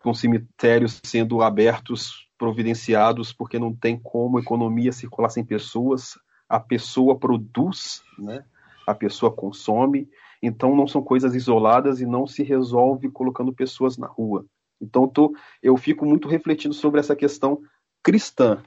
com 0.00 0.14
cemitérios 0.14 1.00
sendo 1.04 1.42
abertos, 1.42 2.28
providenciados, 2.38 3.32
porque 3.32 3.58
não 3.58 3.74
tem 3.74 3.98
como 3.98 4.38
economia 4.38 4.92
circular 4.92 5.28
sem 5.30 5.44
pessoas. 5.44 6.18
A 6.48 6.60
pessoa 6.60 7.18
produz, 7.18 8.02
né? 8.18 8.44
a 8.86 8.94
pessoa 8.94 9.30
consome, 9.30 10.08
então 10.42 10.74
não 10.74 10.86
são 10.86 11.02
coisas 11.02 11.34
isoladas 11.34 12.00
e 12.00 12.06
não 12.06 12.26
se 12.26 12.42
resolve 12.42 13.10
colocando 13.10 13.52
pessoas 13.52 13.98
na 13.98 14.06
rua. 14.06 14.46
Então 14.80 15.06
tô, 15.06 15.34
eu 15.62 15.76
fico 15.76 16.06
muito 16.06 16.28
refletindo 16.28 16.72
sobre 16.72 17.00
essa 17.00 17.14
questão 17.14 17.60
cristã. 18.02 18.62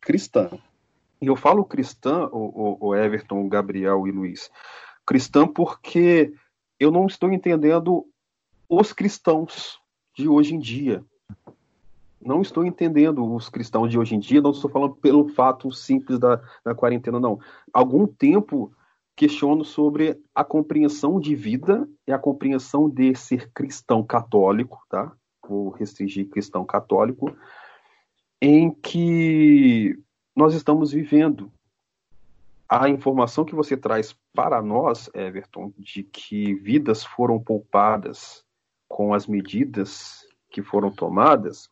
Cristã. 0.00 0.50
E 1.20 1.26
eu 1.26 1.36
falo 1.36 1.64
cristã, 1.64 2.28
o, 2.32 2.88
o 2.88 2.94
Everton, 2.96 3.44
o 3.44 3.48
Gabriel 3.48 4.08
e 4.08 4.10
Luiz, 4.10 4.50
cristã 5.10 5.44
porque 5.44 6.32
eu 6.78 6.92
não 6.92 7.08
estou 7.08 7.32
entendendo 7.32 8.06
os 8.68 8.92
cristãos 8.92 9.80
de 10.16 10.28
hoje 10.28 10.54
em 10.54 10.58
dia. 10.60 11.04
Não 12.24 12.40
estou 12.40 12.64
entendendo 12.64 13.28
os 13.34 13.48
cristãos 13.48 13.90
de 13.90 13.98
hoje 13.98 14.14
em 14.14 14.20
dia, 14.20 14.40
não 14.40 14.52
estou 14.52 14.70
falando 14.70 14.94
pelo 14.94 15.28
fato 15.30 15.72
simples 15.72 16.16
da, 16.16 16.40
da 16.64 16.76
quarentena, 16.76 17.18
não. 17.18 17.40
Algum 17.72 18.06
tempo 18.06 18.72
questiono 19.16 19.64
sobre 19.64 20.16
a 20.32 20.44
compreensão 20.44 21.18
de 21.18 21.34
vida 21.34 21.88
e 22.06 22.12
a 22.12 22.18
compreensão 22.18 22.88
de 22.88 23.12
ser 23.16 23.50
cristão 23.52 24.04
católico, 24.04 24.80
tá? 24.88 25.12
Vou 25.44 25.70
restringir 25.70 26.28
cristão 26.28 26.64
católico, 26.64 27.36
em 28.40 28.70
que 28.70 29.98
nós 30.36 30.54
estamos 30.54 30.92
vivendo 30.92 31.50
a 32.70 32.88
informação 32.88 33.44
que 33.44 33.54
você 33.54 33.76
traz 33.76 34.16
para 34.32 34.62
nós, 34.62 35.10
Everton, 35.12 35.72
de 35.76 36.04
que 36.04 36.54
vidas 36.54 37.04
foram 37.04 37.42
poupadas 37.42 38.44
com 38.86 39.12
as 39.12 39.26
medidas 39.26 40.24
que 40.48 40.62
foram 40.62 40.88
tomadas, 40.92 41.68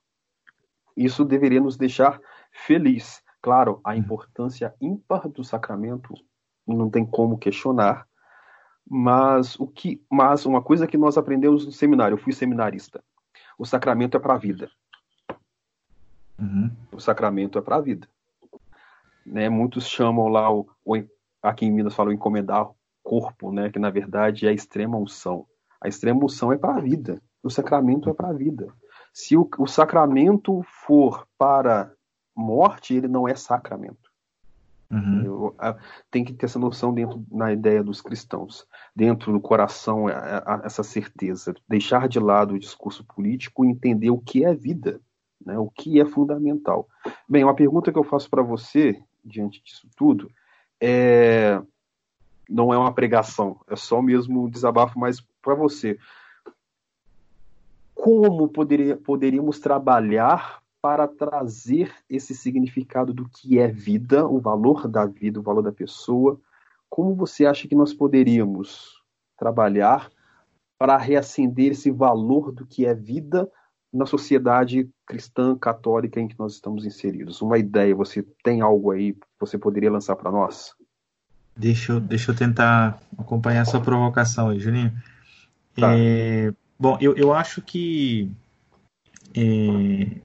isso 0.96 1.24
deveria 1.24 1.60
nos 1.60 1.76
deixar 1.76 2.20
feliz. 2.50 3.22
Claro, 3.40 3.80
a 3.84 3.96
importância 3.96 4.74
ímpar 4.80 5.28
do 5.28 5.44
sacramento 5.44 6.12
não 6.66 6.90
tem 6.90 7.06
como 7.06 7.38
questionar, 7.38 8.04
mas 8.84 9.54
o 9.60 9.68
que, 9.68 10.02
mas 10.10 10.44
uma 10.46 10.60
coisa 10.60 10.88
que 10.88 10.98
nós 10.98 11.16
aprendemos 11.16 11.64
no 11.64 11.70
seminário, 11.70 12.14
eu 12.14 12.18
fui 12.18 12.32
seminarista, 12.32 13.04
o 13.56 13.64
sacramento 13.64 14.16
é 14.16 14.20
para 14.20 14.34
a 14.34 14.38
vida. 14.38 14.68
Uhum. 16.36 16.70
O 16.90 16.98
sacramento 16.98 17.56
é 17.56 17.62
para 17.62 17.76
a 17.76 17.80
vida. 17.80 18.08
Né? 19.30 19.48
Muitos 19.48 19.86
chamam 19.86 20.28
lá, 20.28 20.52
o, 20.52 20.68
o, 20.84 20.96
aqui 21.42 21.66
em 21.66 21.72
Minas 21.72 21.94
falam 21.94 22.12
encomendar 22.12 22.68
corpo, 23.02 23.52
né? 23.52 23.70
que 23.70 23.78
na 23.78 23.90
verdade 23.90 24.46
é 24.46 24.50
a 24.50 24.52
extrema 24.52 24.96
unção. 24.96 25.46
A 25.80 25.88
extrema 25.88 26.24
unção 26.24 26.52
é 26.52 26.58
para 26.58 26.76
a 26.76 26.80
vida, 26.80 27.22
o 27.42 27.50
sacramento 27.50 28.10
é 28.10 28.14
para 28.14 28.28
a 28.28 28.32
vida. 28.32 28.72
Se 29.12 29.36
o, 29.36 29.48
o 29.58 29.66
sacramento 29.66 30.62
for 30.86 31.26
para 31.38 31.92
morte, 32.34 32.94
ele 32.94 33.08
não 33.08 33.26
é 33.26 33.34
sacramento. 33.34 34.08
Uhum. 34.90 35.22
Eu, 35.22 35.54
a, 35.58 35.76
tem 36.10 36.24
que 36.24 36.32
ter 36.32 36.46
essa 36.46 36.58
noção 36.58 36.94
dentro 36.94 37.22
na 37.30 37.52
ideia 37.52 37.82
dos 37.82 38.00
cristãos, 38.00 38.66
dentro 38.96 39.32
do 39.32 39.40
coração, 39.40 40.08
a, 40.08 40.38
a, 40.38 40.62
essa 40.64 40.82
certeza, 40.82 41.54
deixar 41.68 42.08
de 42.08 42.18
lado 42.18 42.54
o 42.54 42.58
discurso 42.58 43.04
político 43.04 43.64
e 43.64 43.68
entender 43.68 44.10
o 44.10 44.18
que 44.18 44.44
é 44.44 44.54
vida, 44.54 45.00
né, 45.44 45.58
o 45.58 45.70
que 45.70 46.00
é 46.00 46.06
fundamental. 46.06 46.88
Bem, 47.28 47.44
uma 47.44 47.54
pergunta 47.54 47.92
que 47.92 47.98
eu 47.98 48.04
faço 48.04 48.30
para 48.30 48.42
você, 48.42 48.98
diante 49.24 49.62
disso 49.62 49.88
tudo, 49.96 50.30
é, 50.80 51.60
não 52.48 52.72
é 52.72 52.78
uma 52.78 52.92
pregação, 52.92 53.60
é 53.68 53.76
só 53.76 54.00
mesmo 54.00 54.44
um 54.44 54.50
desabafo 54.50 54.98
mais 54.98 55.20
para 55.42 55.54
você. 55.54 55.98
Como 57.94 58.48
poderia, 58.48 58.96
poderíamos 58.96 59.58
trabalhar 59.58 60.62
para 60.80 61.08
trazer 61.08 61.92
esse 62.08 62.34
significado 62.34 63.12
do 63.12 63.28
que 63.28 63.58
é 63.58 63.66
vida, 63.66 64.26
o 64.26 64.40
valor 64.40 64.86
da 64.86 65.04
vida, 65.04 65.40
o 65.40 65.42
valor 65.42 65.62
da 65.62 65.72
pessoa? 65.72 66.40
Como 66.88 67.14
você 67.14 67.44
acha 67.44 67.66
que 67.66 67.74
nós 67.74 67.92
poderíamos 67.92 69.02
trabalhar 69.36 70.10
para 70.78 70.96
reacender 70.96 71.72
esse 71.72 71.90
valor 71.90 72.52
do 72.52 72.64
que 72.64 72.86
é 72.86 72.94
vida 72.94 73.50
na 73.92 74.06
sociedade 74.06 74.88
cristã 75.08 75.56
católica 75.56 76.20
em 76.20 76.28
que 76.28 76.38
nós 76.38 76.52
estamos 76.52 76.84
inseridos? 76.84 77.40
Uma 77.40 77.58
ideia, 77.58 77.94
você 77.94 78.22
tem 78.44 78.60
algo 78.60 78.90
aí 78.90 79.14
que 79.14 79.26
você 79.40 79.56
poderia 79.56 79.90
lançar 79.90 80.14
para 80.14 80.30
nós? 80.30 80.74
Deixa 81.56 81.92
eu, 81.92 82.00
deixa 82.00 82.30
eu 82.30 82.36
tentar 82.36 83.00
acompanhar 83.16 83.62
essa 83.62 83.80
provocação 83.80 84.50
aí, 84.50 84.60
Juninho. 84.60 84.92
Tá. 85.74 85.96
É, 85.96 86.52
bom, 86.78 86.98
eu, 87.00 87.16
eu 87.16 87.32
acho 87.32 87.62
que 87.62 88.30
é, 89.34 90.20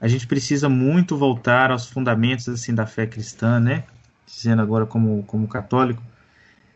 a 0.00 0.08
gente 0.08 0.26
precisa 0.26 0.68
muito 0.68 1.16
voltar 1.16 1.70
aos 1.70 1.86
fundamentos 1.86 2.48
assim 2.48 2.74
da 2.74 2.86
fé 2.86 3.06
cristã, 3.06 3.60
né? 3.60 3.84
Dizendo 4.26 4.62
agora 4.62 4.86
como, 4.86 5.22
como 5.24 5.46
católico, 5.46 6.02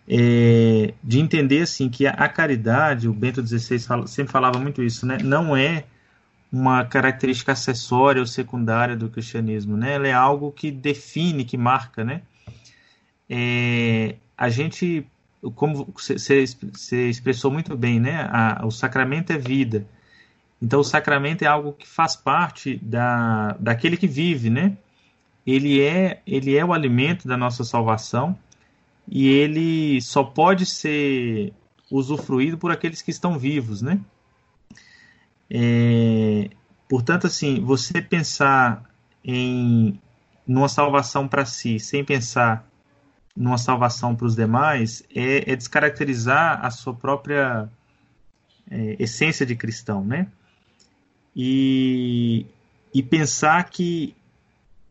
é, 0.07 0.93
de 1.03 1.19
entender 1.19 1.63
assim 1.63 1.89
que 1.89 2.07
a, 2.07 2.11
a 2.11 2.29
caridade, 2.29 3.09
o 3.09 3.13
Bento 3.13 3.45
XVI 3.45 3.79
fala, 3.81 4.07
sempre 4.07 4.31
falava 4.31 4.59
muito 4.59 4.83
isso, 4.83 5.07
né? 5.07 5.19
Não 5.23 5.57
é 5.57 5.85
uma 6.53 6.85
característica 6.85 7.53
acessória 7.53 8.21
ou 8.21 8.27
secundária 8.27 8.97
do 8.97 9.09
cristianismo, 9.09 9.77
né? 9.77 9.95
Ela 9.95 10.09
é 10.09 10.13
algo 10.13 10.51
que 10.51 10.71
define, 10.71 11.45
que 11.45 11.57
marca, 11.57 12.05
né? 12.05 12.23
É, 13.29 14.17
a 14.37 14.49
gente, 14.49 15.07
como 15.55 15.93
você 15.95 16.43
expressou 17.09 17.51
muito 17.51 17.77
bem, 17.77 18.01
né? 18.01 18.29
A, 18.31 18.67
o 18.67 18.71
sacramento 18.71 19.33
é 19.33 19.39
vida. 19.39 19.87
Então, 20.61 20.81
o 20.81 20.85
sacramento 20.85 21.43
é 21.43 21.47
algo 21.47 21.73
que 21.73 21.87
faz 21.87 22.17
parte 22.17 22.77
da, 22.83 23.57
daquele 23.61 23.97
que 23.97 24.09
vive, 24.09 24.51
né? 24.51 24.77
Ele 25.47 25.81
é, 25.81 26.21
ele 26.27 26.57
é 26.57 26.65
o 26.65 26.73
alimento 26.73 27.27
da 27.27 27.37
nossa 27.37 27.65
salvação 27.65 28.37
e 29.09 29.27
ele 29.29 30.01
só 30.03 30.23
pode 30.23 30.67
ser 30.67 31.53
usufruído 31.91 32.59
por 32.59 32.71
aqueles 32.71 33.03
que 33.03 33.11
estão 33.11 33.39
vivos, 33.39 33.81
né? 33.81 34.01
É, 35.51 36.49
portanto, 36.89 37.27
assim, 37.27 37.61
você 37.61 38.01
pensar 38.01 38.89
em 39.25 40.01
numa 40.47 40.69
salvação 40.69 41.29
para 41.29 41.45
si, 41.45 41.79
sem 41.79 42.05
pensar 42.05 42.69
numa 43.37 43.59
salvação 43.59 44.17
para 44.17 44.27
os 44.27 44.35
demais, 44.35 45.03
é, 45.15 45.51
é, 45.51 45.57
descaracterizar 45.57 46.65
a 46.65 46.71
sua 46.71 46.93
própria 46.93 47.69
é, 48.71 48.97
essência 48.99 49.47
de 49.47 49.55
cristão, 49.55 50.05
né? 50.05 50.27
E, 51.35 52.47
e 52.93 53.03
pensar 53.03 53.63
que, 53.71 54.17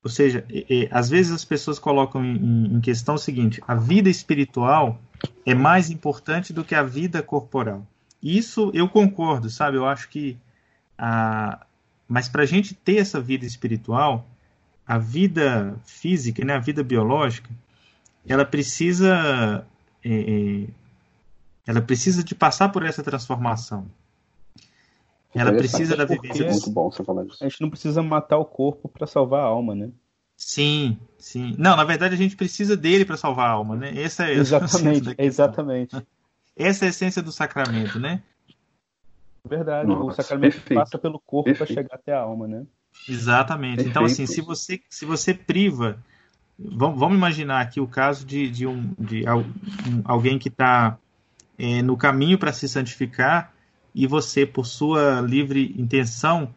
ou 0.01 0.09
seja, 0.09 0.45
é, 0.49 0.83
é, 0.83 0.87
às 0.91 1.09
vezes 1.09 1.31
as 1.31 1.43
pessoas 1.43 1.77
colocam 1.77 2.23
em, 2.23 2.75
em 2.75 2.79
questão 2.79 3.15
o 3.15 3.19
seguinte: 3.19 3.61
a 3.67 3.75
vida 3.75 4.09
espiritual 4.09 5.01
é 5.45 5.53
mais 5.53 5.89
importante 5.89 6.53
do 6.53 6.63
que 6.63 6.73
a 6.73 6.83
vida 6.83 7.21
corporal. 7.21 7.85
Isso 8.23 8.71
eu 8.73 8.87
concordo, 8.87 9.49
sabe? 9.49 9.77
Eu 9.77 9.85
acho 9.85 10.09
que 10.09 10.37
mas 12.07 12.27
para 12.27 12.43
a 12.43 12.45
gente 12.45 12.73
ter 12.73 12.97
essa 12.97 13.21
vida 13.21 13.45
espiritual, 13.45 14.27
a 14.85 14.97
vida 14.97 15.79
física, 15.85 16.43
né, 16.43 16.55
a 16.55 16.59
vida 16.59 16.83
biológica, 16.83 17.49
ela 18.27 18.43
precisa 18.43 19.65
é, 20.03 20.09
é, 20.09 20.67
ela 21.65 21.81
precisa 21.81 22.23
de 22.23 22.33
passar 22.33 22.69
por 22.69 22.83
essa 22.83 23.03
transformação. 23.03 23.85
Ela 25.33 25.53
precisa 25.53 25.95
da 25.95 26.05
vivência. 26.05 26.43
É 26.43 26.49
muito 26.49 26.71
bom 26.71 26.89
você 26.89 27.03
falar 27.03 27.23
isso. 27.25 27.43
A 27.43 27.47
gente 27.47 27.61
não 27.61 27.69
precisa 27.69 28.01
matar 28.01 28.37
o 28.37 28.45
corpo 28.45 28.89
para 28.89 29.05
salvar 29.05 29.41
a 29.41 29.45
alma, 29.45 29.75
né? 29.75 29.91
Sim, 30.35 30.97
sim. 31.17 31.53
Não, 31.57 31.75
na 31.75 31.83
verdade 31.83 32.15
a 32.15 32.17
gente 32.17 32.35
precisa 32.35 32.75
dele 32.75 33.05
para 33.05 33.17
salvar 33.17 33.47
a 33.47 33.51
alma, 33.51 33.75
né? 33.75 33.93
Essa 34.01 34.27
é 34.27 34.33
exatamente, 34.33 35.13
exatamente. 35.17 35.95
Essa 36.55 36.85
é 36.85 36.87
a 36.87 36.89
essência 36.89 37.21
do 37.21 37.31
sacramento, 37.31 37.99
né? 37.99 38.23
Verdade. 39.49 39.87
Nossa, 39.87 40.03
o 40.03 40.11
sacramento 40.11 40.53
perfeito. 40.53 40.79
passa 40.79 40.97
pelo 40.97 41.19
corpo 41.19 41.53
para 41.55 41.65
chegar 41.65 41.95
até 41.95 42.13
a 42.13 42.21
alma, 42.21 42.47
né? 42.47 42.65
Exatamente. 43.07 43.77
Perfeito. 43.77 43.89
Então, 43.89 44.05
assim, 44.05 44.25
se 44.25 44.41
você, 44.41 44.81
se 44.89 45.05
você 45.05 45.33
priva. 45.33 45.97
Vamos, 46.57 46.99
vamos 46.99 47.17
imaginar 47.17 47.61
aqui 47.61 47.79
o 47.79 47.87
caso 47.87 48.25
de, 48.25 48.49
de, 48.49 48.67
um, 48.67 48.93
de 48.99 49.23
alguém 50.03 50.37
que 50.37 50.49
está 50.49 50.97
é, 51.57 51.81
no 51.81 51.95
caminho 51.95 52.37
para 52.37 52.51
se 52.51 52.67
santificar 52.67 53.53
e 53.95 54.05
você, 54.05 54.45
por 54.45 54.65
sua 54.65 55.21
livre 55.21 55.73
intenção, 55.77 56.53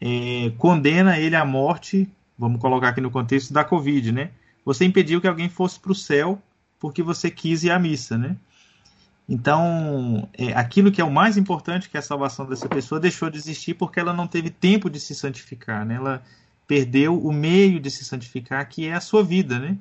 é, 0.00 0.50
condena 0.56 1.18
ele 1.18 1.36
à 1.36 1.44
morte, 1.44 2.10
vamos 2.36 2.60
colocar 2.60 2.88
aqui 2.88 3.00
no 3.00 3.10
contexto 3.10 3.52
da 3.52 3.62
Covid, 3.62 4.10
né? 4.10 4.30
Você 4.64 4.84
impediu 4.84 5.20
que 5.20 5.28
alguém 5.28 5.48
fosse 5.48 5.78
para 5.78 5.92
o 5.92 5.94
céu 5.94 6.40
porque 6.78 7.02
você 7.02 7.30
quis 7.30 7.62
ir 7.62 7.70
à 7.70 7.78
missa, 7.78 8.18
né? 8.18 8.36
Então, 9.28 10.28
é, 10.36 10.52
aquilo 10.52 10.90
que 10.90 11.00
é 11.00 11.04
o 11.04 11.10
mais 11.10 11.36
importante, 11.36 11.88
que 11.88 11.96
é 11.96 12.00
a 12.00 12.02
salvação 12.02 12.46
dessa 12.46 12.68
pessoa, 12.68 13.00
deixou 13.00 13.30
de 13.30 13.38
existir 13.38 13.74
porque 13.74 14.00
ela 14.00 14.12
não 14.12 14.26
teve 14.26 14.50
tempo 14.50 14.90
de 14.90 14.98
se 14.98 15.14
santificar, 15.14 15.86
né? 15.86 15.94
Ela 15.94 16.22
perdeu 16.66 17.18
o 17.18 17.32
meio 17.32 17.80
de 17.80 17.90
se 17.90 18.04
santificar, 18.04 18.68
que 18.68 18.86
é 18.86 18.94
a 18.94 19.00
sua 19.00 19.22
vida, 19.22 19.58
né? 19.58 19.76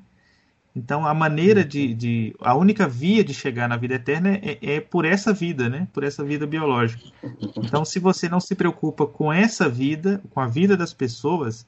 Então, 0.73 1.05
a 1.05 1.13
maneira 1.13 1.65
de, 1.65 1.93
de 1.93 2.35
a 2.39 2.55
única 2.55 2.87
via 2.87 3.23
de 3.23 3.33
chegar 3.33 3.67
na 3.67 3.75
vida 3.75 3.95
eterna 3.95 4.39
é, 4.41 4.57
é, 4.61 4.79
por 4.79 5.03
essa 5.03 5.33
vida, 5.33 5.67
né? 5.67 5.87
Por 5.91 6.03
essa 6.03 6.23
vida 6.23 6.47
biológica. 6.47 7.03
Então, 7.57 7.83
se 7.83 7.99
você 7.99 8.29
não 8.29 8.39
se 8.39 8.55
preocupa 8.55 9.05
com 9.05 9.33
essa 9.33 9.67
vida, 9.67 10.21
com 10.29 10.39
a 10.39 10.47
vida 10.47 10.77
das 10.77 10.93
pessoas, 10.93 11.67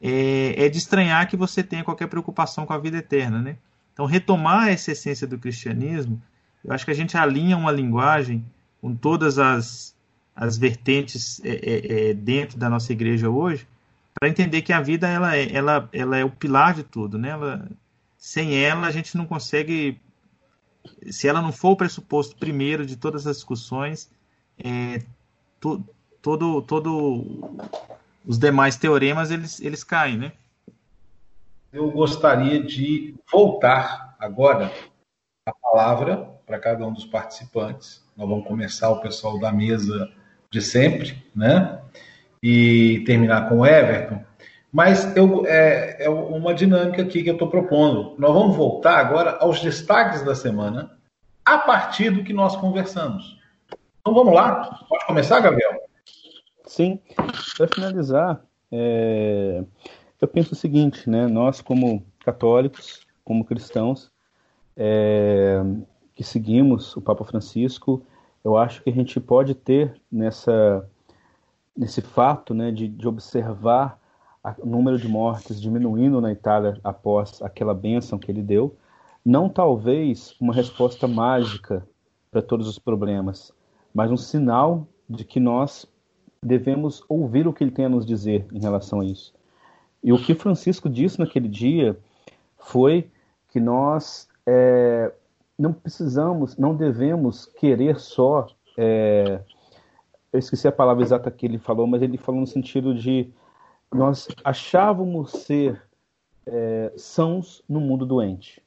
é, 0.00 0.64
é 0.64 0.68
de 0.68 0.78
estranhar 0.78 1.28
que 1.28 1.36
você 1.36 1.62
tenha 1.62 1.84
qualquer 1.84 2.06
preocupação 2.06 2.64
com 2.64 2.72
a 2.72 2.78
vida 2.78 2.96
eterna, 2.96 3.42
né? 3.42 3.56
Então, 3.92 4.06
retomar 4.06 4.68
essa 4.68 4.92
essência 4.92 5.26
do 5.26 5.38
cristianismo 5.38 6.22
eu 6.64 6.72
acho 6.72 6.84
que 6.84 6.90
a 6.90 6.94
gente 6.94 7.16
alinha 7.16 7.56
uma 7.56 7.70
linguagem 7.70 8.44
com 8.80 8.94
todas 8.94 9.38
as, 9.38 9.96
as 10.34 10.56
vertentes 10.56 11.40
é, 11.44 11.50
é, 11.50 12.10
é 12.10 12.14
dentro 12.14 12.58
da 12.58 12.68
nossa 12.68 12.92
igreja 12.92 13.28
hoje, 13.28 13.66
para 14.18 14.28
entender 14.28 14.62
que 14.62 14.72
a 14.72 14.80
vida 14.80 15.08
ela 15.08 15.36
é, 15.36 15.52
ela, 15.52 15.88
ela 15.92 16.16
é 16.16 16.24
o 16.24 16.30
pilar 16.30 16.74
de 16.74 16.82
tudo, 16.82 17.18
né? 17.18 17.30
Ela, 17.30 17.68
sem 18.16 18.56
ela 18.56 18.86
a 18.86 18.90
gente 18.90 19.16
não 19.16 19.26
consegue, 19.26 20.00
se 21.10 21.28
ela 21.28 21.40
não 21.40 21.52
for 21.52 21.70
o 21.70 21.76
pressuposto 21.76 22.36
primeiro 22.36 22.84
de 22.84 22.96
todas 22.96 23.26
as 23.26 23.36
discussões, 23.36 24.10
é, 24.58 25.02
to, 25.60 25.84
todo, 26.20 26.62
todo 26.62 27.68
os 28.26 28.38
demais 28.38 28.76
teoremas 28.76 29.30
eles, 29.30 29.60
eles 29.60 29.84
caem, 29.84 30.18
né? 30.18 30.32
Eu 31.72 31.90
gostaria 31.90 32.62
de 32.62 33.14
voltar 33.30 34.16
agora 34.18 34.72
a 35.46 35.52
palavra 35.52 36.37
para 36.48 36.58
cada 36.58 36.84
um 36.86 36.92
dos 36.92 37.04
participantes. 37.04 38.02
Nós 38.16 38.26
vamos 38.26 38.46
começar 38.46 38.88
o 38.88 39.02
pessoal 39.02 39.38
da 39.38 39.52
mesa 39.52 40.10
de 40.50 40.62
sempre, 40.62 41.22
né? 41.36 41.78
E 42.42 43.04
terminar 43.04 43.50
com 43.50 43.58
o 43.58 43.66
Everton. 43.66 44.24
Mas 44.72 45.14
eu, 45.14 45.44
é, 45.46 46.04
é 46.04 46.08
uma 46.08 46.54
dinâmica 46.54 47.02
aqui 47.02 47.22
que 47.22 47.28
eu 47.28 47.34
estou 47.34 47.50
propondo. 47.50 48.14
Nós 48.18 48.32
vamos 48.32 48.56
voltar 48.56 48.98
agora 48.98 49.36
aos 49.40 49.60
destaques 49.60 50.22
da 50.22 50.34
semana 50.34 50.98
a 51.44 51.58
partir 51.58 52.10
do 52.10 52.24
que 52.24 52.32
nós 52.32 52.56
conversamos. 52.56 53.38
Então 54.00 54.14
vamos 54.14 54.32
lá? 54.32 54.84
Pode 54.88 55.06
começar, 55.06 55.40
Gabriel? 55.40 55.82
Sim. 56.64 56.98
Para 57.56 57.68
finalizar, 57.68 58.40
é... 58.72 59.62
eu 60.20 60.28
penso 60.28 60.54
o 60.54 60.56
seguinte, 60.56 61.08
né? 61.10 61.26
Nós 61.26 61.60
como 61.60 62.06
católicos, 62.24 63.06
como 63.22 63.44
cristãos, 63.44 64.10
é 64.76 65.60
que 66.18 66.24
seguimos 66.24 66.96
o 66.96 67.00
Papa 67.00 67.24
Francisco, 67.24 68.02
eu 68.44 68.56
acho 68.56 68.82
que 68.82 68.90
a 68.90 68.92
gente 68.92 69.20
pode 69.20 69.54
ter 69.54 69.94
nessa 70.10 70.84
nesse 71.76 72.02
fato, 72.02 72.52
né, 72.52 72.72
de, 72.72 72.88
de 72.88 73.06
observar 73.06 74.00
o 74.58 74.66
número 74.66 74.98
de 74.98 75.06
mortes 75.06 75.60
diminuindo 75.60 76.20
na 76.20 76.32
Itália 76.32 76.76
após 76.82 77.40
aquela 77.40 77.72
bênção 77.72 78.18
que 78.18 78.32
ele 78.32 78.42
deu, 78.42 78.74
não 79.24 79.48
talvez 79.48 80.34
uma 80.40 80.52
resposta 80.52 81.06
mágica 81.06 81.86
para 82.32 82.42
todos 82.42 82.66
os 82.66 82.80
problemas, 82.80 83.52
mas 83.94 84.10
um 84.10 84.16
sinal 84.16 84.88
de 85.08 85.24
que 85.24 85.38
nós 85.38 85.86
devemos 86.42 87.00
ouvir 87.08 87.46
o 87.46 87.52
que 87.52 87.62
ele 87.62 87.70
tem 87.70 87.84
a 87.84 87.88
nos 87.88 88.04
dizer 88.04 88.44
em 88.52 88.58
relação 88.58 89.02
a 89.02 89.04
isso. 89.04 89.32
E 90.02 90.12
o 90.12 90.20
que 90.20 90.34
Francisco 90.34 90.88
disse 90.88 91.20
naquele 91.20 91.46
dia 91.46 91.96
foi 92.56 93.08
que 93.50 93.60
nós 93.60 94.28
é, 94.44 95.12
não 95.58 95.72
precisamos, 95.72 96.56
não 96.56 96.74
devemos 96.74 97.46
querer 97.46 97.98
só. 97.98 98.46
É, 98.76 99.40
eu 100.32 100.38
esqueci 100.38 100.68
a 100.68 100.72
palavra 100.72 101.02
exata 101.02 101.30
que 101.30 101.44
ele 101.44 101.58
falou, 101.58 101.86
mas 101.86 102.00
ele 102.00 102.16
falou 102.16 102.40
no 102.40 102.46
sentido 102.46 102.94
de 102.94 103.32
nós 103.92 104.28
achávamos 104.44 105.32
ser 105.32 105.82
é, 106.46 106.92
sãos 106.96 107.62
no 107.68 107.80
mundo 107.80 108.06
doente. 108.06 108.62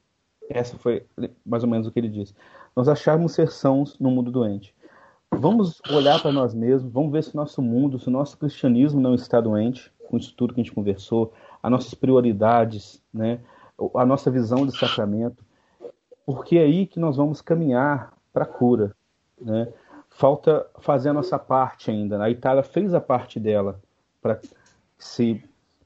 Essa 0.49 0.77
foi 0.77 1.05
mais 1.45 1.63
ou 1.63 1.69
menos 1.69 1.87
o 1.87 1.91
que 1.91 1.99
ele 1.99 2.09
disse. 2.09 2.35
Nós 2.75 2.89
achávamos 2.89 3.33
ser 3.33 3.49
sãos 3.49 3.97
no 3.99 4.11
mundo 4.11 4.29
doente. 4.31 4.75
Vamos 5.33 5.81
olhar 5.89 6.21
para 6.21 6.31
nós 6.31 6.53
mesmos, 6.53 6.91
vamos 6.91 7.11
ver 7.11 7.23
se 7.23 7.33
o 7.33 7.37
nosso 7.37 7.61
mundo, 7.61 7.97
se 7.97 8.09
o 8.09 8.11
nosso 8.11 8.37
cristianismo 8.37 8.99
não 8.99 9.15
está 9.15 9.39
doente, 9.39 9.89
com 10.09 10.17
isso 10.17 10.33
tudo 10.35 10.53
que 10.53 10.59
a 10.59 10.63
gente 10.63 10.75
conversou, 10.75 11.31
as 11.63 11.71
nossas 11.71 11.93
prioridades, 11.93 13.01
né, 13.13 13.39
a 13.95 14.05
nossa 14.05 14.29
visão 14.29 14.65
de 14.65 14.77
sacramento 14.77 15.41
porque 16.25 16.57
é 16.57 16.63
aí 16.63 16.85
que 16.87 16.99
nós 16.99 17.17
vamos 17.17 17.41
caminhar 17.41 18.13
para 18.31 18.43
a 18.43 18.47
cura. 18.47 18.95
Né? 19.39 19.71
Falta 20.09 20.65
fazer 20.79 21.09
a 21.09 21.13
nossa 21.13 21.37
parte 21.39 21.89
ainda. 21.89 22.21
A 22.21 22.29
Itália 22.29 22.63
fez 22.63 22.93
a 22.93 23.01
parte 23.01 23.39
dela 23.39 23.79
para 24.21 24.39
se, 24.97 25.43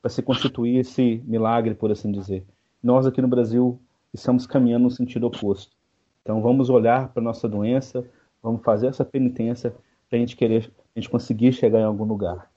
se 0.08 0.22
constituir 0.22 0.80
esse 0.80 1.22
milagre, 1.26 1.74
por 1.74 1.92
assim 1.92 2.12
dizer. 2.12 2.44
Nós 2.84 3.06
aqui 3.06 3.22
no 3.22 3.28
Brasil 3.28 3.80
estamos 4.14 4.46
caminhando 4.46 4.84
no 4.84 4.92
sentido 4.92 5.28
oposto. 5.28 5.76
Então 6.22 6.42
vamos 6.42 6.70
olhar 6.70 7.10
para 7.10 7.22
a 7.22 7.24
nossa 7.24 7.48
doença, 7.48 8.04
vamos 8.42 8.64
fazer 8.64 8.88
essa 8.88 9.06
penitência 9.06 9.74
para 10.10 10.18
a 10.18 10.20
gente 10.20 10.36
querer, 10.36 10.72
a 10.96 11.00
gente 11.00 11.10
conseguir 11.10 11.54
chegar 11.54 11.80
em 11.80 11.84
algum 11.86 12.04
lugar. 12.04 12.50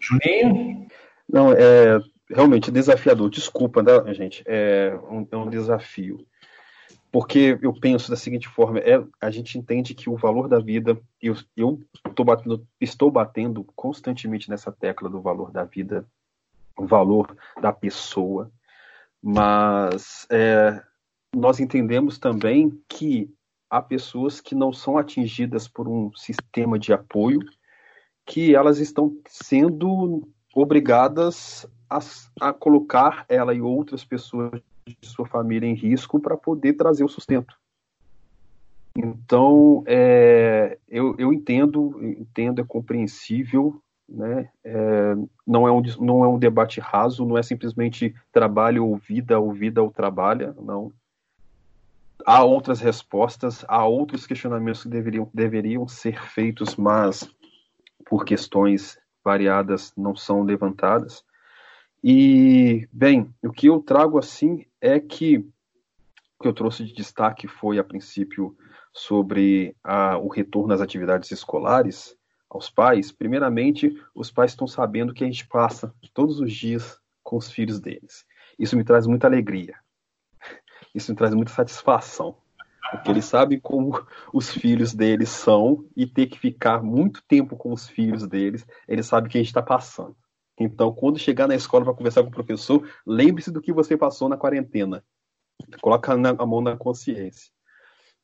Juninho? 0.00 0.86
Não, 1.28 1.52
é, 1.52 2.00
realmente 2.28 2.70
desafiador. 2.70 3.30
Desculpa, 3.30 3.82
né, 3.82 4.14
gente? 4.14 4.42
É 4.46 4.98
um, 5.10 5.26
é 5.30 5.36
um 5.36 5.48
desafio. 5.48 6.26
Porque 7.10 7.58
eu 7.62 7.72
penso 7.72 8.10
da 8.10 8.16
seguinte 8.16 8.48
forma: 8.48 8.78
é, 8.80 9.02
a 9.20 9.30
gente 9.30 9.58
entende 9.58 9.94
que 9.94 10.10
o 10.10 10.16
valor 10.16 10.48
da 10.48 10.58
vida, 10.58 10.98
eu, 11.22 11.36
eu 11.56 11.80
batendo, 12.24 12.66
estou 12.80 13.10
batendo 13.10 13.64
constantemente 13.74 14.50
nessa 14.50 14.72
tecla 14.72 15.08
do 15.08 15.20
valor 15.20 15.50
da 15.50 15.64
vida, 15.64 16.06
o 16.76 16.84
valor 16.84 17.36
da 17.60 17.72
pessoa, 17.72 18.50
mas 19.22 20.26
é, 20.30 20.82
nós 21.34 21.58
entendemos 21.58 22.18
também 22.18 22.78
que 22.88 23.32
há 23.70 23.80
pessoas 23.80 24.40
que 24.40 24.54
não 24.54 24.72
são 24.72 24.98
atingidas 24.98 25.66
por 25.66 25.88
um 25.88 26.14
sistema 26.14 26.78
de 26.78 26.92
apoio, 26.92 27.40
que 28.24 28.54
elas 28.54 28.78
estão 28.78 29.16
sendo 29.26 30.28
obrigadas 30.54 31.66
a, 31.88 31.98
a 32.40 32.52
colocar 32.52 33.24
ela 33.28 33.54
e 33.54 33.60
outras 33.60 34.04
pessoas 34.04 34.60
de 34.86 34.96
sua 35.02 35.26
família 35.26 35.66
em 35.66 35.74
risco 35.74 36.20
para 36.20 36.36
poder 36.36 36.74
trazer 36.74 37.04
o 37.04 37.08
sustento. 37.08 37.56
Então, 38.96 39.82
é, 39.86 40.78
eu, 40.88 41.14
eu 41.18 41.32
entendo, 41.32 42.00
entendo, 42.02 42.60
é 42.60 42.64
compreensível 42.64 43.82
né? 44.08 44.48
É, 44.62 45.14
não, 45.46 45.66
é 45.66 45.72
um, 45.72 45.82
não 46.00 46.24
é 46.24 46.28
um 46.28 46.38
debate 46.38 46.80
raso, 46.80 47.26
não 47.26 47.36
é 47.36 47.42
simplesmente 47.42 48.14
trabalho 48.32 48.86
ou 48.86 48.96
vida 48.96 49.38
ou 49.38 49.52
vida 49.52 49.82
ou 49.82 49.90
trabalha, 49.90 50.54
não. 50.60 50.92
Há 52.24 52.42
outras 52.42 52.80
respostas, 52.80 53.64
há 53.68 53.84
outros 53.84 54.26
questionamentos 54.26 54.82
que 54.82 54.88
deveriam, 54.88 55.28
deveriam 55.32 55.86
ser 55.86 56.20
feitos, 56.22 56.76
mas 56.76 57.28
por 58.04 58.24
questões 58.24 58.98
variadas 59.24 59.92
não 59.96 60.14
são 60.14 60.42
levantadas. 60.42 61.24
E, 62.02 62.88
bem, 62.92 63.34
o 63.42 63.50
que 63.50 63.68
eu 63.68 63.80
trago 63.80 64.18
assim 64.18 64.64
é 64.80 65.00
que 65.00 65.38
o 66.38 66.42
que 66.42 66.48
eu 66.48 66.52
trouxe 66.52 66.84
de 66.84 66.92
destaque 66.92 67.48
foi, 67.48 67.78
a 67.78 67.84
princípio, 67.84 68.56
sobre 68.92 69.74
a, 69.82 70.18
o 70.18 70.28
retorno 70.28 70.72
às 70.72 70.80
atividades 70.80 71.30
escolares 71.30 72.16
aos 72.48 72.70
pais. 72.70 73.10
Primeiramente, 73.10 73.94
os 74.14 74.30
pais 74.30 74.52
estão 74.52 74.66
sabendo 74.66 75.14
que 75.14 75.24
a 75.24 75.26
gente 75.26 75.46
passa 75.46 75.94
todos 76.14 76.40
os 76.40 76.52
dias 76.52 76.98
com 77.22 77.36
os 77.36 77.50
filhos 77.50 77.80
deles. 77.80 78.24
Isso 78.58 78.76
me 78.76 78.84
traz 78.84 79.06
muita 79.06 79.26
alegria. 79.26 79.74
Isso 80.94 81.10
me 81.10 81.16
traz 81.16 81.34
muita 81.34 81.52
satisfação. 81.52 82.36
Porque 82.90 83.10
eles 83.10 83.24
sabem 83.24 83.58
como 83.58 84.06
os 84.32 84.50
filhos 84.50 84.94
deles 84.94 85.28
são 85.28 85.84
e 85.96 86.06
ter 86.06 86.26
que 86.26 86.38
ficar 86.38 86.82
muito 86.82 87.22
tempo 87.26 87.56
com 87.56 87.72
os 87.72 87.88
filhos 87.88 88.26
deles, 88.26 88.64
eles 88.86 89.06
sabem 89.06 89.30
que 89.30 89.36
a 89.36 89.40
gente 89.40 89.48
está 89.48 89.62
passando. 89.62 90.16
Então, 90.58 90.92
quando 90.92 91.18
chegar 91.18 91.46
na 91.46 91.54
escola 91.54 91.84
para 91.84 91.94
conversar 91.94 92.22
com 92.22 92.28
o 92.28 92.32
professor, 92.32 92.88
lembre-se 93.06 93.50
do 93.50 93.60
que 93.60 93.72
você 93.72 93.96
passou 93.96 94.28
na 94.28 94.36
quarentena. 94.36 95.04
Coloca 95.80 96.12
a 96.12 96.46
mão 96.46 96.60
na 96.60 96.76
consciência. 96.76 97.50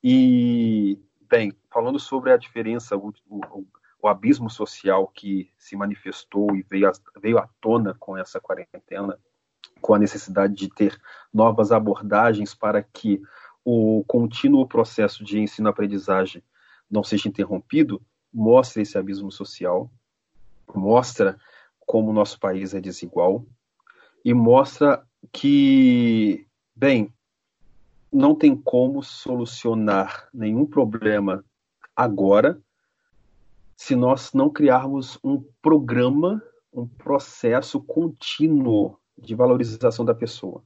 E, 0.02 0.98
bem, 1.28 1.52
falando 1.70 1.98
sobre 1.98 2.32
a 2.32 2.36
diferença, 2.36 2.96
o, 2.96 3.12
o, 3.28 3.66
o 4.02 4.08
abismo 4.08 4.50
social 4.50 5.06
que 5.08 5.50
se 5.58 5.76
manifestou 5.76 6.56
e 6.56 6.62
veio, 6.62 6.90
veio 7.20 7.38
à 7.38 7.48
tona 7.60 7.94
com 7.98 8.16
essa 8.16 8.40
quarentena, 8.40 9.18
com 9.80 9.94
a 9.94 9.98
necessidade 9.98 10.54
de 10.54 10.68
ter 10.68 11.00
novas 11.32 11.70
abordagens 11.70 12.54
para 12.54 12.82
que 12.82 13.22
o 13.64 14.02
contínuo 14.06 14.66
processo 14.66 15.22
de 15.22 15.38
ensino-aprendizagem 15.38 16.42
não 16.90 17.04
seja 17.04 17.28
interrompido, 17.28 18.02
mostra 18.32 18.82
esse 18.82 18.98
abismo 18.98 19.30
social, 19.30 19.90
mostra 20.74 21.38
como 21.92 22.08
o 22.08 22.14
nosso 22.14 22.40
país 22.40 22.72
é 22.72 22.80
desigual 22.80 23.44
e 24.24 24.32
mostra 24.32 25.06
que, 25.30 26.46
bem, 26.74 27.12
não 28.10 28.34
tem 28.34 28.56
como 28.56 29.02
solucionar 29.02 30.26
nenhum 30.32 30.64
problema 30.64 31.44
agora 31.94 32.58
se 33.76 33.94
nós 33.94 34.32
não 34.32 34.48
criarmos 34.48 35.18
um 35.22 35.44
programa, 35.60 36.42
um 36.72 36.88
processo 36.88 37.78
contínuo 37.78 38.96
de 39.18 39.34
valorização 39.34 40.02
da 40.02 40.14
pessoa, 40.14 40.64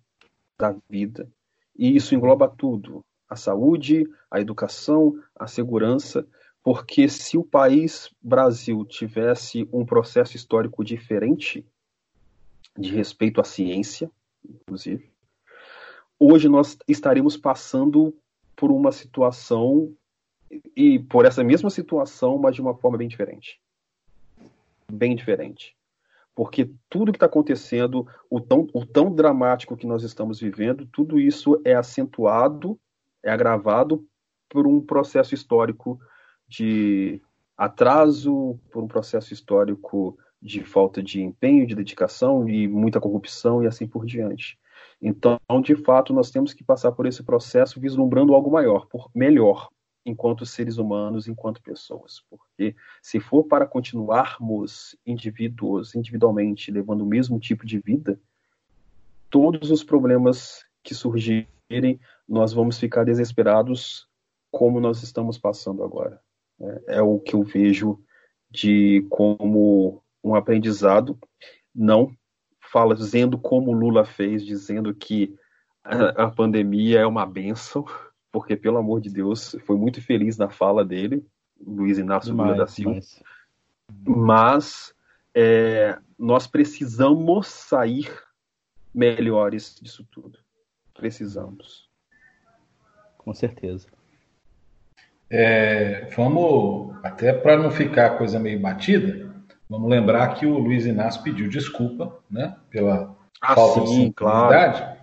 da 0.57 0.77
vida. 0.89 1.29
E 1.77 1.97
isso 1.97 2.14
engloba 2.14 2.47
tudo: 2.49 3.05
a 3.29 3.35
saúde, 3.35 4.09
a 4.31 4.41
educação, 4.41 5.20
a 5.35 5.49
segurança, 5.49 6.24
porque 6.67 7.09
se 7.09 7.39
o 7.39 7.45
país 7.45 8.11
Brasil 8.21 8.85
tivesse 8.85 9.69
um 9.73 9.87
processo 9.87 10.35
histórico 10.35 10.85
diferente, 10.85 11.64
de 12.77 12.91
respeito 12.91 13.41
à 13.41 13.45
ciência, 13.45 14.11
inclusive, 14.45 15.09
hoje 16.19 16.49
nós 16.49 16.77
estaríamos 16.89 17.37
passando 17.37 18.12
por 18.57 18.73
uma 18.73 18.91
situação 18.91 19.95
e 20.75 20.99
por 20.99 21.25
essa 21.25 21.45
mesma 21.45 21.71
situação, 21.71 22.37
mas 22.37 22.57
de 22.57 22.61
uma 22.61 22.75
forma 22.75 22.99
bem 22.99 23.07
diferente. 23.07 23.61
Bem 24.91 25.14
diferente. 25.14 25.77
Porque 26.35 26.69
tudo 26.91 27.12
que 27.12 27.17
está 27.17 27.27
acontecendo, 27.27 28.09
o 28.29 28.41
tão, 28.41 28.67
o 28.73 28.85
tão 28.85 29.14
dramático 29.14 29.77
que 29.77 29.87
nós 29.87 30.03
estamos 30.03 30.41
vivendo, 30.41 30.85
tudo 30.85 31.21
isso 31.21 31.62
é 31.64 31.77
acentuado, 31.77 32.77
é 33.23 33.31
agravado 33.31 34.05
por 34.49 34.67
um 34.67 34.81
processo 34.81 35.33
histórico 35.33 36.01
de 36.49 37.21
atraso, 37.57 38.59
por 38.71 38.83
um 38.83 38.89
processo 38.89 39.33
histórico 39.33 40.19
de 40.41 40.63
falta 40.63 41.03
de 41.03 41.23
empenho, 41.23 41.67
de 41.67 41.75
dedicação 41.75 42.49
e 42.49 42.69
muita 42.69 43.01
corrupção 43.01 43.63
e 43.63 43.67
assim 43.67 43.87
por 43.87 44.05
diante. 44.05 44.59
Então, 45.01 45.39
de 45.63 45.75
fato, 45.77 46.13
nós 46.13 46.31
temos 46.31 46.55
que 46.55 46.65
passar 46.65 46.93
por 46.93 47.07
esse 47.07 47.23
processo 47.23 47.81
vislumbrando 47.81 48.35
algo 48.35 48.51
maior, 48.51 48.87
por 48.87 49.11
melhor, 49.15 49.69
enquanto 50.05 50.47
seres 50.47 50.79
humanos, 50.79 51.27
enquanto 51.27 51.63
pessoas. 51.63 52.23
Porque 52.31 52.77
se 53.03 53.19
for 53.19 53.45
para 53.45 53.67
continuarmos 53.67 54.97
indivíduos, 55.05 55.95
individualmente, 55.95 56.71
levando 56.71 57.03
o 57.03 57.07
mesmo 57.07 57.39
tipo 57.41 57.67
de 57.67 57.79
vida, 57.79 58.19
todos 59.29 59.71
os 59.71 59.83
problemas 59.83 60.65
que 60.83 60.95
surgirem, 60.95 61.99
nós 62.29 62.53
vamos 62.53 62.79
ficar 62.79 63.05
desesperados 63.05 64.09
como 64.51 64.81
nós 64.81 65.03
estamos 65.03 65.37
passando 65.37 65.83
agora. 65.83 66.21
É, 66.61 66.97
é 66.97 67.03
o 67.03 67.19
que 67.19 67.35
eu 67.35 67.43
vejo 67.43 68.01
de 68.51 69.07
como 69.11 70.03
um 70.23 70.35
aprendizado, 70.35 71.19
não 71.75 72.11
fala 72.61 72.95
dizendo 72.95 73.39
como 73.39 73.73
Lula 73.73 74.05
fez, 74.05 74.45
dizendo 74.45 74.95
que 74.95 75.35
a, 75.85 76.25
a 76.25 76.31
pandemia 76.31 77.01
é 77.01 77.07
uma 77.07 77.25
benção, 77.25 77.85
porque 78.33 78.57
pelo 78.57 78.79
amor 78.79 79.01
de 79.01 79.11
Deus, 79.11 79.57
foi 79.65 79.77
muito 79.77 80.03
feliz 80.03 80.37
na 80.37 80.49
fala 80.49 80.85
dele, 80.85 81.25
Luiz 81.61 81.99
Inácio 81.99 82.31
demais, 82.31 82.51
Lula 82.51 82.65
da 82.65 82.67
Silva. 82.67 83.01
Mas 84.05 84.95
é, 85.35 85.99
nós 86.19 86.47
precisamos 86.47 87.47
sair 87.47 88.11
melhores 88.93 89.79
disso 89.81 90.07
tudo. 90.11 90.39
Precisamos. 90.95 91.89
Com 93.19 93.33
certeza. 93.35 93.89
É, 95.29 96.09
vamos, 96.16 96.95
até 97.03 97.33
para 97.33 97.57
não 97.57 97.70
ficar 97.70 98.07
a 98.07 98.16
coisa 98.16 98.39
meio 98.39 98.61
batida, 98.61 99.29
vamos 99.68 99.91
lembrar 99.91 100.35
que 100.35 100.47
o 100.47 100.59
Luiz 100.59 100.87
Inácio 100.87 101.22
pediu 101.22 101.49
desculpa 101.49 102.16
né, 102.31 102.55
pela 102.70 103.16
ah, 103.41 103.55
falta 103.55 103.81
sim, 103.81 103.83
de 103.85 103.89
sensibilidade. 103.89 104.79
Claro. 104.79 104.97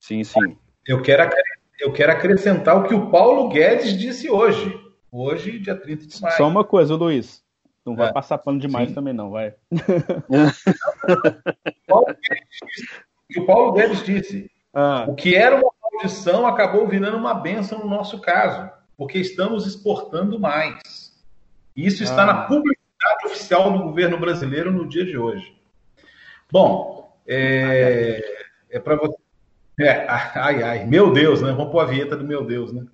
Sim, 0.00 0.24
sim. 0.24 0.56
Eu 0.86 1.02
quero, 1.02 1.30
eu 1.78 1.92
quero 1.92 2.12
acrescentar 2.12 2.76
o 2.76 2.84
que 2.84 2.94
o 2.94 3.10
Paulo 3.10 3.48
Guedes 3.48 3.96
disse 3.96 4.30
hoje. 4.30 4.80
Hoje, 5.10 5.58
dia 5.58 5.76
30 5.76 6.06
de 6.06 6.22
maio. 6.22 6.36
Só 6.36 6.48
uma 6.48 6.64
coisa, 6.64 6.94
Luiz. 6.94 7.44
Não 7.84 7.94
vai 7.94 8.08
é. 8.08 8.12
passar 8.12 8.38
pano 8.38 8.58
demais 8.58 8.88
sim. 8.88 8.94
também, 8.94 9.12
não, 9.12 9.30
vai. 9.30 9.54
o 13.36 13.46
Paulo 13.46 13.72
Guedes 13.72 14.02
disse. 14.02 14.50
Ah. 14.74 15.04
O 15.08 15.14
que 15.14 15.34
era 15.34 15.56
uma 15.56 15.70
maldição 15.82 16.46
acabou 16.46 16.88
virando 16.88 17.16
uma 17.16 17.34
benção 17.34 17.78
no 17.78 17.88
nosso 17.88 18.20
caso 18.20 18.70
porque 18.96 19.18
estamos 19.18 19.66
exportando 19.66 20.38
mais. 20.40 21.14
Isso 21.76 22.02
está 22.02 22.22
ah. 22.22 22.26
na 22.26 22.42
publicidade 22.46 23.26
oficial 23.26 23.72
do 23.72 23.84
governo 23.84 24.18
brasileiro 24.18 24.72
no 24.72 24.88
dia 24.88 25.04
de 25.04 25.18
hoje. 25.18 25.54
Bom, 26.50 27.14
é, 27.26 28.22
é 28.70 28.80
para 28.80 28.96
você. 28.96 29.16
É, 29.78 30.06
ai, 30.08 30.62
ai, 30.62 30.86
meu 30.86 31.12
Deus, 31.12 31.42
né? 31.42 31.52
Vamos 31.52 31.70
pôr 31.70 31.80
a 31.80 31.84
vinheta 31.84 32.16
do 32.16 32.24
meu 32.24 32.44
Deus, 32.44 32.72
né? 32.72 32.86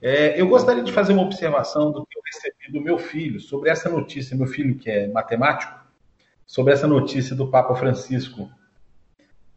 É, 0.00 0.40
eu 0.40 0.48
gostaria 0.48 0.82
de 0.82 0.92
fazer 0.92 1.12
uma 1.12 1.22
observação 1.22 1.90
do 1.90 2.06
que 2.06 2.18
eu 2.18 2.22
recebi 2.24 2.72
do 2.72 2.80
meu 2.80 2.98
filho 2.98 3.40
sobre 3.40 3.70
essa 3.70 3.88
notícia, 3.88 4.36
meu 4.36 4.46
filho 4.46 4.76
que 4.76 4.90
é 4.90 5.08
matemático, 5.08 5.72
sobre 6.46 6.72
essa 6.72 6.86
notícia 6.86 7.34
do 7.34 7.48
Papa 7.48 7.74
Francisco 7.74 8.50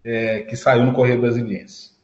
é, 0.03 0.41
que 0.43 0.55
saiu 0.55 0.83
no 0.83 0.93
Correio 0.93 1.19
Brasiliense 1.19 1.94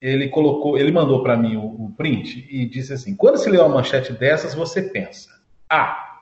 ele 0.00 0.28
colocou, 0.28 0.78
ele 0.78 0.92
mandou 0.92 1.22
para 1.22 1.36
mim 1.36 1.56
o, 1.56 1.86
o, 1.86 1.92
print 1.96 2.46
e 2.50 2.66
disse 2.66 2.92
assim: 2.92 3.16
quando 3.16 3.38
se 3.38 3.50
lê 3.50 3.58
uma 3.58 3.68
manchete 3.68 4.12
dessas, 4.12 4.54
você 4.54 4.82
pensa 4.82 5.30
A, 5.68 6.20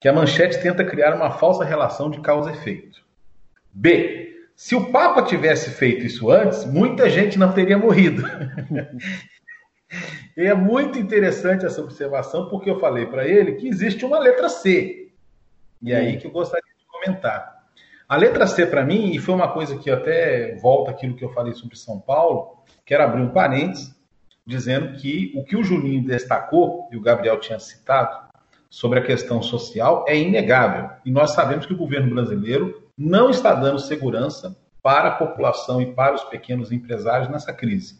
que 0.00 0.08
a 0.08 0.12
manchete 0.12 0.60
tenta 0.60 0.84
criar 0.84 1.14
uma 1.14 1.30
falsa 1.30 1.64
relação 1.64 2.10
de 2.10 2.20
causa 2.20 2.50
e 2.50 2.54
efeito. 2.54 3.02
B, 3.72 4.22
se 4.54 4.74
o 4.74 4.90
Papa 4.90 5.22
tivesse 5.22 5.70
feito 5.70 6.04
isso 6.04 6.30
antes, 6.30 6.64
muita 6.64 7.08
gente 7.08 7.38
não 7.38 7.52
teria 7.52 7.78
morrido. 7.78 8.22
e 10.36 10.42
é 10.42 10.54
muito 10.54 10.98
interessante 10.98 11.64
essa 11.64 11.80
observação, 11.80 12.48
porque 12.48 12.68
eu 12.68 12.78
falei 12.78 13.06
para 13.06 13.26
ele 13.26 13.52
que 13.52 13.68
existe 13.68 14.04
uma 14.04 14.18
letra 14.18 14.48
C. 14.48 15.10
E 15.80 15.92
é 15.92 15.96
aí 15.96 16.16
que 16.16 16.26
eu 16.26 16.30
gostaria 16.30 16.62
de 16.78 16.86
comentar. 16.86 17.62
A 18.08 18.16
letra 18.16 18.46
C, 18.46 18.66
para 18.66 18.84
mim, 18.84 19.12
e 19.12 19.18
foi 19.18 19.34
uma 19.34 19.52
coisa 19.52 19.78
que 19.78 19.90
até 19.90 20.54
volta 20.56 20.90
aquilo 20.90 21.16
que 21.16 21.24
eu 21.24 21.32
falei 21.32 21.54
sobre 21.54 21.78
São 21.78 21.98
Paulo, 21.98 22.61
Quero 22.92 23.04
abrir 23.04 23.22
um 23.22 23.30
parênteses, 23.30 23.90
dizendo 24.46 24.98
que 24.98 25.32
o 25.34 25.42
que 25.42 25.56
o 25.56 25.64
Juninho 25.64 26.04
destacou, 26.04 26.90
e 26.92 26.96
o 26.98 27.00
Gabriel 27.00 27.40
tinha 27.40 27.58
citado, 27.58 28.28
sobre 28.68 28.98
a 28.98 29.02
questão 29.02 29.40
social, 29.40 30.04
é 30.06 30.14
inegável. 30.14 30.90
E 31.02 31.10
nós 31.10 31.30
sabemos 31.30 31.64
que 31.64 31.72
o 31.72 31.76
governo 31.78 32.14
brasileiro 32.14 32.82
não 32.94 33.30
está 33.30 33.54
dando 33.54 33.78
segurança 33.78 34.54
para 34.82 35.08
a 35.08 35.12
população 35.12 35.80
e 35.80 35.86
para 35.86 36.16
os 36.16 36.24
pequenos 36.24 36.70
empresários 36.70 37.30
nessa 37.30 37.50
crise. 37.50 37.98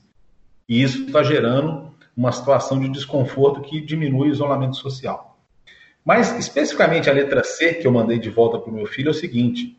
E 0.68 0.82
isso 0.82 1.06
está 1.06 1.22
gerando 1.22 1.90
uma 2.14 2.30
situação 2.30 2.78
de 2.78 2.90
desconforto 2.90 3.62
que 3.62 3.80
diminui 3.80 4.28
o 4.28 4.32
isolamento 4.32 4.76
social. 4.76 5.38
Mas, 6.04 6.38
especificamente 6.38 7.08
a 7.08 7.14
letra 7.14 7.42
C, 7.42 7.72
que 7.72 7.86
eu 7.86 7.92
mandei 7.92 8.18
de 8.18 8.28
volta 8.28 8.58
para 8.58 8.70
o 8.70 8.74
meu 8.74 8.84
filho, 8.84 9.08
é 9.08 9.12
o 9.12 9.14
seguinte: 9.14 9.74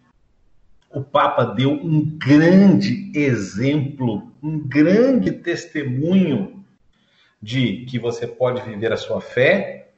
o 0.94 1.04
Papa 1.04 1.44
deu 1.44 1.72
um 1.72 2.06
grande 2.18 3.12
exemplo, 3.16 4.32
um 4.42 4.60
grande 4.60 5.32
testemunho 5.32 6.64
de 7.42 7.86
que 7.86 7.98
você 7.98 8.28
pode 8.28 8.62
viver 8.62 8.94
a 8.94 8.98
sua 8.98 9.20
fé, 9.20 9.90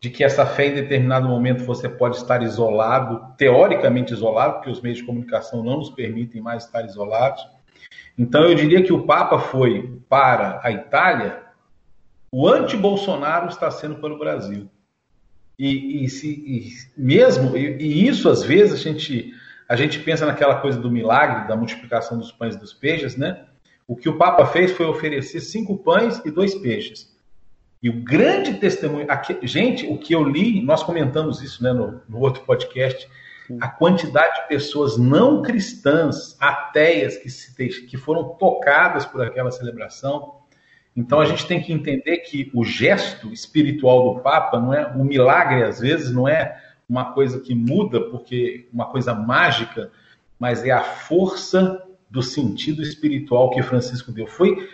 de 0.00 0.08
que 0.08 0.24
essa 0.24 0.46
fé 0.46 0.68
em 0.68 0.74
determinado 0.74 1.28
momento 1.28 1.62
você 1.64 1.88
pode 1.88 2.16
estar 2.16 2.42
isolado, 2.42 3.34
teoricamente 3.36 4.14
isolado, 4.14 4.54
porque 4.54 4.70
os 4.70 4.80
meios 4.80 4.98
de 4.98 5.04
comunicação 5.04 5.62
não 5.62 5.76
nos 5.76 5.90
permitem 5.90 6.40
mais 6.40 6.64
estar 6.64 6.86
isolados. 6.86 7.46
Então 8.16 8.44
eu 8.44 8.54
diria 8.54 8.82
que 8.82 8.94
o 8.94 9.04
Papa 9.04 9.38
foi 9.38 10.00
para 10.08 10.58
a 10.64 10.72
Itália, 10.72 11.42
o 12.32 12.48
anti-Bolsonaro 12.48 13.48
está 13.48 13.70
sendo 13.70 13.96
para 13.96 14.14
o 14.14 14.18
Brasil. 14.18 14.70
E, 15.58 16.04
e, 16.04 16.08
se, 16.08 16.28
e 16.28 16.72
mesmo, 16.96 17.54
e, 17.54 17.76
e 17.76 18.08
isso 18.08 18.30
às 18.30 18.42
vezes 18.42 18.80
a 18.80 18.82
gente 18.82 19.34
a 19.70 19.76
gente 19.76 20.00
pensa 20.00 20.26
naquela 20.26 20.56
coisa 20.56 20.80
do 20.80 20.90
milagre, 20.90 21.46
da 21.46 21.56
multiplicação 21.56 22.18
dos 22.18 22.32
pães 22.32 22.56
e 22.56 22.58
dos 22.58 22.72
peixes, 22.72 23.16
né? 23.16 23.44
O 23.86 23.94
que 23.94 24.08
o 24.08 24.18
Papa 24.18 24.44
fez 24.46 24.72
foi 24.72 24.84
oferecer 24.84 25.38
cinco 25.38 25.78
pães 25.78 26.20
e 26.24 26.30
dois 26.32 26.56
peixes. 26.56 27.16
E 27.80 27.88
o 27.88 28.02
grande 28.02 28.54
testemunho. 28.54 29.06
Aqui, 29.08 29.38
gente, 29.46 29.86
o 29.86 29.96
que 29.96 30.12
eu 30.12 30.24
li, 30.24 30.60
nós 30.60 30.82
comentamos 30.82 31.40
isso 31.40 31.62
né, 31.62 31.72
no, 31.72 32.02
no 32.08 32.18
outro 32.18 32.42
podcast, 32.42 33.08
a 33.60 33.68
quantidade 33.68 34.42
de 34.42 34.48
pessoas 34.48 34.98
não 34.98 35.40
cristãs, 35.40 36.36
ateias, 36.40 37.16
que, 37.18 37.30
se, 37.30 37.54
que 37.86 37.96
foram 37.96 38.30
tocadas 38.30 39.06
por 39.06 39.22
aquela 39.22 39.52
celebração. 39.52 40.40
Então 40.96 41.20
a 41.20 41.24
gente 41.24 41.46
tem 41.46 41.62
que 41.62 41.72
entender 41.72 42.18
que 42.18 42.50
o 42.52 42.64
gesto 42.64 43.32
espiritual 43.32 44.14
do 44.14 44.20
Papa 44.20 44.58
não 44.58 44.74
é 44.74 44.84
o 44.88 45.04
milagre, 45.04 45.62
às 45.62 45.78
vezes, 45.78 46.10
não 46.10 46.28
é 46.28 46.60
uma 46.90 47.12
coisa 47.12 47.38
que 47.38 47.54
muda, 47.54 48.00
porque 48.00 48.66
uma 48.72 48.86
coisa 48.86 49.14
mágica, 49.14 49.92
mas 50.36 50.64
é 50.64 50.72
a 50.72 50.82
força 50.82 51.86
do 52.10 52.20
sentido 52.20 52.82
espiritual 52.82 53.50
que 53.50 53.62
Francisco 53.62 54.10
deu. 54.10 54.26
Foi, 54.26 54.68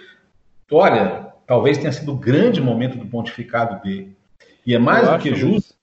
olha, 0.70 1.34
talvez 1.46 1.76
tenha 1.76 1.92
sido 1.92 2.12
o 2.12 2.16
grande 2.16 2.58
momento 2.58 2.96
do 2.96 3.04
pontificado 3.04 3.82
dele. 3.82 4.16
E 4.64 4.74
é 4.74 4.78
mais 4.78 5.06
eu 5.06 5.12
do 5.12 5.22
que 5.22 5.34
justo. 5.34 5.74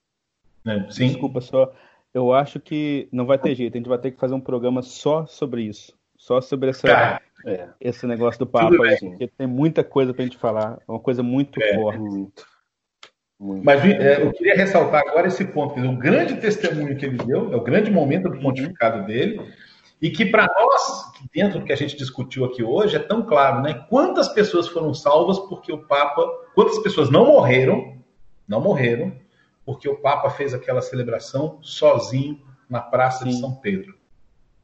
Né? 0.65 0.87
Sim. 0.89 1.09
Desculpa 1.09 1.39
só. 1.39 1.71
Eu 2.11 2.33
acho 2.33 2.59
que 2.59 3.07
não 3.11 3.27
vai 3.27 3.37
ter 3.37 3.53
jeito, 3.53 3.75
a 3.75 3.77
gente 3.77 3.89
vai 3.89 3.99
ter 3.99 4.09
que 4.09 4.19
fazer 4.19 4.33
um 4.33 4.41
programa 4.41 4.81
só 4.81 5.27
sobre 5.27 5.61
isso. 5.61 5.93
Só 6.17 6.41
sobre 6.41 6.69
essa, 6.71 7.21
é. 7.45 7.69
esse 7.79 8.07
negócio 8.07 8.39
do 8.39 8.47
Papa, 8.47 8.75
aí, 8.83 8.97
porque 8.97 9.27
tem 9.27 9.45
muita 9.45 9.83
coisa 9.83 10.13
para 10.13 10.23
a 10.23 10.25
gente 10.25 10.37
falar. 10.37 10.79
É 10.87 10.91
uma 10.91 10.99
coisa 10.99 11.21
muito 11.21 11.61
é. 11.61 11.75
forte. 11.75 11.99
Muito. 11.99 12.52
Muito. 13.43 13.65
Mas 13.65 13.83
é, 13.83 14.23
eu 14.23 14.31
queria 14.31 14.55
ressaltar 14.55 15.01
agora 15.05 15.27
esse 15.27 15.43
ponto, 15.43 15.77
o 15.77 15.97
grande 15.97 16.37
testemunho 16.37 16.95
que 16.95 17.05
ele 17.05 17.17
deu, 17.17 17.51
é 17.51 17.57
o 17.57 17.61
grande 17.61 17.91
momento 17.91 18.29
do 18.29 18.39
pontificado 18.39 19.05
dele, 19.05 19.41
e 20.01 20.09
que 20.09 20.25
para 20.25 20.47
nós, 20.47 21.11
dentro 21.33 21.59
do 21.59 21.65
que 21.65 21.73
a 21.73 21.75
gente 21.75 21.97
discutiu 21.97 22.45
aqui 22.45 22.63
hoje, 22.63 22.95
é 22.95 22.99
tão 22.99 23.21
claro, 23.21 23.61
né? 23.61 23.85
Quantas 23.89 24.29
pessoas 24.29 24.69
foram 24.69 24.93
salvas 24.93 25.37
porque 25.39 25.73
o 25.73 25.85
Papa, 25.85 26.25
quantas 26.55 26.79
pessoas 26.79 27.09
não 27.09 27.25
morreram, 27.25 27.97
não 28.47 28.61
morreram, 28.61 29.13
porque 29.65 29.89
o 29.89 29.97
Papa 29.97 30.29
fez 30.29 30.53
aquela 30.53 30.81
celebração 30.81 31.59
sozinho 31.61 32.39
na 32.69 32.79
Praça 32.79 33.25
Sim. 33.25 33.31
de 33.31 33.39
São 33.41 33.55
Pedro. 33.55 33.93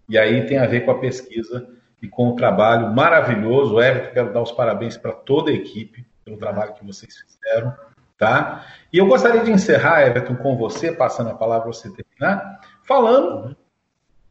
E 0.08 0.18
aí 0.18 0.46
tem 0.46 0.58
a 0.58 0.66
ver 0.66 0.86
com 0.86 0.92
a 0.92 1.00
pesquisa 1.00 1.68
e 2.02 2.08
com 2.08 2.30
o 2.30 2.36
trabalho 2.36 2.94
maravilhoso. 2.94 3.82
Everton, 3.82 4.14
quero 4.14 4.34
dar 4.34 4.42
os 4.42 4.54
parabéns 4.54 4.96
para 4.96 5.12
toda 5.12 5.52
a 5.52 5.54
equipe 5.54 6.06
pelo 6.24 6.38
trabalho 6.38 6.74
que 6.74 6.86
vocês 6.86 7.14
fizeram. 7.18 7.74
Tá? 8.20 8.66
E 8.92 8.98
eu 8.98 9.08
gostaria 9.08 9.42
de 9.42 9.50
encerrar, 9.50 10.06
Everton, 10.06 10.36
com 10.36 10.58
você, 10.58 10.92
passando 10.92 11.30
a 11.30 11.34
palavra 11.34 11.64
para 11.64 11.74
você 11.74 11.90
terminar, 11.90 12.60
falando, 12.86 13.56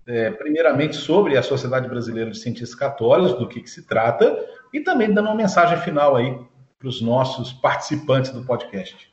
é, 0.07 0.30
primeiramente, 0.30 0.95
sobre 0.95 1.39
a 1.39 1.43
Sociedade 1.43 1.89
Brasileira 1.89 2.30
de 2.30 2.39
Cientistas 2.39 2.78
Católicos, 2.78 3.39
do 3.39 3.49
que, 3.49 3.62
que 3.62 3.70
se 3.70 3.86
trata, 3.86 4.39
e 4.74 4.80
também 4.80 5.12
dando 5.12 5.30
uma 5.30 5.34
mensagem 5.34 5.78
final 5.78 6.16
aí 6.16 6.39
para 6.78 6.86
os 6.86 7.01
nossos 7.01 7.51
participantes 7.51 8.30
do 8.30 8.45
podcast. 8.45 9.11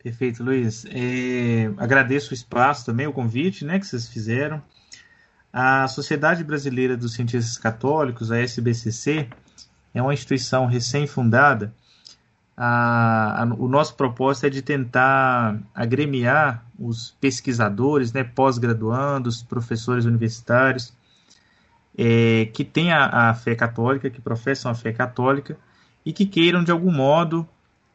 Perfeito, 0.00 0.44
Luiz. 0.44 0.84
É, 0.84 1.68
agradeço 1.78 2.30
o 2.30 2.34
espaço 2.34 2.86
também, 2.86 3.08
o 3.08 3.12
convite 3.12 3.64
né, 3.64 3.80
que 3.80 3.86
vocês 3.88 4.08
fizeram. 4.08 4.62
A 5.52 5.88
Sociedade 5.88 6.44
Brasileira 6.44 6.96
dos 6.96 7.14
Cientistas 7.14 7.58
Católicos, 7.58 8.30
a 8.30 8.38
SBCC, 8.38 9.28
é 9.92 10.00
uma 10.00 10.14
instituição 10.14 10.66
recém-fundada 10.66 11.74
a, 12.56 13.42
a, 13.42 13.44
o 13.58 13.68
nosso 13.68 13.94
propósito 13.94 14.46
é 14.46 14.50
de 14.50 14.62
tentar 14.62 15.60
agremiar 15.74 16.64
os 16.78 17.14
pesquisadores, 17.20 18.12
né, 18.12 18.24
pós-graduandos, 18.24 19.42
professores 19.42 20.06
universitários, 20.06 20.94
é, 21.96 22.46
que 22.46 22.64
têm 22.64 22.92
a, 22.92 23.30
a, 23.30 23.34
fé 23.34 23.54
católica, 23.54 24.08
que 24.08 24.20
professam 24.20 24.70
a 24.70 24.74
fé 24.74 24.92
católica 24.92 25.58
e 26.04 26.12
que 26.12 26.24
queiram, 26.24 26.64
de 26.64 26.70
algum 26.70 26.92
modo, 26.92 27.46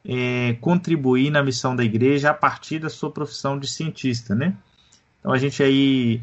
é, 0.05 0.53
contribuir 0.61 1.31
na 1.31 1.43
missão 1.43 1.75
da 1.75 1.83
igreja 1.83 2.29
a 2.29 2.33
partir 2.33 2.79
da 2.79 2.89
sua 2.89 3.11
profissão 3.11 3.57
de 3.57 3.67
cientista. 3.67 4.35
Né? 4.35 4.55
Então, 5.19 5.31
a 5.31 5.37
gente 5.37 5.61
aí 5.63 6.21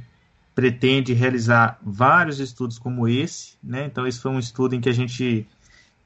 pretende 0.54 1.12
realizar 1.12 1.78
vários 1.82 2.40
estudos 2.40 2.78
como 2.78 3.06
esse. 3.08 3.56
Né? 3.62 3.86
Então, 3.86 4.06
esse 4.06 4.20
foi 4.20 4.30
um 4.30 4.38
estudo 4.38 4.74
em 4.74 4.80
que 4.80 4.88
a 4.88 4.94
gente 4.94 5.46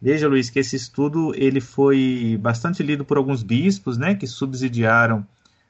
Veja, 0.02 0.26
Luiz, 0.26 0.50
que 0.50 0.58
esse 0.58 0.74
estudo 0.74 1.32
ele 1.36 1.60
foi 1.60 2.36
bastante 2.40 2.82
lido 2.82 3.04
por 3.04 3.16
alguns 3.16 3.44
bispos, 3.44 3.96
né, 3.96 4.16
que 4.16 4.26
subsidiaram 4.26 5.24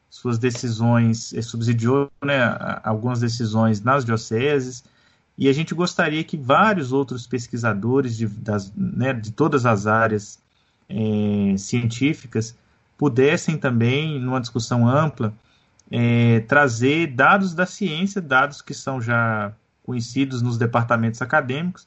suas 0.08 0.38
decisões, 0.38 1.34
eh, 1.34 1.42
subsidiou 1.42 2.10
né, 2.24 2.38
algumas 2.82 3.20
decisões 3.20 3.82
nas 3.82 4.06
dioceses, 4.06 4.82
e 5.36 5.50
a 5.50 5.52
gente 5.52 5.74
gostaria 5.74 6.24
que 6.24 6.38
vários 6.38 6.92
outros 6.92 7.26
pesquisadores 7.26 8.16
de, 8.16 8.26
das, 8.26 8.72
né, 8.74 9.12
de 9.12 9.32
todas 9.32 9.66
as 9.66 9.86
áreas 9.86 10.38
é, 10.88 11.54
científicas 11.58 12.56
pudessem 12.96 13.58
também, 13.58 14.18
numa 14.18 14.40
discussão 14.40 14.88
ampla, 14.88 15.34
é, 15.90 16.40
trazer 16.40 17.08
dados 17.08 17.52
da 17.52 17.66
ciência, 17.66 18.20
dados 18.20 18.62
que 18.62 18.72
são 18.72 18.98
já 18.98 19.52
conhecidos 19.82 20.40
nos 20.40 20.56
departamentos 20.56 21.20
acadêmicos, 21.20 21.86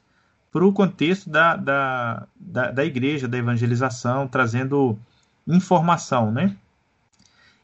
para 0.56 0.66
o 0.66 0.72
contexto 0.72 1.30
da, 1.30 1.58
da, 1.58 2.28
da, 2.34 2.72
da, 2.72 2.86
igreja, 2.86 3.28
da 3.28 3.38
evangelização, 3.38 4.26
trazendo 4.26 4.98
informação, 5.46 6.32
né? 6.32 6.56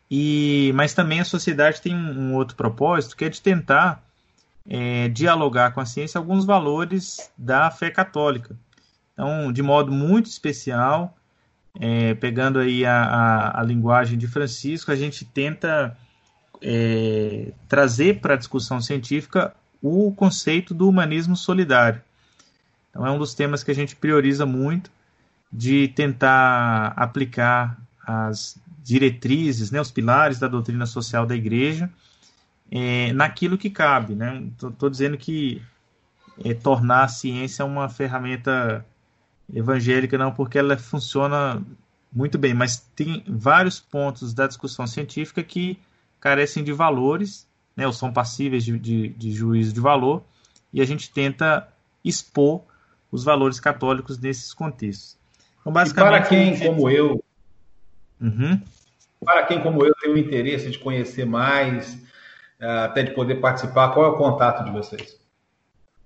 E, 0.09 0.73
mas 0.75 0.93
também 0.93 1.21
a 1.21 1.23
sociedade 1.23 1.79
tem 1.79 1.95
um, 1.95 2.19
um 2.19 2.35
outro 2.35 2.57
propósito, 2.57 3.15
que 3.15 3.23
é 3.23 3.29
de 3.29 3.41
tentar 3.41 4.03
é, 4.69 5.07
dialogar 5.07 5.71
com 5.71 5.79
a 5.79 5.85
ciência 5.85 6.17
alguns 6.17 6.43
valores 6.43 7.31
da 7.37 7.71
fé 7.71 7.89
católica. 7.89 8.57
Então, 9.13 9.53
de 9.53 9.63
modo 9.63 9.89
muito 9.89 10.25
especial, 10.25 11.15
é, 11.79 12.13
pegando 12.15 12.59
aí 12.59 12.85
a, 12.85 13.03
a, 13.05 13.61
a, 13.61 13.63
linguagem 13.63 14.17
de 14.17 14.27
Francisco, 14.27 14.91
a 14.91 14.97
gente 14.97 15.23
tenta 15.23 15.97
é, 16.61 17.53
trazer 17.69 18.19
para 18.19 18.33
a 18.33 18.37
discussão 18.37 18.81
científica 18.81 19.55
o 19.81 20.11
conceito 20.11 20.73
do 20.73 20.89
humanismo 20.89 21.37
solidário. 21.37 22.01
Então 22.91 23.07
é 23.07 23.09
um 23.09 23.17
dos 23.17 23.33
temas 23.33 23.63
que 23.63 23.71
a 23.71 23.75
gente 23.75 23.95
prioriza 23.95 24.45
muito 24.45 24.91
de 25.51 25.87
tentar 25.87 26.93
aplicar 26.95 27.77
as 28.05 28.59
diretrizes, 28.83 29.71
né, 29.71 29.81
os 29.81 29.91
pilares 29.91 30.37
da 30.37 30.47
doutrina 30.47 30.85
social 30.85 31.25
da 31.25 31.35
igreja 31.35 31.89
é, 32.71 33.11
naquilo 33.13 33.57
que 33.57 33.69
cabe. 33.69 34.13
Estou 34.53 34.71
né? 34.71 34.89
dizendo 34.89 35.17
que 35.17 35.61
é, 36.43 36.53
tornar 36.53 37.03
a 37.03 37.07
ciência 37.07 37.65
uma 37.65 37.89
ferramenta 37.89 38.85
evangélica, 39.53 40.17
não 40.17 40.31
porque 40.31 40.57
ela 40.57 40.77
funciona 40.77 41.61
muito 42.11 42.37
bem, 42.37 42.53
mas 42.53 42.77
tem 42.95 43.23
vários 43.27 43.79
pontos 43.79 44.33
da 44.33 44.47
discussão 44.47 44.87
científica 44.87 45.43
que 45.43 45.77
carecem 46.19 46.63
de 46.63 46.71
valores, 46.71 47.47
né, 47.75 47.85
ou 47.85 47.93
são 47.93 48.11
passíveis 48.11 48.63
de, 48.63 48.77
de, 48.77 49.09
de 49.09 49.31
juízo 49.31 49.73
de 49.73 49.79
valor, 49.79 50.23
e 50.73 50.81
a 50.81 50.85
gente 50.85 51.11
tenta 51.11 51.67
expor 52.03 52.63
os 53.11 53.23
valores 53.23 53.59
católicos 53.59 54.17
nesses 54.17 54.51
contextos. 54.53 55.17
Então, 55.59 55.73
basicamente, 55.73 56.15
e 56.15 56.19
para 56.19 56.27
quem, 56.27 56.59
como 56.59 56.89
eu, 56.89 57.23
uhum. 58.19 58.59
para 59.23 59.45
quem, 59.45 59.61
como 59.61 59.85
eu, 59.85 59.93
tem 59.95 60.11
o 60.11 60.17
interesse 60.17 60.71
de 60.71 60.79
conhecer 60.79 61.25
mais, 61.25 62.01
eh, 62.59 62.85
até 62.85 63.03
de 63.03 63.11
poder 63.11 63.35
participar, 63.35 63.89
qual 63.89 64.05
é 64.05 64.09
o 64.09 64.17
contato 64.17 64.63
de 64.63 64.71
vocês? 64.71 65.21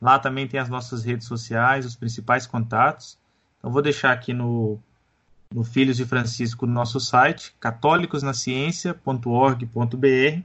Lá 0.00 0.20
também 0.20 0.46
tem 0.46 0.60
as 0.60 0.68
nossas 0.68 1.04
redes 1.04 1.26
sociais, 1.26 1.84
os 1.84 1.96
principais 1.96 2.46
contatos. 2.46 3.18
Então, 3.58 3.72
vou 3.72 3.82
deixar 3.82 4.12
aqui 4.12 4.32
no, 4.32 4.78
no 5.52 5.64
Filhos 5.64 5.96
de 5.96 6.04
Francisco 6.04 6.66
no 6.66 6.72
nosso 6.72 7.00
site, 7.00 7.52
católicosnaciencia.org.br, 7.58 10.42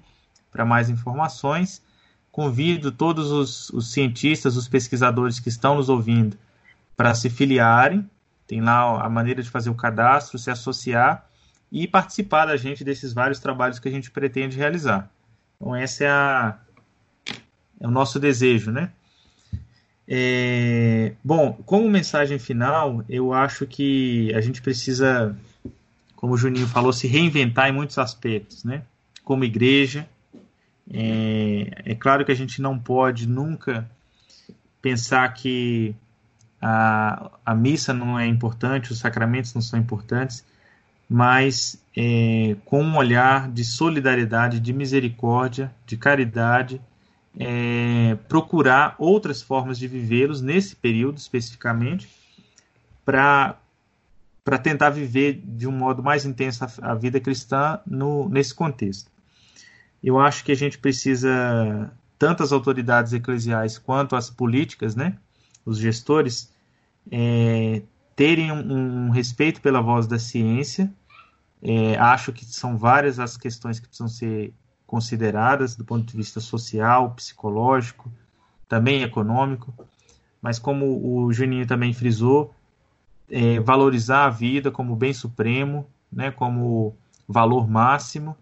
para 0.51 0.65
mais 0.65 0.89
informações. 0.89 1.83
convido 2.31 2.91
todos 2.91 3.31
os, 3.31 3.69
os 3.69 3.91
cientistas, 3.91 4.55
os 4.55 4.67
pesquisadores 4.67 5.39
que 5.39 5.49
estão 5.49 5.75
nos 5.75 5.89
ouvindo 5.89 6.37
para 6.95 7.13
se 7.13 7.29
filiarem. 7.29 8.09
Tem 8.47 8.61
lá 8.61 9.03
a 9.03 9.09
maneira 9.09 9.43
de 9.43 9.49
fazer 9.49 9.69
o 9.69 9.75
cadastro, 9.75 10.39
se 10.39 10.49
associar 10.49 11.27
e 11.71 11.87
participar 11.87 12.45
da 12.45 12.57
gente 12.57 12.83
desses 12.83 13.13
vários 13.13 13.39
trabalhos 13.39 13.79
que 13.79 13.87
a 13.87 13.91
gente 13.91 14.11
pretende 14.11 14.57
realizar. 14.57 15.09
Então, 15.55 15.75
esse 15.75 16.03
é, 16.03 16.09
a, 16.09 16.57
é 17.79 17.87
o 17.87 17.91
nosso 17.91 18.19
desejo, 18.19 18.71
né? 18.71 18.91
É, 20.07 21.13
bom, 21.23 21.53
como 21.65 21.89
mensagem 21.89 22.37
final, 22.37 23.03
eu 23.07 23.33
acho 23.33 23.65
que 23.65 24.33
a 24.33 24.41
gente 24.41 24.61
precisa, 24.61 25.35
como 26.15 26.33
o 26.33 26.37
Juninho 26.37 26.67
falou, 26.67 26.91
se 26.91 27.07
reinventar 27.07 27.69
em 27.69 27.71
muitos 27.71 27.97
aspectos, 27.97 28.63
né? 28.63 28.83
Como 29.23 29.45
igreja. 29.45 30.07
É, 30.91 31.91
é 31.91 31.95
claro 31.95 32.25
que 32.25 32.31
a 32.31 32.35
gente 32.35 32.61
não 32.61 32.77
pode 32.77 33.27
nunca 33.27 33.89
pensar 34.81 35.33
que 35.33 35.95
a, 36.61 37.31
a 37.45 37.55
missa 37.55 37.93
não 37.93 38.19
é 38.19 38.27
importante, 38.27 38.91
os 38.91 38.99
sacramentos 38.99 39.53
não 39.53 39.61
são 39.61 39.79
importantes, 39.79 40.45
mas 41.09 41.81
é, 41.95 42.55
com 42.65 42.81
um 42.83 42.97
olhar 42.97 43.49
de 43.49 43.63
solidariedade, 43.63 44.59
de 44.59 44.73
misericórdia, 44.73 45.73
de 45.85 45.95
caridade, 45.95 46.81
é, 47.39 48.15
procurar 48.27 48.95
outras 48.97 49.41
formas 49.41 49.77
de 49.77 49.87
vivê-los 49.87 50.41
nesse 50.41 50.75
período 50.75 51.17
especificamente, 51.17 52.07
para 53.05 53.57
para 54.43 54.57
tentar 54.57 54.89
viver 54.89 55.41
de 55.41 55.65
um 55.67 55.71
modo 55.71 56.03
mais 56.03 56.25
intenso 56.25 56.65
a, 56.65 56.91
a 56.91 56.95
vida 56.95 57.19
cristã 57.19 57.79
no, 57.87 58.27
nesse 58.27 58.53
contexto. 58.53 59.09
Eu 60.03 60.19
acho 60.19 60.43
que 60.43 60.51
a 60.51 60.55
gente 60.55 60.77
precisa, 60.77 61.89
tanto 62.19 62.43
as 62.43 62.51
autoridades 62.51 63.13
eclesiais 63.13 63.77
quanto 63.77 64.17
as 64.17 64.29
políticas, 64.29 64.95
né, 64.95 65.17
os 65.65 65.77
gestores, 65.77 66.51
é, 67.09 67.81
terem 68.15 68.51
um, 68.51 69.05
um, 69.05 69.09
respeito 69.11 69.61
pela 69.61 69.81
voz 69.81 70.07
da 70.07 70.19
ciência. 70.19 70.91
É, 71.61 71.95
acho 71.95 72.33
que 72.33 72.43
são 72.43 72.77
várias 72.77 73.19
as 73.19 73.37
questões 73.37 73.79
que 73.79 73.87
precisam 73.87 74.09
ser 74.09 74.53
consideradas 74.93 75.75
do 75.75 75.83
ponto 75.83 76.05
de 76.05 76.15
vista 76.15 76.39
social, 76.39 77.15
psicológico, 77.15 78.11
também 78.69 79.01
econômico. 79.01 79.73
Mas 80.39 80.59
como 80.59 80.85
o 81.03 81.33
Juninho 81.33 81.65
também 81.65 81.91
frisou, 81.93 82.53
é, 83.27 83.59
valorizar 83.59 84.25
a 84.25 84.29
vida 84.29 84.69
como 84.69 84.95
bem 84.95 85.11
supremo, 85.11 85.87
né, 86.11 86.29
como 86.29 86.95
valor 87.27 87.67
máximo, 87.67 88.37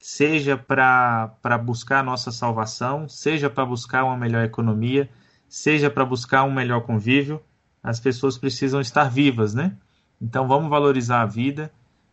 seja 0.00 0.56
para 0.56 1.30
buscar 1.64 2.02
nossa 2.02 2.32
salvação, 2.32 3.08
seja 3.08 3.48
para 3.48 3.64
buscar 3.64 4.02
uma 4.02 4.16
melhor 4.16 4.42
economia, 4.44 5.08
seja 5.48 5.88
para 5.88 6.04
buscar 6.04 6.42
um 6.42 6.52
melhor 6.52 6.80
convívio, 6.80 7.40
as 7.80 8.00
pessoas 8.00 8.36
precisam 8.36 8.80
estar 8.80 9.04
vivas, 9.04 9.54
né? 9.54 9.76
Então 10.20 10.48
vamos 10.48 10.68
valorizar 10.68 11.22
a 11.22 11.26
vida, 11.26 11.70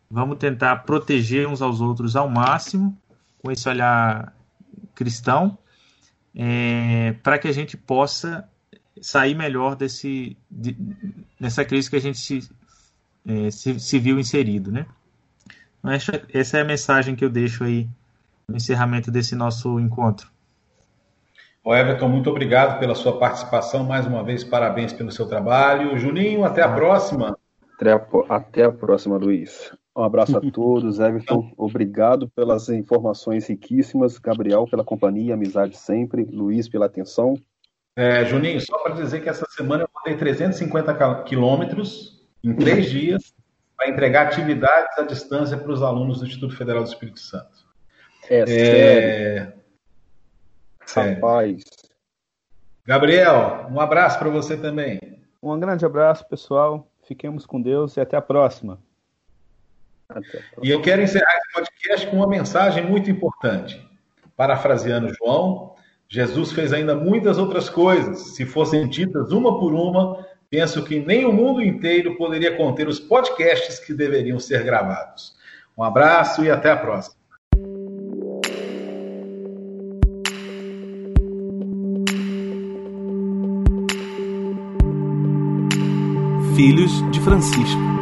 vamos 0.08 0.38
tentar 0.38 0.84
proteger 0.84 1.48
uns 1.48 1.60
aos 1.60 1.80
outros 1.80 2.14
ao 2.14 2.28
máximo, 2.28 2.96
com 3.46 3.52
esse 3.52 3.68
olhar 3.68 4.32
cristão, 4.92 5.56
é, 6.34 7.14
para 7.22 7.38
que 7.38 7.46
a 7.46 7.52
gente 7.52 7.76
possa 7.76 8.48
sair 9.00 9.36
melhor 9.36 9.76
desse, 9.76 10.36
de, 10.50 10.76
nessa 11.38 11.64
crise 11.64 11.88
que 11.88 11.94
a 11.94 12.00
gente 12.00 12.18
se, 12.18 12.50
é, 13.24 13.48
se, 13.52 13.78
se, 13.78 13.98
viu 14.00 14.18
inserido, 14.18 14.72
né? 14.72 14.84
Então, 15.78 15.92
essa, 15.92 16.22
essa 16.34 16.58
é 16.58 16.62
a 16.62 16.64
mensagem 16.64 17.14
que 17.14 17.24
eu 17.24 17.30
deixo 17.30 17.62
aí 17.62 17.88
no 18.48 18.56
encerramento 18.56 19.12
desse 19.12 19.36
nosso 19.36 19.78
encontro. 19.78 20.28
O 21.62 21.72
Everton, 21.72 22.08
muito 22.08 22.28
obrigado 22.28 22.80
pela 22.80 22.96
sua 22.96 23.16
participação. 23.16 23.84
Mais 23.84 24.06
uma 24.06 24.24
vez, 24.24 24.42
parabéns 24.42 24.92
pelo 24.92 25.12
seu 25.12 25.28
trabalho. 25.28 25.96
Juninho, 25.96 26.44
até 26.44 26.62
a 26.62 26.68
próxima. 26.68 27.38
Até 27.76 27.92
a, 27.92 28.06
até 28.28 28.64
a 28.64 28.72
próxima, 28.72 29.16
Luiz. 29.16 29.72
Um 29.96 30.04
abraço 30.04 30.36
a 30.36 30.40
todos. 30.50 31.00
Everton, 31.00 31.50
obrigado 31.56 32.28
pelas 32.28 32.68
informações 32.68 33.48
riquíssimas. 33.48 34.18
Gabriel, 34.18 34.66
pela 34.66 34.84
companhia, 34.84 35.32
amizade 35.32 35.74
sempre. 35.78 36.22
Luiz, 36.24 36.68
pela 36.68 36.84
atenção. 36.84 37.34
É, 37.96 38.22
Juninho, 38.26 38.60
só 38.60 38.76
para 38.82 38.94
dizer 38.94 39.22
que 39.22 39.28
essa 39.30 39.46
semana 39.48 39.84
eu 39.84 39.88
mandei 39.94 40.18
350 40.18 41.22
quilômetros 41.22 42.22
em 42.44 42.54
três 42.54 42.90
dias 42.90 43.34
para 43.74 43.88
entregar 43.88 44.26
atividades 44.26 44.98
à 44.98 45.02
distância 45.02 45.56
para 45.56 45.72
os 45.72 45.82
alunos 45.82 46.18
do 46.18 46.26
Instituto 46.26 46.54
Federal 46.54 46.82
do 46.82 46.88
Espírito 46.90 47.18
Santo. 47.18 47.66
É, 48.28 48.40
é... 48.40 49.52
sério. 50.84 51.14
Rapaz. 51.16 51.62
Gabriel, 52.84 53.66
um 53.70 53.80
abraço 53.80 54.18
para 54.18 54.28
você 54.28 54.58
também. 54.58 55.00
Um 55.42 55.58
grande 55.58 55.86
abraço, 55.86 56.28
pessoal. 56.28 56.86
Fiquemos 57.02 57.46
com 57.46 57.62
Deus 57.62 57.96
e. 57.96 58.00
Até 58.00 58.16
a 58.16 58.22
próxima. 58.22 58.78
E 60.62 60.70
eu 60.70 60.80
quero 60.80 61.02
encerrar 61.02 61.36
esse 61.36 61.52
podcast 61.52 62.06
com 62.08 62.16
uma 62.16 62.28
mensagem 62.28 62.84
muito 62.84 63.10
importante. 63.10 63.84
Parafraseando 64.36 65.12
João, 65.14 65.74
Jesus 66.08 66.52
fez 66.52 66.72
ainda 66.72 66.94
muitas 66.94 67.38
outras 67.38 67.68
coisas. 67.68 68.34
Se 68.34 68.44
fossem 68.44 68.88
ditas 68.88 69.32
uma 69.32 69.58
por 69.58 69.74
uma, 69.74 70.24
penso 70.48 70.84
que 70.84 71.00
nem 71.00 71.24
o 71.24 71.32
mundo 71.32 71.62
inteiro 71.62 72.16
poderia 72.16 72.56
conter 72.56 72.86
os 72.88 73.00
podcasts 73.00 73.78
que 73.78 73.92
deveriam 73.92 74.38
ser 74.38 74.62
gravados. 74.62 75.34
Um 75.76 75.82
abraço 75.82 76.44
e 76.44 76.50
até 76.50 76.70
a 76.70 76.76
próxima. 76.76 77.16
Filhos 86.56 87.10
de 87.10 87.20
Francisco 87.20 87.95